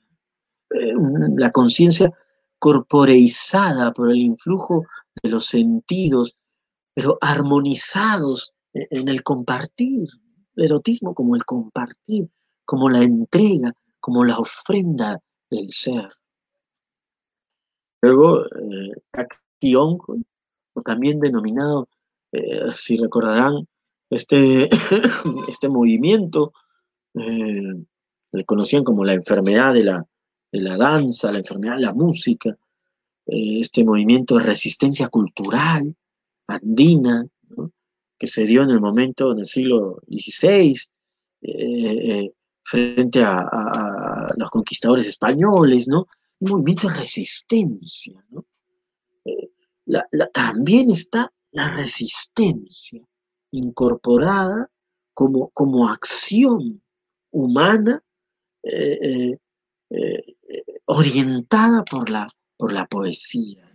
Eh, 0.71 0.93
la 1.38 1.51
conciencia 1.51 2.11
corporeizada 2.59 3.93
por 3.93 4.09
el 4.09 4.17
influjo 4.17 4.86
de 5.21 5.30
los 5.30 5.45
sentidos, 5.45 6.36
pero 6.93 7.17
armonizados 7.21 8.53
e-, 8.73 8.88
en 8.91 9.07
el 9.07 9.23
compartir. 9.23 10.07
El 10.55 10.65
erotismo 10.65 11.13
como 11.13 11.36
el 11.36 11.43
compartir, 11.43 12.30
como 12.63 12.89
la 12.89 13.01
entrega, 13.01 13.73
como 13.99 14.23
la 14.23 14.38
ofrenda 14.38 15.19
del 15.49 15.69
ser. 15.69 16.09
Luego, 18.01 18.45
eh, 18.45 18.93
o 20.73 20.82
también 20.82 21.19
denominado, 21.19 21.88
eh, 22.36 22.72
si 22.76 22.98
recordarán, 22.98 23.68
este, 24.10 24.70
este 25.48 25.70
movimiento, 25.70 26.54
eh, 27.16 27.74
le 28.32 28.46
conocían 28.46 28.84
como 28.84 29.06
la 29.06 29.14
enfermedad 29.14 29.74
de 29.74 29.84
la, 29.84 30.04
de 30.52 30.62
la 30.62 30.78
danza, 30.78 31.32
la 31.32 31.40
enfermedad 31.40 31.76
de 31.76 31.82
la 31.82 31.94
música, 31.94 32.50
eh, 33.28 33.60
este 33.60 33.84
movimiento 33.84 34.38
de 34.38 34.44
resistencia 34.44 35.08
cultural 35.08 35.96
andina, 36.48 37.26
que 38.18 38.28
se 38.28 38.46
dio 38.46 38.64
en 38.64 38.72
el 38.72 38.80
momento, 38.80 39.32
en 39.32 39.40
el 39.40 39.46
siglo 39.46 40.02
XVI, 40.10 40.76
eh, 41.42 42.32
frente 42.64 43.22
a, 43.24 44.34
los 44.38 44.50
conquistadores 44.50 45.08
españoles, 45.08 45.88
¿no? 45.88 46.08
Un 46.40 46.52
movimiento 46.52 46.88
de 46.88 46.96
resistencia, 46.96 48.26
también 50.34 50.90
está 50.90 51.32
la 51.56 51.70
resistencia 51.70 53.01
incorporada 53.51 54.70
como, 55.14 55.49
como 55.49 55.88
acción 55.88 56.84
humana 57.32 58.03
orientada 60.86 61.84
por 61.84 62.10
la, 62.10 62.30
por 62.58 62.74
la 62.74 62.86
poesía. 62.86 63.66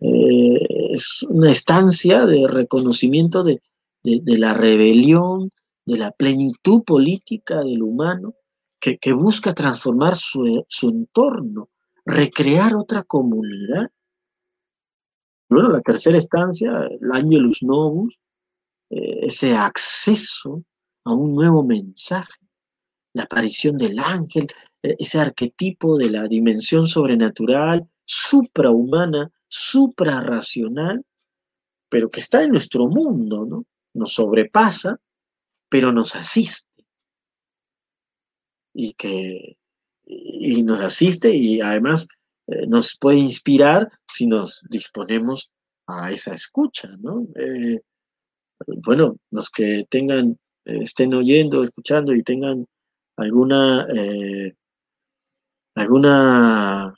Eh, 0.00 0.94
es 0.94 1.22
una 1.24 1.52
estancia 1.52 2.24
de 2.24 2.48
reconocimiento 2.48 3.42
de, 3.42 3.60
la 4.02 4.54
rebelión, 4.54 5.50
de 5.84 5.98
la 5.98 6.10
plenitud 6.10 6.82
política 6.84 7.62
del 7.62 7.82
humano, 7.82 8.34
que, 8.80 9.12
busca 9.12 9.52
transformar 9.52 10.16
su, 10.16 10.64
entorno, 10.82 11.68
recrear 12.06 12.74
otra 12.74 13.02
comunidad. 13.02 13.90
Bueno, 15.50 15.70
la 15.70 15.80
tercera 15.80 16.16
estancia, 16.16 16.88
el 16.88 17.10
Angelus 17.12 17.64
Novus, 17.64 18.16
eh, 18.88 19.18
ese 19.22 19.56
acceso 19.56 20.62
a 21.04 21.12
un 21.12 21.34
nuevo 21.34 21.64
mensaje, 21.64 22.38
la 23.12 23.24
aparición 23.24 23.76
del 23.76 23.98
ángel, 23.98 24.46
e-, 24.80 24.94
ese 25.00 25.18
arquetipo 25.18 25.98
de 25.98 26.10
la 26.10 26.28
dimensión 26.28 26.86
sobrenatural, 26.86 27.90
suprahumana, 28.04 29.32
suprarracional, 29.48 31.04
pero 31.88 32.12
que 32.12 32.20
está 32.20 32.44
en 32.44 32.50
nuestro 32.50 32.86
mundo, 32.86 33.44
¿no? 33.44 33.66
Nos 33.92 34.14
sobrepasa, 34.14 35.00
pero 35.68 35.90
nos 35.90 36.14
asiste. 36.14 36.86
Y 38.72 38.92
que 38.92 39.56
y 40.06 40.62
nos 40.62 40.80
asiste 40.80 41.34
y 41.34 41.60
además 41.60 42.06
eh, 42.50 42.66
nos 42.66 42.96
puede 42.98 43.18
inspirar 43.18 43.88
si 44.08 44.26
nos 44.26 44.62
disponemos 44.68 45.50
a 45.86 46.10
esa 46.10 46.34
escucha, 46.34 46.88
¿no? 46.98 47.28
Eh, 47.36 47.80
bueno, 48.84 49.16
los 49.30 49.50
que 49.50 49.86
tengan, 49.88 50.36
eh, 50.64 50.78
estén 50.82 51.14
oyendo, 51.14 51.62
escuchando 51.62 52.12
y 52.14 52.22
tengan 52.22 52.66
alguna 53.16 53.86
alguna 55.74 56.94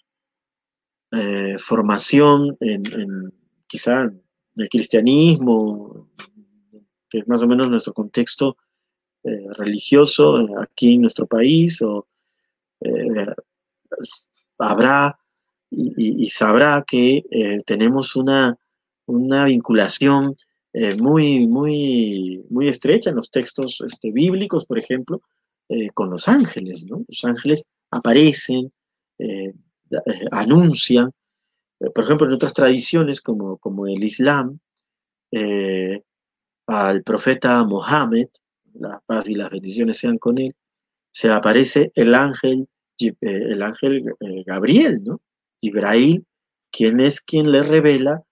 formación 1.58 2.56
en, 2.60 3.32
quizá 3.66 4.04
en 4.04 4.22
el 4.56 4.68
cristianismo, 4.68 6.08
que 7.08 7.18
es 7.18 7.28
más 7.28 7.42
o 7.42 7.48
menos 7.48 7.68
nuestro 7.68 7.92
contexto 7.92 8.56
religioso 9.22 10.46
aquí 10.58 10.94
en 10.94 11.02
nuestro 11.02 11.26
país, 11.26 11.82
o 11.82 12.06
habrá 14.58 15.21
y, 15.74 16.28
sabrá 16.28 16.84
que 16.86 17.22
tenemos 17.66 18.14
una, 18.14 18.56
una 19.06 19.46
vinculación 19.46 20.34
muy, 21.00 21.46
muy, 21.46 22.44
muy 22.50 22.68
estrecha 22.68 23.10
en 23.10 23.16
los 23.16 23.30
textos 23.30 23.82
este, 23.84 24.12
bíblicos, 24.12 24.66
por 24.66 24.78
ejemplo, 24.78 25.22
con 25.94 26.10
los 26.10 26.28
ángeles, 26.28 26.86
¿no? 26.88 27.04
Los 27.08 27.24
ángeles 27.24 27.64
aparecen, 27.92 28.72
eh, 29.18 29.52
eh, 29.90 30.26
anuncian, 30.32 31.10
eh, 31.80 31.90
por 31.90 32.04
ejemplo, 32.04 32.26
en 32.26 32.32
otras 32.32 32.54
tradiciones 32.54 33.20
como, 33.20 33.58
como 33.58 33.86
el 33.86 34.02
Islam, 34.02 34.58
al 36.66 37.02
profeta 37.02 37.64
Mohammed, 37.64 38.28
la 38.74 39.02
paz 39.06 39.28
y 39.28 39.34
las 39.34 39.50
bendiciones 39.50 39.98
sean 39.98 40.18
con 40.18 40.38
él, 40.38 40.54
se 41.10 41.30
aparece 41.30 41.92
el 41.94 42.14
ángel, 42.14 42.68
el 43.20 43.62
ángel 43.62 44.04
Gabriel, 44.46 45.02
¿no? 45.04 45.20
Ibrahim, 45.62 46.24
quien 46.70 47.00
es 47.00 47.20
quien 47.20 47.50
le 47.50 47.62
revela 47.62 48.22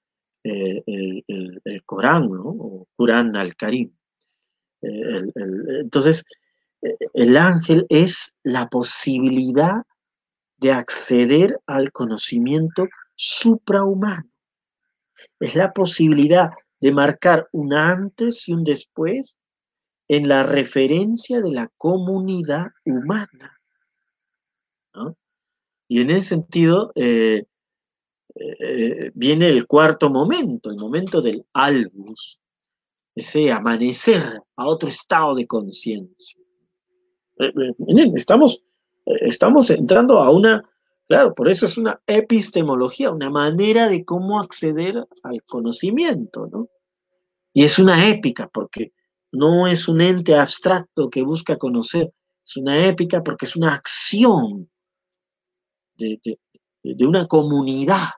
el, 0.42 1.82
Corán, 1.86 2.30
¿no? 2.30 2.42
O 2.44 2.88
Corán 2.96 3.36
al-Karim. 3.36 3.92
entonces, 4.82 6.24
el 7.14 7.36
ángel 7.36 7.86
es 7.88 8.36
la 8.42 8.68
posibilidad 8.68 9.82
de 10.58 10.72
acceder 10.72 11.58
al 11.66 11.92
conocimiento 11.92 12.86
suprahumano. 13.14 14.30
Es 15.38 15.54
la 15.54 15.72
posibilidad 15.72 16.50
de 16.80 16.92
marcar 16.92 17.48
un 17.52 17.74
antes 17.74 18.48
y 18.48 18.52
un 18.52 18.64
después 18.64 19.38
en 20.08 20.28
la 20.28 20.42
referencia 20.42 21.40
de 21.40 21.52
la 21.52 21.70
comunidad 21.76 22.68
humana. 22.84 23.60
Y 25.90 26.00
en 26.00 26.10
ese 26.10 26.28
sentido 26.28 26.92
eh, 26.94 27.42
eh, 28.36 29.10
viene 29.12 29.48
el 29.48 29.66
cuarto 29.66 30.08
momento, 30.08 30.70
el 30.70 30.76
momento 30.76 31.20
del 31.20 31.44
albus, 31.52 32.38
ese 33.12 33.50
amanecer 33.50 34.22
a 34.54 34.68
otro 34.68 34.88
estado 34.88 35.34
de 35.34 35.48
conciencia. 35.48 36.40
Eh, 37.40 37.52
estamos 38.14 38.62
estamos 39.04 39.68
entrando 39.70 40.18
a 40.18 40.30
una, 40.30 40.64
claro, 41.08 41.34
por 41.34 41.48
eso 41.48 41.66
es 41.66 41.76
una 41.76 42.00
epistemología, 42.06 43.10
una 43.10 43.28
manera 43.28 43.88
de 43.88 44.04
cómo 44.04 44.38
acceder 44.38 45.04
al 45.24 45.42
conocimiento, 45.42 46.48
¿no? 46.52 46.68
Y 47.52 47.64
es 47.64 47.80
una 47.80 48.08
épica, 48.08 48.48
porque 48.54 48.92
no 49.32 49.66
es 49.66 49.88
un 49.88 50.00
ente 50.00 50.36
abstracto 50.36 51.10
que 51.10 51.22
busca 51.22 51.58
conocer, 51.58 52.12
es 52.44 52.56
una 52.56 52.86
épica 52.86 53.24
porque 53.24 53.46
es 53.46 53.56
una 53.56 53.74
acción 53.74 54.69
de, 56.00 57.06
una 57.06 57.26
comunidad, 57.26 58.08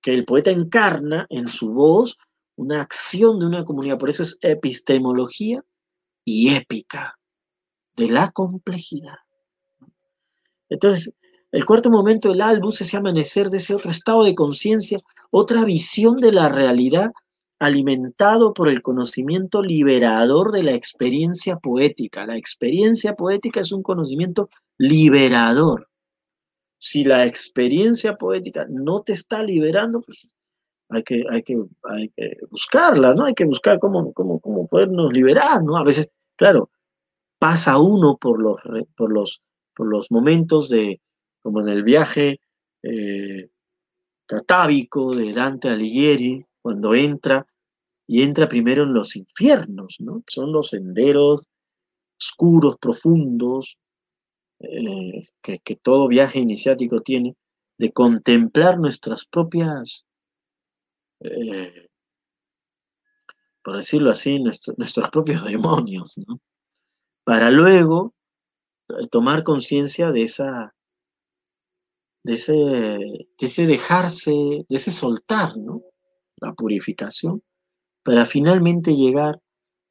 que 0.00 0.14
el 0.14 0.24
poeta 0.24 0.50
encarna 0.50 1.26
en 1.28 1.48
su 1.48 1.72
voz 1.72 2.16
una 2.56 2.80
acción 2.80 3.38
de 3.38 3.46
una 3.46 3.64
comunidad, 3.64 3.98
por 3.98 4.10
eso 4.10 4.22
es 4.22 4.36
epistemología 4.40 5.62
y 6.24 6.54
épica 6.54 7.18
de 7.96 8.08
la 8.08 8.30
complejidad. 8.30 9.16
Entonces, 10.68 11.12
el 11.50 11.64
cuarto 11.64 11.88
momento 11.90 12.28
del 12.28 12.42
álbum 12.42 12.70
es 12.70 12.82
ese 12.82 12.96
amanecer 12.96 13.48
de 13.48 13.56
ese 13.56 13.74
otro 13.74 13.90
estado 13.90 14.24
de 14.24 14.34
conciencia, 14.34 14.98
otra 15.30 15.64
visión 15.64 16.16
de 16.16 16.32
la 16.32 16.48
realidad 16.48 17.10
alimentado 17.58 18.52
por 18.54 18.68
el 18.68 18.82
conocimiento 18.82 19.62
liberador 19.62 20.52
de 20.52 20.62
la 20.62 20.72
experiencia 20.72 21.56
poética. 21.56 22.26
La 22.26 22.36
experiencia 22.36 23.14
poética 23.14 23.60
es 23.60 23.72
un 23.72 23.82
conocimiento 23.82 24.48
liberador. 24.76 25.88
Si 26.78 27.04
la 27.04 27.26
experiencia 27.26 28.16
poética 28.16 28.66
no 28.68 29.02
te 29.02 29.12
está 29.12 29.42
liberando, 29.42 30.00
pues 30.00 30.28
hay 30.90 31.02
que, 31.02 31.24
hay 31.28 31.42
que, 31.42 31.56
hay 31.82 32.08
que 32.10 32.38
buscarla, 32.50 33.14
¿no? 33.14 33.24
Hay 33.24 33.34
que 33.34 33.44
buscar 33.44 33.78
cómo, 33.78 34.12
cómo, 34.12 34.40
cómo 34.40 34.66
podernos 34.68 35.12
liberar, 35.12 35.62
¿no? 35.62 35.76
A 35.76 35.84
veces, 35.84 36.08
claro, 36.36 36.70
pasa 37.38 37.78
uno 37.78 38.16
por 38.16 38.40
los, 38.40 38.60
por 38.96 39.12
los, 39.12 39.42
por 39.74 39.88
los 39.88 40.10
momentos 40.10 40.68
de, 40.68 41.00
como 41.42 41.60
en 41.60 41.68
el 41.68 41.82
viaje 41.82 42.40
eh, 42.82 43.48
de 44.28 45.32
Dante 45.32 45.68
Alighieri, 45.68 46.44
cuando 46.62 46.94
entra 46.94 47.46
y 48.06 48.22
entra 48.22 48.48
primero 48.48 48.84
en 48.84 48.94
los 48.94 49.16
infiernos, 49.16 49.96
¿no? 50.00 50.22
Son 50.26 50.50
los 50.52 50.70
senderos 50.70 51.50
oscuros, 52.18 52.78
profundos, 52.78 53.78
eh, 54.60 55.26
que, 55.42 55.76
todo 55.76 56.08
viaje 56.08 56.40
iniciático 56.40 57.00
tiene, 57.00 57.36
de 57.78 57.92
contemplar 57.92 58.78
nuestras 58.78 59.24
propias, 59.24 60.06
eh, 61.20 61.88
por 63.62 63.76
decirlo 63.76 64.10
así, 64.10 64.40
nuestros 64.40 65.10
propios 65.10 65.44
demonios, 65.44 66.18
¿no? 66.26 66.40
Para 67.24 67.50
luego 67.50 68.14
eh, 68.88 69.06
tomar 69.10 69.44
conciencia 69.44 70.10
de 70.10 70.22
esa, 70.22 70.74
de 72.24 72.34
ese, 72.34 72.52
de 72.52 73.26
ese 73.38 73.66
dejarse, 73.66 74.32
de 74.68 74.76
ese 74.76 74.90
soltar, 74.90 75.56
¿no? 75.56 75.82
La 76.40 76.52
purificación, 76.52 77.42
para 78.02 78.26
finalmente 78.26 78.94
llegar 78.94 79.40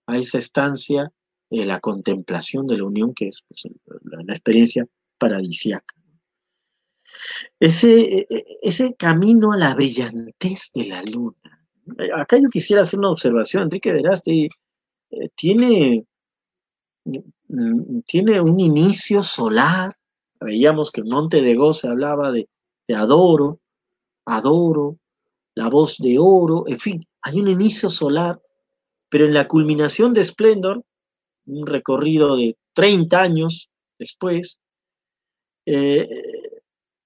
a 0.07 0.17
esa 0.17 0.37
estancia 0.37 1.11
de 1.49 1.65
la 1.65 1.79
contemplación 1.79 2.67
de 2.67 2.77
la 2.77 2.85
unión, 2.85 3.13
que 3.13 3.27
es 3.27 3.43
pues, 3.47 3.63
la, 4.03 4.33
experiencia 4.33 4.85
paradisiaca. 5.17 5.95
Ese, 7.59 8.01
e, 8.01 8.27
e, 8.29 8.45
ese 8.61 8.95
camino 8.95 9.53
a 9.53 9.57
la 9.57 9.73
brillantez 9.73 10.71
de 10.73 10.87
la 10.87 11.01
luna. 11.03 11.65
Acá 12.15 12.37
yo 12.37 12.49
quisiera 12.49 12.81
hacer 12.81 12.99
una 12.99 13.11
observación. 13.11 13.63
Enrique 13.63 13.93
Veraste 13.93 14.49
eh, 15.09 15.29
tiene, 15.35 16.05
mm, 17.05 18.01
tiene 18.05 18.41
un 18.41 18.59
inicio 18.59 19.23
solar. 19.23 19.97
Veíamos 20.39 20.91
que 20.91 21.01
en 21.01 21.07
Monte 21.07 21.41
de 21.41 21.55
Go 21.55 21.73
se 21.73 21.87
hablaba 21.87 22.31
de, 22.31 22.49
de 22.87 22.95
adoro, 22.95 23.59
adoro, 24.25 24.97
la 25.57 25.69
voz 25.69 25.97
de 25.97 26.17
oro, 26.19 26.65
en 26.67 26.79
fin, 26.79 27.03
hay 27.23 27.39
un 27.39 27.47
inicio 27.47 27.89
solar, 27.89 28.39
pero 29.09 29.25
en 29.25 29.33
la 29.33 29.47
culminación 29.47 30.13
de 30.13 30.21
esplendor 30.21 30.83
un 31.47 31.65
recorrido 31.65 32.37
de 32.37 32.55
30 32.73 33.19
años 33.19 33.67
después, 33.97 34.59
eh, 35.65 36.07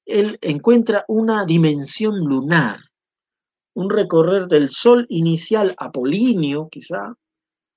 él 0.06 0.38
encuentra 0.42 1.06
una 1.08 1.46
dimensión 1.46 2.18
lunar, 2.20 2.82
un 3.74 3.90
recorrer 3.90 4.48
del 4.48 4.70
sol 4.70 5.06
inicial 5.08 5.74
apolíneo, 5.78 6.68
quizá, 6.70 7.16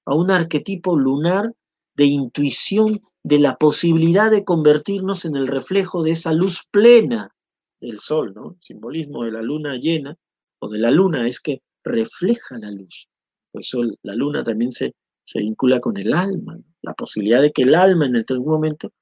a 0.07 0.14
un 0.14 0.33
arquetipo 0.33 0.99
lunar 0.99 1.53
de 1.95 2.07
intuición 2.07 3.01
de 3.22 3.39
la 3.39 3.57
posibilidad 3.59 4.29
de 4.29 4.45
convertirnos 4.45 5.25
en 5.25 5.37
el 5.37 5.47
reflejo 5.47 6.03
de 6.03 6.11
esa 6.11 6.33
luz 6.33 6.66
plena 6.72 7.33
del 7.81 8.01
sol, 8.01 8.33
¿no? 8.35 8.57
Simbolismo 8.61 9.22
de 9.22 9.31
la 9.31 9.41
luna 9.41 9.77
llena 9.77 10.18
o 10.61 10.69
de 10.69 10.79
la 10.79 10.91
luna 10.91 11.29
es 11.29 11.41
que 11.41 11.63
refleja 11.83 12.59
la 12.59 12.71
luz. 12.71 13.09
Por 13.53 13.63
eso 13.63 13.83
la 14.03 14.15
luna 14.15 14.43
también 14.43 14.73
se 14.73 14.95
se 15.25 15.41
vincula 15.41 15.81
con 15.81 15.97
el 15.97 16.15
alma, 16.15 16.57
la 16.83 16.95
posibilidad 16.95 17.41
de 17.41 17.51
que 17.53 17.63
el 17.63 17.75
alma 17.75 18.07
en 18.07 18.15
algún 18.17 18.53
momento 18.53 18.93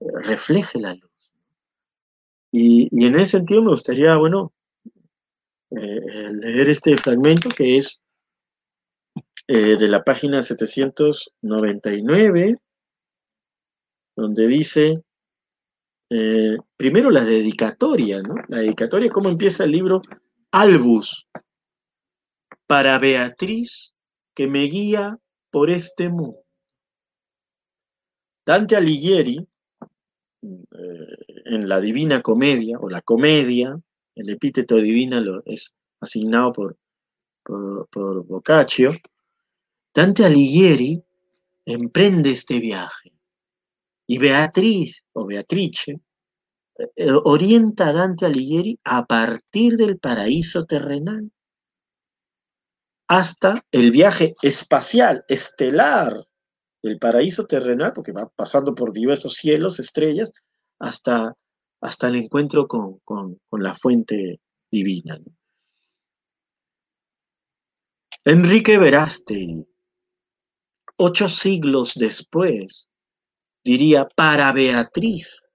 eh, 0.00 0.06
refleje 0.22 0.80
la 0.80 0.94
luz. 0.94 1.10
Y, 2.52 2.88
en 3.04 3.14
ese 3.16 3.38
sentido 3.38 3.62
me 3.62 3.70
gustaría, 3.70 4.16
bueno, 4.16 4.52
eh, 5.70 6.32
leer 6.32 6.70
este 6.70 6.96
fragmento 6.96 7.48
que 7.48 7.76
es 7.76 8.00
eh, 9.46 9.76
de 9.78 9.88
la 9.88 10.02
página 10.02 10.42
799, 10.42 12.56
donde 14.16 14.48
dice, 14.48 15.00
primero 16.76 17.10
la 17.10 17.22
dedicatoria, 17.22 18.20
¿no? 18.20 18.34
La 18.48 18.58
dedicatoria, 18.58 19.08
¿cómo 19.10 19.28
empieza 19.28 19.62
el 19.62 19.70
libro? 19.70 20.02
Albus, 20.52 21.28
para 22.66 22.98
Beatriz, 22.98 23.94
que 24.34 24.48
me 24.48 24.64
guía 24.64 25.18
por 25.50 25.70
este 25.70 26.08
mundo. 26.08 26.44
Dante 28.44 28.74
Alighieri, 28.74 29.46
eh, 30.42 31.16
en 31.44 31.68
la 31.68 31.80
Divina 31.80 32.20
Comedia, 32.20 32.78
o 32.80 32.88
la 32.88 33.00
Comedia, 33.00 33.78
el 34.16 34.28
epíteto 34.28 34.76
divina 34.76 35.20
lo, 35.20 35.42
es 35.46 35.72
asignado 36.00 36.52
por, 36.52 36.76
por, 37.44 38.26
Boccaccio, 38.26 38.92
Dante 39.94 40.24
Alighieri 40.24 41.02
emprende 41.64 42.30
este 42.30 42.58
viaje. 42.58 43.12
Y 44.08 44.18
Beatriz, 44.18 45.04
o 45.12 45.26
Beatrice, 45.26 46.00
orienta 47.24 47.88
a 47.88 47.92
Dante 47.92 48.26
Alighieri 48.26 48.78
a 48.84 49.06
partir 49.06 49.76
del 49.76 49.98
paraíso 49.98 50.64
terrenal 50.64 51.30
hasta 53.10 53.66
el 53.72 53.90
viaje 53.90 54.36
espacial, 54.40 55.24
estelar 55.26 56.14
del 56.80 56.96
paraíso 57.00 57.44
terrenal, 57.44 57.92
porque 57.92 58.12
va 58.12 58.28
pasando 58.28 58.72
por 58.72 58.92
diversos 58.92 59.34
cielos, 59.34 59.80
estrellas, 59.80 60.32
hasta, 60.78 61.34
hasta 61.80 62.06
el 62.06 62.14
encuentro 62.14 62.68
con, 62.68 63.00
la 63.50 63.74
fuente 63.74 64.40
divina. 64.70 65.18
Enrique 68.24 68.78
Verástegui, 68.78 69.66
ocho 70.96 71.26
siglos 71.26 71.94
después, 71.96 72.88
diría, 73.64 74.06
para 74.06 74.52
Beatriz, 74.52 75.49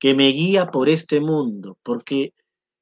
que 0.00 0.14
me 0.14 0.28
guía 0.28 0.70
por 0.72 0.88
este 0.88 1.20
mundo, 1.20 1.78
porque 1.84 2.34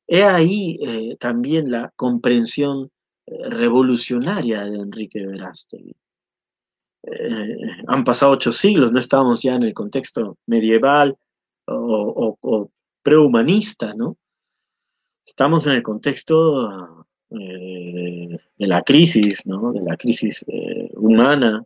he 0.07 0.25
ahí 0.25 0.79
eh, 0.81 1.17
también 1.19 1.71
la 1.71 1.93
comprensión 1.97 2.91
revolucionaria 3.27 4.65
de 4.65 4.79
Enrique 4.79 5.27
Verástegui. 5.27 5.95
Eh, 7.03 7.57
han 7.87 8.05
pasado 8.05 8.33
ocho 8.33 8.53
siglos, 8.53 8.93
no 8.93 8.99
estamos 8.99 9.43
ya 9.43 9.55
en 9.55 9.63
el 9.63 9.75
contexto 9.75 10.37
medieval 10.47 11.17
o, 11.67 12.71
prehumanista, 13.03 13.95
¿no? 13.95 14.17
Estamos 15.25 15.67
en 15.67 15.75
el 15.75 15.83
contexto 15.83 17.07
eh, 17.31 18.39
de 18.57 18.67
la 18.67 18.83
crisis, 18.83 19.47
¿no? 19.47 19.73
De 19.73 19.83
la 19.83 19.97
crisis 19.97 20.45
eh, 20.49 20.91
humana 20.95 21.65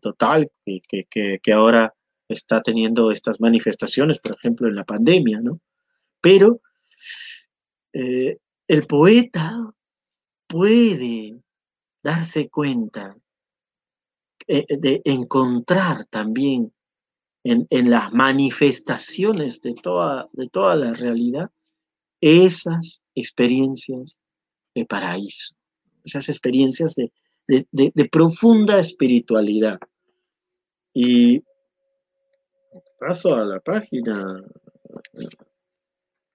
total 0.00 0.50
que, 0.64 1.06
que, 1.42 1.52
ahora 1.52 1.94
está 2.32 2.62
teniendo 2.62 3.10
estas 3.10 3.40
manifestaciones, 3.40 4.18
por 4.18 4.34
ejemplo, 4.34 4.68
en 4.68 4.74
la 4.74 4.84
pandemia, 4.84 5.40
¿no? 5.40 5.60
Pero 6.20 6.60
el 7.92 8.86
poeta 8.86 9.74
puede 10.46 11.42
darse 12.02 12.48
cuenta 12.48 13.16
eh, 14.48 14.66
de 14.68 15.02
encontrar 15.04 16.04
también 16.06 16.72
en, 17.44 17.90
las 17.90 18.12
manifestaciones 18.12 19.60
de 19.60 19.74
toda, 19.74 20.28
de 20.32 20.48
toda 20.48 20.74
la 20.76 20.94
realidad 20.94 21.50
esas 22.20 23.02
experiencias 23.14 24.20
de 24.74 24.84
paraíso, 24.84 25.54
esas 26.04 26.28
experiencias 26.28 26.94
de, 26.94 27.12
de 27.46 28.08
profunda 28.08 28.78
espiritualidad. 28.78 29.80
Y 30.94 31.42
paso 32.98 33.34
a 33.34 33.44
la 33.44 33.60
página, 33.60 34.40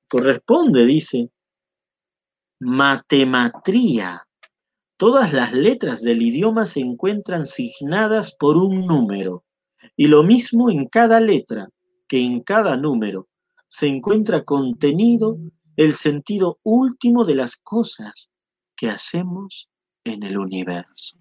corresponde, 0.08 0.86
dice, 0.86 1.30
Matematría. 2.60 4.24
Todas 4.98 5.32
las 5.32 5.54
letras 5.54 6.02
del 6.02 6.24
idioma 6.24 6.66
se 6.66 6.80
encuentran 6.80 7.46
signadas 7.46 8.36
por 8.36 8.58
un 8.58 8.86
número. 8.86 9.44
Y 9.96 10.08
lo 10.08 10.24
mismo 10.24 10.72
en 10.72 10.88
cada 10.88 11.20
letra 11.20 11.70
que 12.08 12.20
en 12.20 12.42
cada 12.42 12.78
número 12.78 13.28
se 13.68 13.88
encuentra 13.88 14.44
contenido 14.44 15.38
el 15.76 15.94
sentido 15.94 16.60
último 16.64 17.26
de 17.26 17.36
las 17.36 17.58
cosas 17.58 18.32
que 18.76 18.90
hacemos 18.90 19.70
en 20.04 20.24
el 20.24 20.38
universo. 20.38 21.18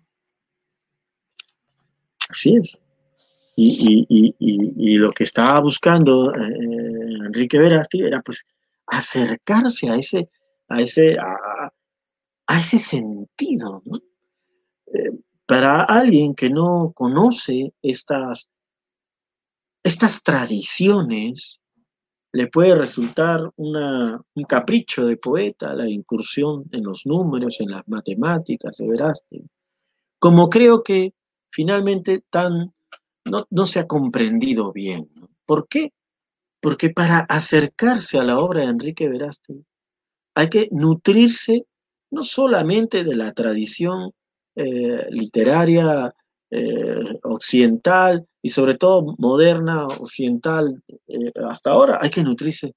Así 2.31 2.57
es. 2.57 2.79
Y, 3.59 4.97
lo 4.99 5.13
que 5.13 5.25
estaba 5.25 5.61
buscando 5.61 6.35
eh, 6.35 6.39
Enrique 7.27 7.59
Verasti 7.59 8.03
era 8.03 8.21
pues 8.23 8.45
acercarse 8.87 9.89
a 9.91 9.97
ese, 9.97 10.29
a 10.69 10.81
ese, 10.81 11.17
a, 11.19 12.61
ese 12.61 12.79
sentido. 12.79 13.83
Eh, 14.87 15.11
para 15.47 15.83
alguien 15.83 16.35
que 16.35 16.51
no 16.51 16.93
conoce 16.95 17.73
estas, 17.83 18.49
estas 19.83 20.23
tradiciones, 20.23 21.61
le 22.33 22.49
puede 22.49 22.75
resultar 22.75 23.51
una, 23.57 24.21
un 24.35 24.45
capricho 24.45 25.07
de 25.07 25.17
poeta 25.17 25.73
la 25.73 25.89
incursión 25.89 26.65
en 26.73 26.85
los 26.85 27.07
números, 27.07 27.61
en 27.61 27.71
las 27.71 27.89
matemáticas, 27.89 28.77
de 28.77 28.89
Verástegui. 28.89 29.49
Como 30.19 30.51
creo 30.51 30.83
que 30.83 31.15
finalmente 31.51 32.23
tan, 32.29 32.75
no, 33.27 33.66
se 33.66 33.81
ha 33.81 33.87
comprendido 33.87 34.72
bien. 34.72 35.11
¿Por 35.45 35.68
qué? 35.68 35.93
Porque 36.61 36.91
para 36.91 37.20
acercarse 37.20 38.18
a 38.18 38.24
la 38.24 38.39
obra 38.39 38.62
de 38.62 38.68
Enrique 38.68 39.09
Verástegui 39.09 39.64
hay 40.35 40.49
que 40.49 40.68
nutrirse 40.70 41.66
no 42.11 42.22
solamente 42.22 43.05
de 43.05 43.16
la 43.16 43.33
tradición 43.33 44.12
eh, 44.55 45.07
literaria 45.11 46.14
eh, 46.51 47.18
occidental 47.22 48.27
y 48.43 48.51
sobre 48.51 48.74
todo 48.74 49.16
moderna, 49.18 49.87
occidental, 49.87 50.83
eh, 51.09 51.33
hasta 51.49 51.70
ahora, 51.70 51.99
hay 52.01 52.11
que 52.11 52.22
nutrirse, 52.22 52.74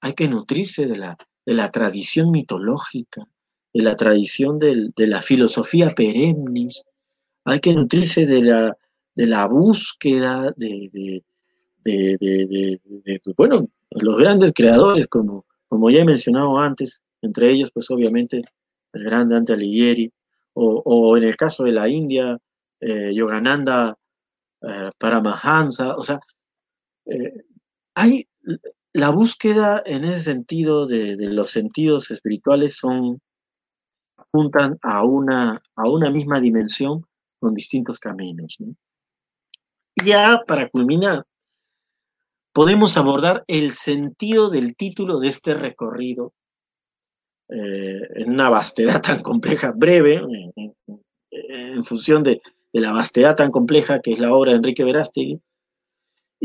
hay 0.00 0.14
que 0.14 0.28
nutrirse 0.28 0.86
de 0.86 0.96
la, 0.96 1.16
de 1.44 1.54
la 1.54 1.70
tradición 1.70 2.30
mitológica, 2.30 3.26
de 3.74 3.82
la 3.82 3.96
tradición 3.96 4.58
de 4.58 4.92
la 5.06 5.22
filosofía 5.22 5.90
perennis, 5.94 6.84
hay 7.44 7.60
que 7.60 7.74
nutrirse 7.74 8.26
de 8.26 8.42
la, 8.42 8.76
de 9.14 9.26
la 9.26 9.46
búsqueda 9.46 10.52
de, 10.56 11.22
bueno, 13.36 13.68
los 13.90 14.16
grandes 14.16 14.52
creadores, 14.54 15.06
como, 15.06 15.44
como 15.68 15.90
ya 15.90 16.00
he 16.00 16.04
mencionado 16.04 16.58
antes, 16.58 17.02
entre 17.20 17.50
ellos, 17.50 17.70
pues 17.72 17.90
obviamente, 17.90 18.42
el 18.92 19.04
gran 19.04 19.28
Dante 19.28 19.52
Alighieri, 19.52 20.12
o, 20.54 21.16
en 21.16 21.24
el 21.24 21.36
caso 21.36 21.64
de 21.64 21.72
la 21.72 21.88
India, 21.88 22.38
eh, 22.80 23.12
Yogananda 23.14 23.96
eh, 24.60 24.90
Paramahansa, 24.98 25.96
o 25.96 26.02
sea, 26.02 26.20
eh, 27.06 27.44
hay 27.94 28.26
la 28.92 29.10
búsqueda 29.10 29.82
en 29.86 30.04
ese 30.04 30.20
sentido 30.20 30.86
de, 30.86 31.16
los 31.30 31.50
sentidos 31.50 32.10
espirituales 32.10 32.76
son 32.76 33.20
apuntan 34.16 34.78
a 34.82 35.04
una, 35.04 35.62
a 35.76 35.88
una 35.88 36.10
misma 36.10 36.40
dimensión 36.40 37.04
con 37.38 37.54
distintos 37.54 37.98
caminos. 37.98 38.58
Ya 39.96 40.40
para 40.46 40.68
culminar, 40.68 41.24
podemos 42.52 42.96
abordar 42.96 43.44
el 43.46 43.72
sentido 43.72 44.50
del 44.50 44.76
título 44.76 45.18
de 45.18 45.28
este 45.28 45.54
recorrido 45.54 46.32
eh, 47.48 48.00
en 48.16 48.30
una 48.30 48.48
vastedad 48.48 49.02
tan 49.02 49.20
compleja, 49.20 49.72
breve, 49.76 50.22
en, 51.30 51.84
función 51.84 52.22
de, 52.22 52.40
la 52.72 52.92
vastedad 52.92 53.36
tan 53.36 53.50
compleja 53.50 54.00
que 54.00 54.12
es 54.12 54.18
la 54.18 54.34
obra 54.34 54.52
de 54.52 54.58
Enrique 54.58 54.84
Verástegui, 54.84 55.40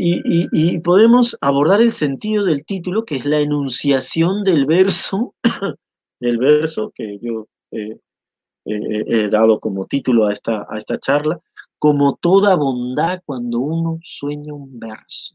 y, 0.00 0.78
podemos 0.78 1.36
abordar 1.40 1.80
el 1.80 1.90
sentido 1.90 2.44
del 2.44 2.64
título, 2.64 3.04
que 3.04 3.16
es 3.16 3.26
la 3.26 3.40
enunciación 3.40 4.44
del 4.44 4.64
verso, 4.64 5.34
del 6.20 6.38
verso 6.38 6.92
que 6.94 7.18
yo 7.20 7.48
he 7.72 9.28
dado 9.28 9.58
como 9.58 9.86
título 9.86 10.26
a 10.26 10.32
esta, 10.32 10.66
a 10.68 10.78
esta 10.78 10.98
charla, 10.98 11.40
como 11.78 12.16
toda 12.16 12.56
bondad 12.56 13.22
cuando 13.24 13.60
uno 13.60 13.98
sueña 14.02 14.54
un 14.54 14.78
verso. 14.78 15.34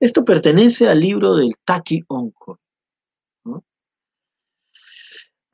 Esto 0.00 0.24
pertenece 0.24 0.88
al 0.88 1.00
libro 1.00 1.36
del 1.36 1.54
Taki 1.64 2.02
Onko. 2.08 2.58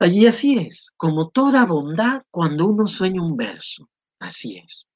Allí 0.01 0.27
así 0.27 0.57
es, 0.57 0.91
como 0.95 1.29
toda 1.29 1.65
bondad 1.65 2.23
cuando 2.31 2.67
uno 2.67 2.87
sueña 2.87 3.21
un 3.21 3.35
verso. 3.35 3.89
Así 4.17 4.57
es. 4.57 4.87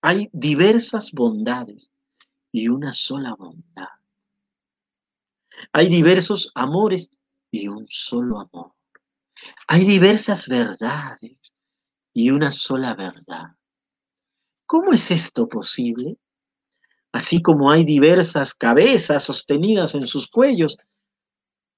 Hay 0.00 0.30
diversas 0.32 1.10
bondades 1.12 1.90
y 2.52 2.68
una 2.68 2.92
sola 2.92 3.34
bondad. 3.34 3.88
Hay 5.72 5.88
diversos 5.88 6.52
amores 6.54 7.10
y 7.50 7.68
un 7.68 7.86
solo 7.88 8.40
amor. 8.40 8.72
Hay 9.66 9.84
diversas 9.84 10.46
verdades 10.46 11.52
y 12.14 12.30
una 12.30 12.52
sola 12.52 12.94
verdad. 12.94 13.56
¿Cómo 14.72 14.94
es 14.94 15.10
esto 15.10 15.50
posible? 15.50 16.16
Así 17.12 17.42
como 17.42 17.70
hay 17.70 17.84
diversas 17.84 18.54
cabezas 18.54 19.22
sostenidas 19.22 19.94
en 19.94 20.06
sus 20.06 20.26
cuellos, 20.26 20.78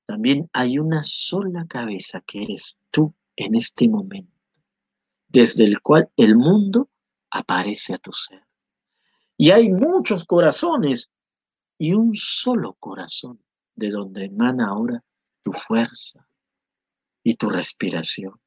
también 0.06 0.48
hay 0.52 0.78
una 0.78 1.02
sola 1.02 1.66
cabeza 1.66 2.20
que 2.20 2.44
eres 2.44 2.78
tú 2.92 3.12
en 3.34 3.56
este 3.56 3.88
momento, 3.88 4.38
desde 5.26 5.64
el 5.64 5.80
cual 5.80 6.08
el 6.16 6.36
mundo 6.36 6.88
aparece 7.30 7.94
a 7.94 7.98
tu 7.98 8.12
ser. 8.12 8.46
Y 9.36 9.50
hay 9.50 9.70
muchos 9.70 10.24
corazones 10.24 11.10
y 11.76 11.94
un 11.94 12.14
solo 12.14 12.74
corazón 12.74 13.42
de 13.74 13.90
donde 13.90 14.26
emana 14.26 14.68
ahora 14.68 15.02
tu 15.42 15.50
fuerza 15.50 16.28
y 17.24 17.34
tu 17.34 17.50
respiración. 17.50 18.40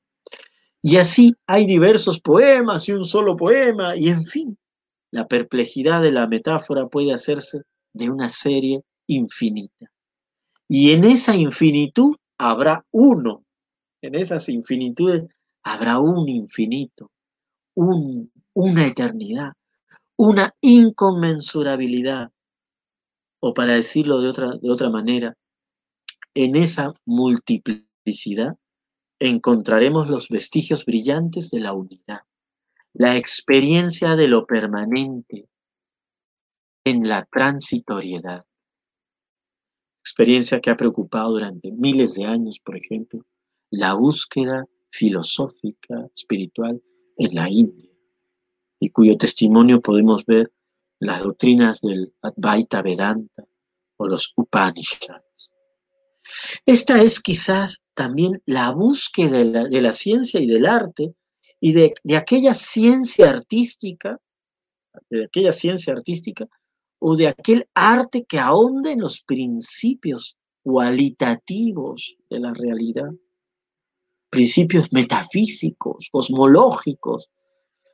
Y 0.81 0.97
así 0.97 1.33
hay 1.47 1.65
diversos 1.65 2.19
poemas 2.19 2.87
y 2.87 2.93
un 2.93 3.05
solo 3.05 3.35
poema, 3.35 3.95
y 3.95 4.09
en 4.09 4.25
fin, 4.25 4.57
la 5.11 5.27
perplejidad 5.27 6.01
de 6.01 6.11
la 6.11 6.27
metáfora 6.27 6.87
puede 6.87 7.13
hacerse 7.13 7.63
de 7.93 8.09
una 8.09 8.29
serie 8.29 8.81
infinita. 9.07 9.91
Y 10.67 10.91
en 10.91 11.05
esa 11.05 11.35
infinitud 11.35 12.15
habrá 12.37 12.85
uno. 12.91 13.43
En 14.01 14.15
esas 14.15 14.49
infinitudes 14.49 15.25
habrá 15.63 15.99
un 15.99 16.29
infinito, 16.29 17.09
un, 17.75 18.31
una 18.53 18.85
eternidad, 18.85 19.53
una 20.17 20.53
inconmensurabilidad. 20.61 22.31
O 23.39 23.53
para 23.53 23.73
decirlo 23.73 24.21
de 24.21 24.29
otra, 24.29 24.51
de 24.61 24.69
otra 24.69 24.89
manera, 24.89 25.35
en 26.33 26.55
esa 26.55 26.93
multiplicidad 27.05 28.55
encontraremos 29.19 30.07
los 30.07 30.29
vestigios 30.29 30.85
brillantes 30.85 31.49
de 31.49 31.59
la 31.59 31.73
unidad, 31.73 32.21
la 32.93 33.17
experiencia 33.17 34.15
de 34.15 34.27
lo 34.27 34.45
permanente 34.45 35.49
en 36.85 37.07
la 37.07 37.25
transitoriedad 37.25 38.45
experiencia 40.07 40.61
que 40.61 40.69
ha 40.69 40.77
preocupado 40.77 41.33
durante 41.33 41.69
miles 41.69 42.13
de 42.13 42.23
años, 42.23 42.59
por 42.63 42.77
ejemplo, 42.77 43.25
la 43.69 43.93
búsqueda 43.93 44.63
filosófica, 44.89 46.07
espiritual 46.15 46.81
en 47.17 47.35
la 47.35 47.49
India, 47.49 47.91
y 48.79 48.89
cuyo 48.91 49.17
testimonio 49.17 49.81
podemos 49.81 50.25
ver 50.25 50.53
las 50.99 51.23
doctrinas 51.23 51.81
del 51.81 52.13
Advaita 52.21 52.81
Vedanta 52.81 53.43
o 53.97 54.07
los 54.07 54.31
Upanishads. 54.37 55.51
Esta 56.65 57.01
es 57.01 57.19
quizás 57.19 57.83
también 57.93 58.41
la 58.45 58.71
búsqueda 58.71 59.43
de 59.43 59.81
la, 59.81 59.93
ciencia 59.93 60.39
y 60.39 60.47
del 60.47 60.65
arte 60.65 61.13
y 61.59 61.73
de, 61.73 61.93
aquella 62.15 62.53
ciencia 62.53 63.29
artística, 63.29 64.19
de 65.09 65.25
aquella 65.25 65.51
ciencia 65.51 65.93
artística 65.93 66.47
o 66.99 67.15
de 67.15 67.27
aquel 67.27 67.67
arte 67.73 68.25
que 68.25 68.39
ahonda 68.39 68.91
en 68.91 69.01
los 69.01 69.21
principios 69.21 70.37
cualitativos 70.63 72.17
de 72.29 72.39
la 72.39 72.53
realidad, 72.53 73.11
principios 74.29 74.91
metafísicos, 74.91 76.09
cosmológicos, 76.11 77.29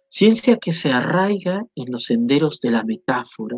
ciencia 0.09 0.57
que 0.57 0.71
se 0.71 0.91
arraiga 0.91 1.65
en 1.75 1.91
los 1.91 2.05
senderos 2.05 2.59
de 2.59 2.71
la 2.71 2.83
metáfora 2.83 3.57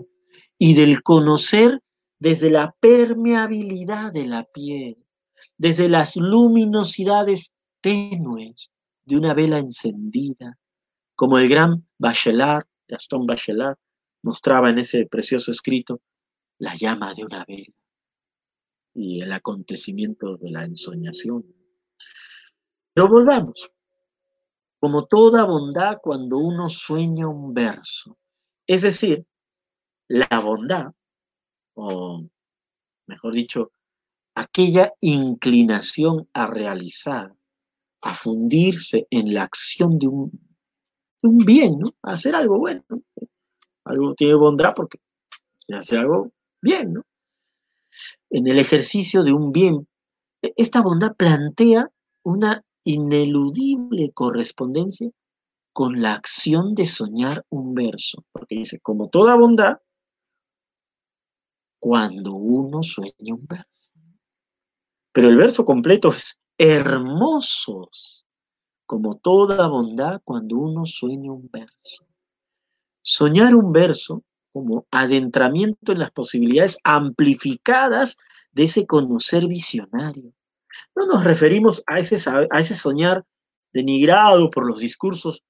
y 0.57 0.73
del 0.73 1.01
conocer 1.03 1.81
desde 2.25 2.49
la 2.49 2.75
permeabilidad 2.79 4.11
de 4.11 4.25
la 4.25 4.45
piel, 4.45 4.97
desde 5.59 5.87
las 5.87 6.15
luminosidades 6.15 7.53
tenues 7.81 8.71
de 9.03 9.15
una 9.15 9.35
vela 9.35 9.59
encendida, 9.59 10.57
como 11.15 11.37
el 11.37 11.47
gran 11.47 11.87
Bachelard, 11.99 12.65
Gaston 12.87 13.27
Bachelard, 13.27 13.77
mostraba 14.23 14.71
en 14.71 14.79
ese 14.79 15.05
precioso 15.05 15.51
escrito 15.51 16.01
la 16.57 16.73
llama 16.73 17.13
de 17.13 17.25
una 17.25 17.45
vela 17.47 17.75
y 18.95 19.21
el 19.21 19.31
acontecimiento 19.31 20.37
de 20.37 20.49
la 20.49 20.63
ensoñación. 20.63 21.45
Pero 22.95 23.07
volvamos. 23.07 23.69
Como 24.79 25.05
toda 25.05 25.43
bondad 25.43 25.99
cuando 26.01 26.39
uno 26.39 26.69
sueña 26.69 27.27
un 27.27 27.53
verso, 27.53 28.17
es 28.65 28.81
decir, 28.81 29.27
la 30.07 30.39
bondad, 30.39 30.91
o 31.75 32.25
mejor 33.07 33.33
dicho, 33.33 33.71
aquella 34.35 34.93
inclinación 35.01 36.27
a 36.33 36.47
realizar, 36.47 37.33
a 38.01 38.13
fundirse 38.13 39.07
en 39.09 39.33
la 39.33 39.43
acción 39.43 39.99
de 39.99 40.07
un, 40.07 40.31
un 41.21 41.37
bien, 41.37 41.79
¿no? 41.79 41.89
a 42.03 42.13
hacer 42.13 42.35
algo 42.35 42.59
bueno 42.59 42.83
algo 43.85 44.15
tiene 44.15 44.35
bondad 44.35 44.73
porque 44.75 44.99
hace 45.73 45.97
algo 45.97 46.31
bien, 46.61 46.93
¿no? 46.93 47.03
En 48.29 48.47
el 48.47 48.59
ejercicio 48.59 49.23
de 49.23 49.31
un 49.31 49.51
bien, 49.51 49.87
e, 50.41 50.53
esta 50.57 50.81
bondad 50.81 51.15
plantea 51.15 51.89
una 52.23 52.63
ineludible 52.83 54.11
correspondencia 54.13 55.09
con 55.71 56.01
la 56.01 56.13
acción 56.13 56.73
de 56.75 56.85
soñar 56.85 57.45
un 57.49 57.73
verso, 57.73 58.25
porque 58.31 58.55
dice, 58.55 58.79
como 58.79 59.09
toda 59.09 59.35
bondad, 59.35 59.77
cuando 61.85 62.33
uno 62.33 62.81
sueña 62.81 63.35
un 63.35 63.45
verso. 63.45 63.91
Pero 65.11 65.29
el 65.29 65.37
verso 65.37 65.63
completo 65.63 66.09
es 66.09 66.39
hermosos, 66.57 68.25
como 68.87 69.19
toda 69.19 69.67
bondad 69.67 70.19
cuando 70.23 70.57
uno 70.57 70.87
sueña 70.87 71.31
un 71.31 71.47
verso. 71.53 72.07
Soñar 73.03 73.53
un 73.53 73.71
verso 73.71 74.23
como 74.51 74.87
adentramiento 74.89 75.91
en 75.91 75.99
las 75.99 76.09
posibilidades 76.09 76.79
amplificadas 76.83 78.17
de 78.51 78.63
ese 78.63 78.87
conocer 78.87 79.45
visionario. 79.45 80.33
No 80.95 81.05
nos 81.05 81.23
referimos 81.23 81.83
a 81.85 81.99
ese, 81.99 82.17
a 82.27 82.59
ese 82.59 82.73
soñar 82.73 83.23
denigrado 83.71 84.49
por 84.49 84.65
los 84.65 84.79
discursos 84.79 85.43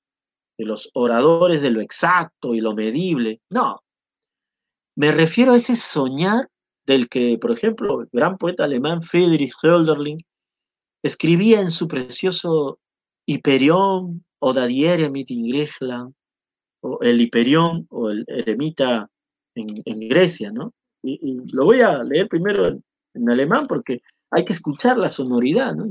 de 0.58 0.66
los 0.66 0.90
oradores 0.96 1.62
de 1.62 1.72
lo 1.72 1.80
exacto 1.80 2.54
y 2.54 2.60
lo 2.60 2.74
medible. 2.74 3.40
No. 3.50 3.85
Me 4.96 5.12
refiero 5.12 5.52
a 5.52 5.58
ese 5.58 5.76
soñar 5.76 6.50
del 6.86 7.10
que, 7.10 7.38
por 7.38 7.52
ejemplo, 7.52 8.02
el 8.02 8.10
gran 8.14 8.38
poeta 8.38 8.64
alemán 8.64 9.02
Friedrich 9.02 9.54
Hölderlin 9.62 10.18
escribía 11.04 11.60
en 11.60 11.72
su 11.72 11.88
precioso 11.88 12.80
Hiperión 13.26 14.24
o 14.40 14.54
Dadiere 14.54 15.06
in 15.06 15.48
Griechenland, 15.48 16.14
o 16.82 17.00
el 17.02 17.20
Hiperión 17.20 17.88
o 17.90 18.10
el 18.10 18.24
Eremita 18.28 19.10
en, 19.56 19.68
Grecia, 20.10 20.52
¿no? 20.52 20.74
Y, 21.04 21.42
lo 21.52 21.66
voy 21.66 21.82
a 21.82 22.04
leer 22.04 22.28
primero 22.30 22.68
en, 22.68 23.30
alemán 23.30 23.68
porque 23.68 24.02
hay 24.32 24.46
que 24.46 24.54
escuchar 24.54 24.98
la 24.98 25.10
sonoridad, 25.10 25.76
¿no? 25.76 25.90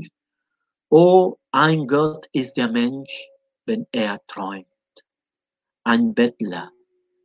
Oh, 0.89 1.37
ein 1.51 1.85
Gott 1.87 2.27
ist 2.31 2.55
der 2.57 2.71
Mensch, 2.71 3.11
wenn 3.65 3.87
er 3.91 4.19
träumt. 4.27 4.67
Ein 5.83 6.13
Bettler, 6.13 6.71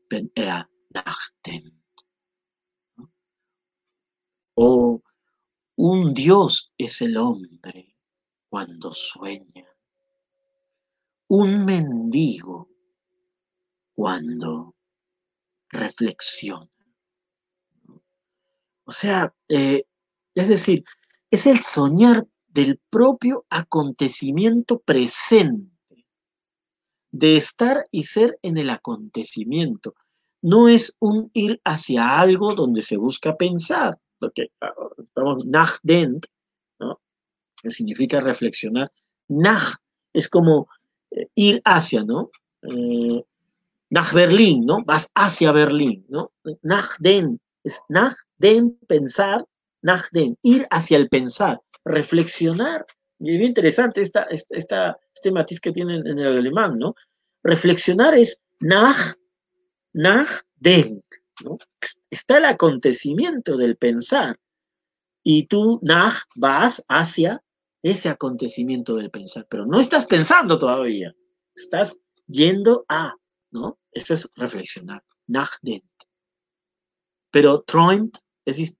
wenn 0.08 0.30
er 0.34 0.69
Oh, 4.54 5.02
un 5.76 6.12
Dios 6.12 6.72
es 6.76 7.00
el 7.00 7.16
hombre 7.16 7.96
cuando 8.48 8.92
sueña. 8.92 9.66
Un 11.28 11.64
mendigo 11.64 12.68
cuando 13.94 14.74
reflexiona. 15.68 16.68
O 18.84 18.92
sea, 18.92 19.34
eh, 19.48 19.84
es 20.34 20.48
decir, 20.48 20.84
es 21.30 21.46
el 21.46 21.60
soñar 21.60 22.26
del 22.48 22.80
propio 22.90 23.46
acontecimiento 23.48 24.80
presente, 24.80 26.06
de 27.12 27.36
estar 27.36 27.86
y 27.90 28.02
ser 28.02 28.38
en 28.42 28.58
el 28.58 28.70
acontecimiento. 28.70 29.94
No 30.42 30.68
es 30.68 30.94
un 31.00 31.30
ir 31.34 31.60
hacia 31.64 32.18
algo 32.18 32.54
donde 32.54 32.82
se 32.82 32.96
busca 32.96 33.36
pensar, 33.36 33.98
porque 34.18 34.50
ah, 34.60 34.72
estamos 34.98 35.46
nachdent, 35.46 36.26
¿no? 36.78 37.00
que 37.62 37.70
significa 37.70 38.20
reflexionar. 38.20 38.90
Nach 39.28 39.76
es 40.12 40.28
como 40.28 40.68
eh, 41.10 41.28
ir 41.34 41.60
hacia, 41.64 42.04
¿no? 42.04 42.30
Eh, 42.62 43.22
nach 43.90 44.12
Berlín, 44.12 44.64
¿no? 44.66 44.82
Vas 44.84 45.10
hacia 45.14 45.52
Berlín, 45.52 46.06
¿no? 46.08 46.32
Nachden 46.62 47.40
es 47.64 47.80
nachden, 47.88 48.78
pensar, 48.86 49.46
nachden, 49.82 50.38
ir 50.42 50.66
hacia 50.70 50.96
el 50.96 51.08
pensar 51.08 51.60
reflexionar. 51.84 52.86
Y 53.18 53.32
es 53.32 53.38
bien 53.38 53.50
interesante 53.50 54.02
esta, 54.02 54.22
esta, 54.24 54.98
este 55.14 55.30
matiz 55.30 55.60
que 55.60 55.72
tienen 55.72 56.06
en 56.06 56.18
el 56.18 56.38
alemán, 56.38 56.78
¿no? 56.78 56.94
Reflexionar 57.42 58.14
es 58.14 58.40
nach, 58.60 59.14
denk, 60.56 61.04
¿no? 61.44 61.58
Está 62.10 62.38
el 62.38 62.44
acontecimiento 62.44 63.56
del 63.56 63.76
pensar. 63.76 64.38
Y 65.22 65.46
tú, 65.46 65.78
nach, 65.82 66.24
vas 66.34 66.84
hacia 66.88 67.42
ese 67.82 68.08
acontecimiento 68.08 68.96
del 68.96 69.10
pensar, 69.10 69.46
pero 69.48 69.66
no 69.66 69.80
estás 69.80 70.04
pensando 70.04 70.58
todavía, 70.58 71.14
estás 71.54 71.98
yendo 72.26 72.84
a, 72.88 73.14
¿no? 73.50 73.78
Eso 73.92 74.14
es 74.14 74.28
reflexionar, 74.36 75.02
nachdenken. 75.26 75.88
Pero 77.30 77.62
träumt, 77.62 78.18
es 78.44 78.76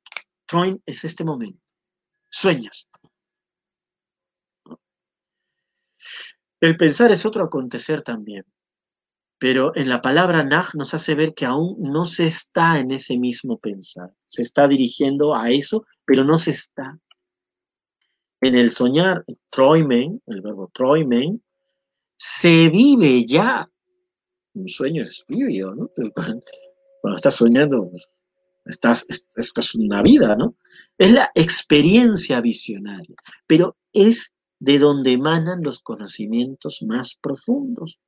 es 0.87 1.05
este 1.05 1.23
momento, 1.25 1.63
sueñas, 2.29 2.89
El 6.61 6.77
pensar 6.77 7.11
es 7.11 7.25
otro 7.25 7.45
acontecer 7.45 8.03
también, 8.03 8.45
pero 9.41 9.75
en 9.75 9.89
la 9.89 10.03
palabra 10.03 10.45
Naj 10.45 10.75
nos 10.75 10.93
hace 10.93 11.15
ver 11.15 11.33
que 11.33 11.47
aún 11.47 11.75
no 11.81 12.05
se 12.05 12.27
está 12.27 12.79
en 12.79 12.91
ese 12.91 13.17
mismo 13.17 13.59
pensar. 13.59 14.15
Se 14.27 14.43
está 14.43 14.69
dirigiendo 14.69 15.35
a 15.35 15.51
eso, 15.51 15.87
pero 16.05 16.25
no 16.25 16.39
se 16.39 16.51
está. 16.51 17.01
En 18.43 18.55
el 18.55 18.71
soñar, 18.71 19.25
Troimen, 19.49 20.23
el 20.27 20.43
verbo 20.43 20.71
Troimen, 20.75 21.43
se 22.19 22.69
vive 22.69 23.25
ya. 23.25 23.67
Un 24.53 24.69
sueño 24.69 25.05
es 25.05 25.25
vivido, 25.27 25.75
¿no? 25.75 25.91
Cuando 27.01 27.17
estás 27.17 27.35
soñando, 27.35 27.91
estás, 28.67 29.07
una 29.75 30.03
vida, 30.03 30.37
¿no? 30.37 30.55
Es 30.99 31.13
la 31.13 31.31
experiencia 31.35 32.43
visionaria, 32.43 33.17
pero 33.47 33.79
es 33.95 34.35
de 34.59 34.79
donde 34.79 35.13
emanan 35.13 35.63
los 35.63 35.81
conocimientos 35.81 36.83
más 36.83 37.15
profundos, 37.15 37.99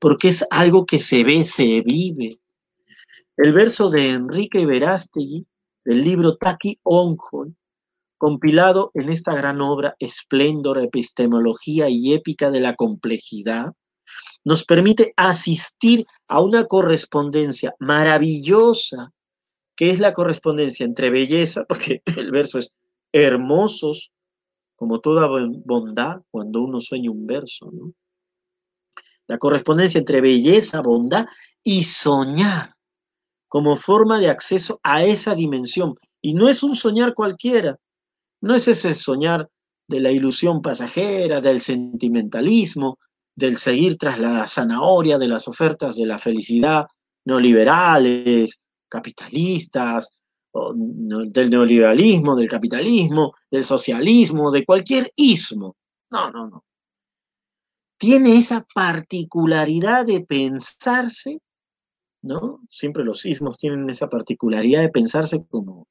porque 0.00 0.28
es 0.28 0.44
algo 0.50 0.86
que 0.86 0.98
se 0.98 1.22
ve, 1.22 1.44
se 1.44 1.82
vive. 1.82 2.40
El 3.36 3.52
verso 3.52 3.90
de 3.90 4.10
Enrique 4.10 4.66
Verástegui, 4.66 5.46
del 5.84 6.02
libro 6.02 6.36
Taki 6.36 6.80
Onjol, 6.82 7.54
compilado 8.18 8.90
en 8.94 9.10
esta 9.10 9.34
gran 9.34 9.60
obra 9.60 9.94
Esplendor, 9.98 10.78
Epistemología 10.78 11.88
y 11.88 12.12
Épica 12.12 12.50
de 12.50 12.60
la 12.60 12.74
Complejidad, 12.74 13.72
nos 14.44 14.64
permite 14.64 15.12
asistir 15.16 16.06
a 16.28 16.40
una 16.40 16.64
correspondencia 16.64 17.74
maravillosa, 17.78 19.12
que 19.76 19.90
es 19.90 20.00
la 20.00 20.12
correspondencia 20.12 20.84
entre 20.84 21.10
belleza, 21.10 21.64
porque 21.68 22.02
el 22.16 22.30
verso 22.30 22.58
es 22.58 22.72
hermosos 23.12 24.12
como 24.76 25.00
toda 25.00 25.28
bondad 25.64 26.22
cuando 26.30 26.62
uno 26.62 26.80
sueña 26.80 27.10
un 27.10 27.26
verso, 27.26 27.70
¿no? 27.72 27.92
La 29.30 29.38
correspondencia 29.38 29.96
entre 29.96 30.20
belleza, 30.20 30.80
bondad 30.80 31.24
y 31.62 31.84
soñar 31.84 32.74
como 33.46 33.76
forma 33.76 34.18
de 34.18 34.28
acceso 34.28 34.80
a 34.82 35.04
esa 35.04 35.36
dimensión. 35.36 35.94
Y 36.20 36.34
no 36.34 36.48
es 36.48 36.64
un 36.64 36.74
soñar 36.74 37.14
cualquiera, 37.14 37.78
no 38.40 38.56
es 38.56 38.66
ese 38.66 38.92
soñar 38.92 39.48
de 39.86 40.00
la 40.00 40.10
ilusión 40.10 40.60
pasajera, 40.60 41.40
del 41.40 41.60
sentimentalismo, 41.60 42.98
del 43.36 43.56
seguir 43.56 43.96
tras 43.98 44.18
la 44.18 44.48
zanahoria 44.48 45.16
de 45.16 45.28
las 45.28 45.46
ofertas 45.46 45.94
de 45.94 46.06
la 46.06 46.18
felicidad 46.18 46.86
neoliberales, 47.24 48.58
capitalistas, 48.88 50.10
del 50.74 51.50
neoliberalismo, 51.50 52.34
del 52.34 52.48
capitalismo, 52.48 53.34
del 53.48 53.62
socialismo, 53.62 54.50
de 54.50 54.64
cualquier 54.64 55.12
ismo. 55.14 55.76
No, 56.10 56.32
no, 56.32 56.48
no. 56.48 56.64
Tiene 58.00 58.38
esa 58.38 58.66
particularidad 58.74 60.06
de 60.06 60.24
pensarse, 60.24 61.42
¿no? 62.22 62.62
Siempre 62.70 63.04
los 63.04 63.26
ismos 63.26 63.58
tienen 63.58 63.90
esa 63.90 64.08
particularidad 64.08 64.80
de 64.80 64.88
pensarse 64.88 65.44
como 65.50 65.86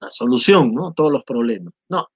la 0.00 0.10
solución, 0.10 0.72
¿no? 0.72 0.94
Todos 0.94 1.12
los 1.12 1.24
problemas. 1.24 1.74
No. 1.90 2.08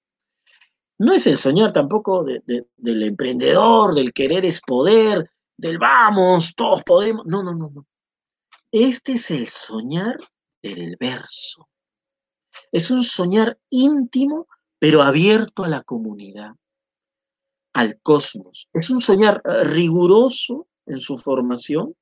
No 0.97 1.13
es 1.13 1.27
el 1.27 1.37
soñar 1.37 1.71
tampoco 1.71 2.23
del 2.23 3.03
emprendedor, 3.03 3.93
del 3.93 4.13
querer 4.13 4.45
es 4.45 4.59
poder, 4.61 5.29
del 5.55 5.77
vamos, 5.77 6.55
todos 6.55 6.81
podemos. 6.83 7.23
No, 7.27 7.43
no, 7.43 7.53
no, 7.53 7.69
no. 7.69 7.85
Este 8.71 9.11
es 9.11 9.29
el 9.29 9.47
soñar 9.47 10.17
del 10.63 10.97
verso. 10.99 11.69
Es 12.71 12.89
un 12.89 13.03
soñar 13.03 13.59
íntimo, 13.69 14.47
pero 14.79 15.03
abierto 15.03 15.63
a 15.63 15.69
la 15.69 15.83
comunidad, 15.83 16.55
al 17.73 17.99
cosmos. 18.01 18.69
Es 18.73 18.89
un 18.89 19.01
soñar 19.01 19.41
eh, 19.45 19.63
riguroso 19.63 20.67
en 20.85 20.97
su 20.97 21.17
formación, 21.17 21.95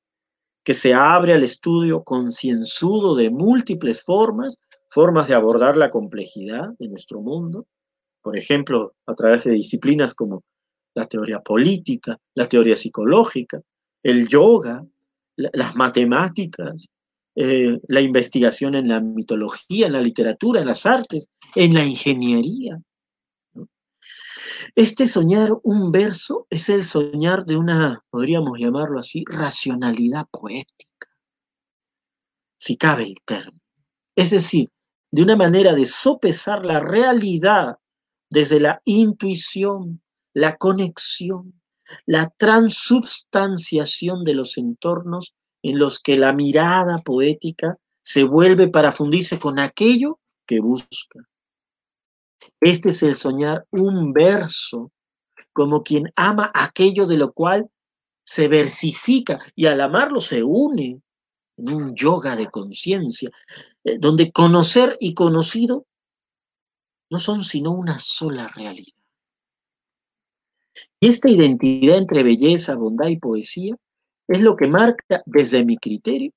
que 0.64 0.74
se 0.74 0.94
abre 0.94 1.32
al 1.32 1.42
estudio 1.42 2.04
concienzudo 2.04 3.16
de 3.16 3.30
múltiples 3.30 4.02
formas, 4.02 4.58
formas 4.88 5.26
de 5.28 5.34
abordar 5.34 5.76
la 5.76 5.90
complejidad 5.90 6.68
de 6.78 6.88
nuestro 6.88 7.20
mundo, 7.20 7.66
por 8.22 8.36
ejemplo, 8.36 8.94
a 9.06 9.14
través 9.14 9.44
de 9.44 9.52
disciplinas 9.52 10.14
como 10.14 10.44
la 10.94 11.06
teoría 11.06 11.40
política, 11.40 12.18
la 12.34 12.46
teoría 12.46 12.76
psicológica, 12.76 13.60
el 14.02 14.28
yoga, 14.28 14.84
las 15.36 15.74
matemáticas, 15.74 16.88
eh, 17.34 17.78
la 17.88 18.00
investigación 18.00 18.74
en 18.74 18.88
la 18.88 19.00
mitología, 19.00 19.86
en 19.86 19.94
la 19.94 20.02
literatura, 20.02 20.60
en 20.60 20.66
las 20.66 20.86
artes, 20.86 21.28
en 21.54 21.74
la 21.74 21.84
ingeniería. 21.84 22.78
Este 24.74 25.06
soñar 25.06 25.50
un 25.62 25.92
verso 25.92 26.46
es 26.50 26.68
el 26.68 26.84
soñar 26.84 27.44
de 27.44 27.56
una, 27.56 28.04
podríamos 28.10 28.58
llamarlo 28.58 28.98
así, 28.98 29.24
racionalidad 29.26 30.26
poética, 30.30 31.08
si 32.58 32.76
cabe 32.76 33.04
el 33.04 33.16
término. 33.24 33.60
Es 34.16 34.30
decir, 34.30 34.70
de 35.10 35.22
una 35.22 35.36
manera 35.36 35.74
de 35.74 35.86
sopesar 35.86 36.64
la 36.64 36.80
realidad 36.80 37.78
desde 38.30 38.60
la 38.60 38.80
intuición, 38.84 40.02
la 40.32 40.56
conexión, 40.56 41.60
la 42.06 42.32
transubstanciación 42.36 44.24
de 44.24 44.34
los 44.34 44.56
entornos 44.56 45.34
en 45.62 45.78
los 45.78 46.00
que 46.00 46.16
la 46.16 46.32
mirada 46.32 46.98
poética 46.98 47.78
se 48.02 48.24
vuelve 48.24 48.68
para 48.68 48.90
fundirse 48.90 49.38
con 49.38 49.58
aquello 49.58 50.18
que 50.46 50.60
busca. 50.60 51.20
Este 52.60 52.90
es 52.90 53.02
el 53.02 53.16
soñar 53.16 53.66
un 53.70 54.12
verso, 54.12 54.90
como 55.52 55.82
quien 55.82 56.12
ama 56.16 56.50
aquello 56.54 57.06
de 57.06 57.16
lo 57.16 57.32
cual 57.32 57.68
se 58.24 58.48
versifica 58.48 59.40
y 59.54 59.66
al 59.66 59.80
amarlo 59.80 60.20
se 60.20 60.42
une 60.42 61.02
en 61.56 61.68
un 61.72 61.94
yoga 61.94 62.36
de 62.36 62.46
conciencia, 62.50 63.30
eh, 63.84 63.98
donde 63.98 64.32
conocer 64.32 64.96
y 65.00 65.14
conocido 65.14 65.86
no 67.10 67.18
son 67.18 67.44
sino 67.44 67.72
una 67.72 67.98
sola 67.98 68.48
realidad. 68.48 68.96
Y 70.98 71.08
esta 71.08 71.28
identidad 71.28 71.98
entre 71.98 72.22
belleza, 72.22 72.74
bondad 72.74 73.08
y 73.08 73.18
poesía 73.18 73.76
es 74.28 74.40
lo 74.40 74.56
que 74.56 74.68
marca 74.68 75.22
desde 75.26 75.64
mi 75.64 75.76
criterio, 75.76 76.32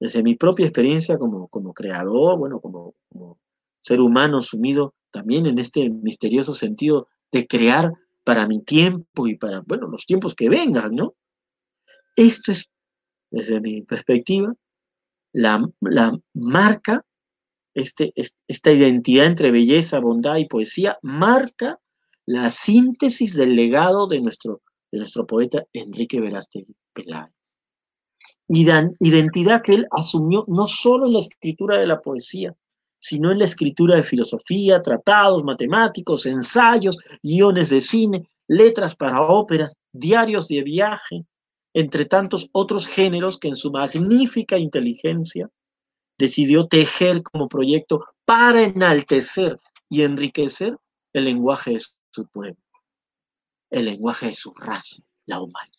desde 0.00 0.22
mi 0.22 0.34
propia 0.34 0.66
experiencia 0.66 1.18
como, 1.18 1.48
como 1.48 1.74
creador, 1.74 2.38
bueno, 2.38 2.60
como, 2.60 2.94
como 3.10 3.38
ser 3.82 4.00
humano 4.00 4.40
sumido 4.40 4.94
también 5.10 5.46
en 5.46 5.58
este 5.58 5.90
misterioso 5.90 6.54
sentido 6.54 7.08
de 7.32 7.46
crear 7.46 7.92
para 8.24 8.46
mi 8.46 8.62
tiempo 8.62 9.26
y 9.26 9.36
para, 9.36 9.60
bueno, 9.60 9.88
los 9.88 10.04
tiempos 10.06 10.34
que 10.34 10.48
vengan, 10.48 10.94
¿no? 10.94 11.14
Esto 12.16 12.52
es, 12.52 12.68
desde 13.30 13.60
mi 13.60 13.82
perspectiva, 13.82 14.54
la, 15.32 15.66
marca, 16.34 17.04
este, 17.74 18.12
esta 18.14 18.72
identidad 18.72 19.26
entre 19.26 19.50
belleza, 19.50 20.00
bondad 20.00 20.36
y 20.36 20.46
poesía, 20.46 20.98
marca 21.02 21.78
la 22.26 22.50
síntesis 22.50 23.34
del 23.34 23.54
legado 23.56 24.06
de 24.06 24.20
nuestro, 24.20 24.62
de 24.90 24.98
nuestro 24.98 25.26
poeta 25.26 25.64
Enrique 25.72 26.20
Verástegui 26.20 26.74
Peláez. 26.92 27.32
Identidad 28.48 29.62
que 29.62 29.74
él 29.74 29.86
asumió 29.90 30.44
no 30.48 30.66
solo 30.66 31.06
en 31.06 31.12
la 31.14 31.20
escritura 31.20 31.78
de 31.78 31.86
la 31.86 32.00
poesía, 32.00 32.54
sino 33.00 33.30
en 33.30 33.38
la 33.38 33.44
escritura 33.44 33.96
de 33.96 34.02
filosofía, 34.02 34.82
tratados, 34.82 35.44
matemáticos, 35.44 36.26
ensayos, 36.26 36.98
guiones 37.22 37.70
de 37.70 37.80
cine, 37.80 38.28
letras 38.48 38.96
para 38.96 39.22
óperas, 39.22 39.76
diarios 39.92 40.48
de 40.48 40.62
viaje, 40.62 41.24
entre 41.74 42.06
tantos 42.06 42.48
otros 42.52 42.86
géneros 42.86 43.38
que 43.38 43.48
en 43.48 43.56
su 43.56 43.70
magnífica 43.70 44.58
inteligencia 44.58 45.48
decidió 46.18 46.66
tejer 46.66 47.22
como 47.22 47.48
proyecto 47.48 48.04
para 48.24 48.62
enaltecer 48.62 49.58
y 49.88 50.02
enriquecer 50.02 50.76
el 51.12 51.24
lenguaje 51.24 51.72
de 51.72 51.80
su 52.10 52.26
pueblo, 52.26 52.60
el 53.70 53.84
lenguaje 53.84 54.26
de 54.26 54.34
su 54.34 54.52
raza, 54.54 55.02
la 55.26 55.40
humanidad. 55.40 55.78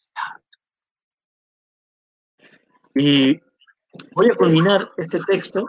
Y 2.96 3.40
voy 4.14 4.30
a 4.32 4.36
culminar 4.36 4.92
este 4.98 5.20
texto 5.28 5.66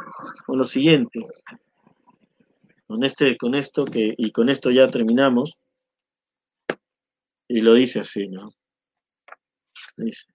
con 0.46 0.58
lo 0.58 0.64
siguiente, 0.64 1.26
con, 2.86 3.04
este, 3.04 3.36
con 3.36 3.54
esto 3.54 3.84
que, 3.84 4.14
y 4.16 4.32
con 4.32 4.48
esto 4.48 4.70
ya 4.70 4.88
terminamos, 4.88 5.58
y 7.48 7.60
lo 7.60 7.74
dice 7.74 8.00
así, 8.00 8.28
¿no? 8.28 8.52
Dice. 9.96 10.26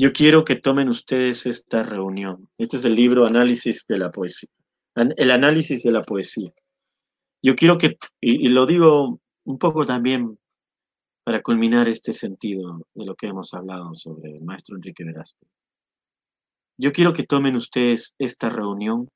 Yo 0.00 0.12
quiero 0.12 0.44
que 0.44 0.54
tomen 0.54 0.88
ustedes 0.88 1.44
esta 1.46 1.82
reunión. 1.82 2.48
Este 2.56 2.76
es 2.76 2.84
el 2.84 2.94
libro 2.94 3.26
Análisis 3.26 3.84
de 3.88 3.98
la 3.98 4.12
Poesía. 4.12 4.48
El 4.94 5.30
análisis 5.30 5.82
de 5.82 5.92
la 5.92 6.02
poesía. 6.02 6.52
Yo 7.42 7.54
quiero 7.54 7.78
que, 7.78 7.98
y, 8.20 8.48
lo 8.48 8.66
digo 8.66 9.20
un 9.48 9.58
poco 9.58 9.86
también 9.86 10.38
para 11.24 11.40
culminar 11.40 11.88
este 11.88 12.12
sentido 12.12 12.82
de 12.94 13.06
lo 13.06 13.14
que 13.14 13.28
hemos 13.28 13.54
hablado 13.54 13.94
sobre 13.94 14.36
el 14.36 14.42
maestro 14.42 14.76
Enrique 14.76 15.04
Veraste. 15.04 15.46
Yo 16.76 16.92
quiero 16.92 17.14
que 17.14 17.22
tomen 17.22 17.56
ustedes 17.56 18.14
esta 18.18 18.50
reunión 18.50 19.08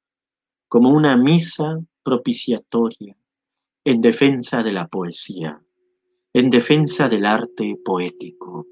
como 0.69 0.89
una 0.89 1.19
misa 1.19 1.79
propiciatoria 2.03 3.15
en 3.85 4.01
defensa 4.01 4.63
de 4.63 4.73
la 4.73 4.89
poesía, 4.89 5.61
en 6.33 6.49
defensa 6.49 7.11
del 7.11 7.27
arte 7.27 7.77
poético. 7.85 8.67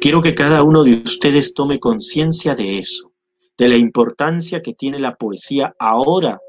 Quiero 0.00 0.20
que 0.20 0.34
cada 0.34 0.64
uno 0.64 0.82
de 0.82 0.94
ustedes 0.94 1.54
tome 1.54 1.78
conciencia 1.78 2.56
de 2.56 2.78
eso, 2.78 3.12
de 3.56 3.68
la 3.68 3.76
importancia 3.76 4.62
que 4.62 4.74
tiene 4.74 4.98
la 4.98 5.14
poesía 5.14 5.76
ahora, 5.78 6.40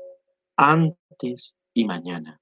antes 0.56 1.56
y 1.76 1.85
mañana. 1.85 2.41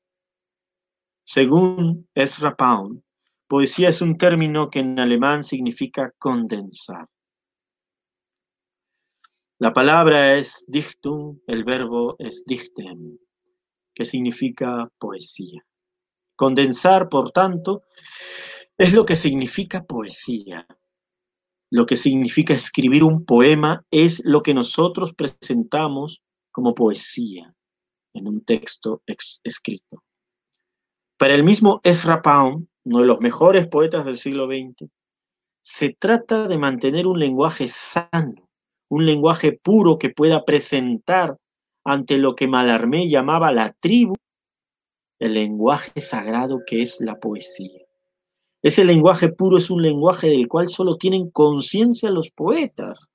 Según 1.28 2.08
Ezra 2.14 2.56
Pound, 2.56 3.02
poesía 3.48 3.90
es 3.90 4.00
un 4.00 4.16
término 4.16 4.70
que 4.70 4.78
en 4.78 5.00
alemán 5.00 5.44
significa 5.44 6.14
condensar. 6.20 7.08
La 9.58 9.74
palabra 9.74 10.36
es 10.36 10.66
dichtung, 10.68 11.40
el 11.48 11.64
verbo 11.64 12.16
es 12.20 12.44
dichten, 12.46 13.20
que 13.96 14.06
significa 14.06 14.88
poesía. 15.00 15.66
Condensar, 16.36 17.10
por 17.10 17.32
tanto, 17.32 17.86
es 18.78 18.94
lo 18.94 19.04
que 19.04 19.16
significa 19.16 19.84
poesía. 19.84 20.68
Lo 21.72 21.88
que 21.88 21.98
significa 21.98 22.54
escribir 22.54 23.04
un 23.04 23.26
poema 23.26 23.84
es 23.90 24.22
lo 24.24 24.44
que 24.44 24.54
nosotros 24.54 25.16
presentamos 25.16 26.22
como 26.52 26.76
poesía 26.76 27.52
en 28.14 28.28
un 28.28 28.46
texto 28.46 29.02
escrito. 29.08 30.04
Para 31.18 31.34
el 31.34 31.46
mismo 31.46 31.80
Ezra 31.84 32.22
Pound, 32.22 32.68
uno 32.84 33.00
de 33.00 33.06
los 33.06 33.22
mejores 33.22 33.68
poetas 33.68 34.06
del 34.06 34.18
siglo 34.18 34.48
XX, 34.48 34.90
se 35.64 35.96
trata 35.98 36.50
de 36.50 36.58
mantener 36.58 37.08
un 37.08 37.18
lenguaje 37.20 37.70
sano, 37.70 38.50
un 38.90 39.06
lenguaje 39.06 39.54
puro 39.54 39.98
que 39.98 40.10
pueda 40.10 40.44
presentar 40.44 41.38
ante 41.86 42.18
lo 42.18 42.36
que 42.36 42.50
Malarmé 42.50 43.08
llamaba 43.08 43.54
la 43.54 43.72
tribu, 43.72 44.16
el 45.20 45.36
lenguaje 45.36 46.02
sagrado 46.02 46.64
que 46.68 46.82
es 46.82 47.00
la 47.00 47.18
poesía. 47.18 47.86
Ese 48.62 48.84
lenguaje 48.84 49.30
puro 49.30 49.56
es 49.56 49.70
un 49.70 49.82
lenguaje 49.82 50.28
del 50.28 50.50
cual 50.50 50.68
solo 50.68 50.98
tienen 50.98 51.32
conciencia 51.32 52.10
los 52.10 52.30
poetas, 52.30 53.08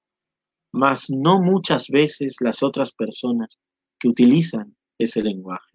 mas 0.72 1.10
no 1.10 1.42
muchas 1.42 1.88
veces 1.88 2.36
las 2.40 2.62
otras 2.62 2.92
personas 2.92 3.58
que 3.98 4.08
utilizan 4.08 4.74
ese 4.96 5.22
lenguaje. 5.22 5.69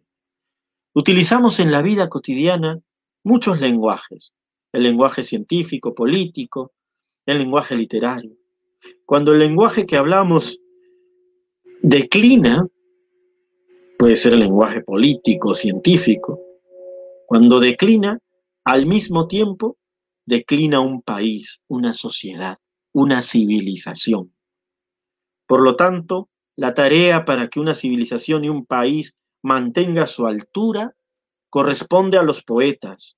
Utilizamos 0.97 1.59
en 1.59 1.71
la 1.71 1.81
vida 1.81 2.07
cotidiana 2.07 2.79
muchos 3.21 3.59
lenguajes, 3.59 4.33
el 4.71 4.83
lenguaje 4.83 5.25
científico, 5.25 5.93
político, 5.93 6.71
el 7.25 7.39
lenguaje 7.39 7.75
literario. 7.75 8.37
Cuando 9.05 9.33
el 9.33 9.39
lenguaje 9.39 9.85
que 9.85 9.97
hablamos 9.97 10.57
declina, 11.81 12.65
puede 13.99 14.15
ser 14.15 14.33
el 14.33 14.39
lenguaje 14.39 14.81
político, 14.83 15.53
científico, 15.53 16.39
cuando 17.25 17.59
declina, 17.59 18.19
al 18.63 18.85
mismo 18.85 19.27
tiempo 19.27 19.75
declina 20.25 20.79
un 20.79 21.01
país, 21.01 21.59
una 21.67 21.93
sociedad, 21.93 22.57
una 22.93 23.21
civilización. 23.21 24.33
Por 25.45 25.61
lo 25.61 25.75
tanto, 25.75 26.29
la 26.55 26.73
tarea 26.73 27.25
para 27.25 27.49
que 27.49 27.59
una 27.59 27.73
civilización 27.73 28.45
y 28.45 28.49
un 28.49 28.65
país 28.65 29.17
mantenga 29.45 30.07
su 30.07 30.25
altura 30.25 30.95
corresponde 31.51 32.17
a 32.17 32.23
los 32.23 32.43
poetas. 32.43 33.15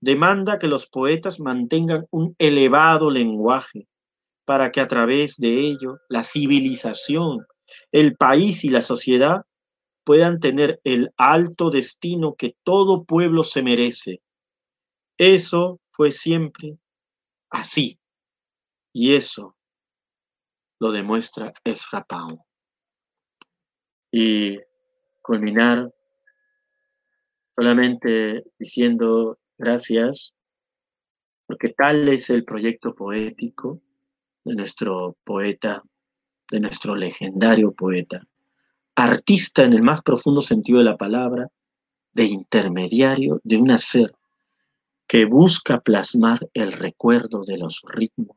Demanda 0.00 0.60
que 0.60 0.68
los 0.68 0.86
poetas 0.86 1.40
mantengan 1.40 2.06
un 2.12 2.36
elevado 2.38 3.10
lenguaje 3.10 3.88
para 4.44 4.70
que 4.70 4.80
a 4.80 4.86
través 4.86 5.36
de 5.36 5.58
ello 5.58 5.98
la 6.08 6.22
civilización, 6.22 7.44
el 7.90 8.14
país 8.16 8.62
y 8.62 8.68
la 8.68 8.82
sociedad 8.82 9.46
puedan 10.04 10.38
tener 10.38 10.80
el 10.84 11.10
alto 11.16 11.70
destino 11.70 12.36
que 12.36 12.54
todo 12.62 13.02
pueblo 13.02 13.42
se 13.42 13.64
merece. 13.64 14.22
Eso 15.18 15.80
fue 15.90 16.12
siempre 16.12 16.78
así. 17.50 17.98
Y 18.92 19.16
eso 19.16 19.56
lo 20.78 20.92
demuestra 20.92 21.52
Pound 22.08 22.38
y 24.16 24.60
culminar 25.24 25.90
solamente 27.56 28.44
diciendo 28.58 29.38
gracias, 29.56 30.34
porque 31.46 31.70
tal 31.70 32.08
es 32.08 32.28
el 32.28 32.44
proyecto 32.44 32.94
poético 32.94 33.80
de 34.44 34.54
nuestro 34.54 35.16
poeta, 35.24 35.82
de 36.50 36.60
nuestro 36.60 36.94
legendario 36.94 37.72
poeta, 37.72 38.22
artista 38.94 39.64
en 39.64 39.72
el 39.72 39.82
más 39.82 40.02
profundo 40.02 40.42
sentido 40.42 40.78
de 40.78 40.84
la 40.84 40.98
palabra, 40.98 41.48
de 42.12 42.24
intermediario 42.24 43.40
de 43.44 43.56
un 43.56 43.76
ser 43.78 44.14
que 45.08 45.24
busca 45.24 45.80
plasmar 45.80 46.40
el 46.52 46.72
recuerdo 46.72 47.44
de 47.44 47.56
los 47.56 47.82
ritmos 47.86 48.36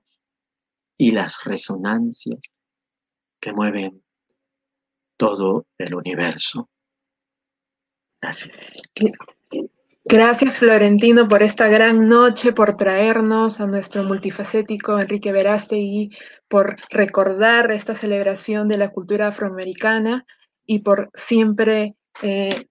y 0.98 1.12
las 1.12 1.44
resonancias 1.44 2.40
que 3.42 3.52
mueven 3.52 4.04
todo 5.18 5.68
el 5.78 5.96
universo. 5.96 6.70
Gracias. 8.22 8.52
Florentino 10.56 11.28
por 11.28 11.44
esta 11.44 11.68
gran 11.68 12.08
noche, 12.08 12.54
por 12.54 12.78
traernos 12.78 13.60
a 13.60 13.68
nuestro 13.68 14.04
multifacético 14.04 15.00
Enrique 15.00 15.32
Verástegui, 15.32 16.12
por 16.48 16.78
recordar 16.90 17.72
esta 17.72 17.96
celebración 17.96 18.68
de 18.68 18.78
la 18.78 18.90
cultura 18.90 19.28
afroamericana 19.28 20.26
y 20.66 20.80
por 20.80 21.10
siempre 21.14 21.96
eh, 22.22 22.68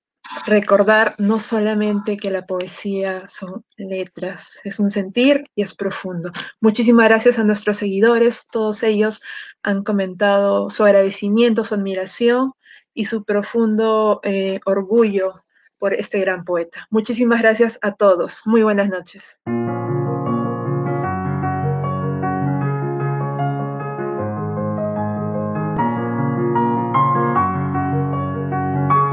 recordar 0.46 1.14
no 1.18 1.40
solamente 1.40 2.16
que 2.16 2.30
la 2.30 2.46
poesía 2.46 3.24
son 3.28 3.64
letras, 3.76 4.58
es 4.64 4.78
un 4.80 4.90
sentir 4.90 5.44
y 5.54 5.62
es 5.62 5.74
profundo. 5.74 6.32
Muchísimas 6.60 7.08
gracias 7.08 7.38
a 7.38 7.44
nuestros 7.44 7.76
seguidores, 7.76 8.48
todos 8.50 8.82
ellos 8.82 9.22
han 9.62 9.84
comentado 9.84 10.70
su 10.70 10.84
agradecimiento, 10.84 11.64
su 11.64 11.74
admiración 11.74 12.52
y 12.96 13.04
su 13.04 13.22
profundo 13.24 14.20
eh, 14.24 14.58
orgullo 14.64 15.34
por 15.78 15.94
este 15.94 16.18
gran 16.18 16.44
poeta. 16.44 16.88
Muchísimas 16.90 17.42
gracias 17.42 17.78
a 17.82 17.92
todos. 17.92 18.40
Muy 18.46 18.62
buenas 18.62 18.88
noches. 18.88 19.38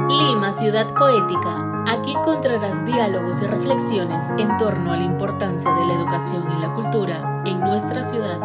Lima, 0.09 0.53
ciudad 0.53 0.87
poética. 0.95 1.83
Aquí 1.85 2.11
encontrarás 2.11 2.85
diálogos 2.85 3.41
y 3.41 3.47
reflexiones 3.47 4.31
en 4.37 4.55
torno 4.57 4.93
a 4.93 4.97
la 4.97 5.03
importancia 5.03 5.69
de 5.73 5.85
la 5.85 5.93
educación 5.95 6.45
y 6.57 6.61
la 6.61 6.73
cultura 6.73 7.43
en 7.45 7.59
nuestra 7.59 8.01
ciudad. 8.01 8.39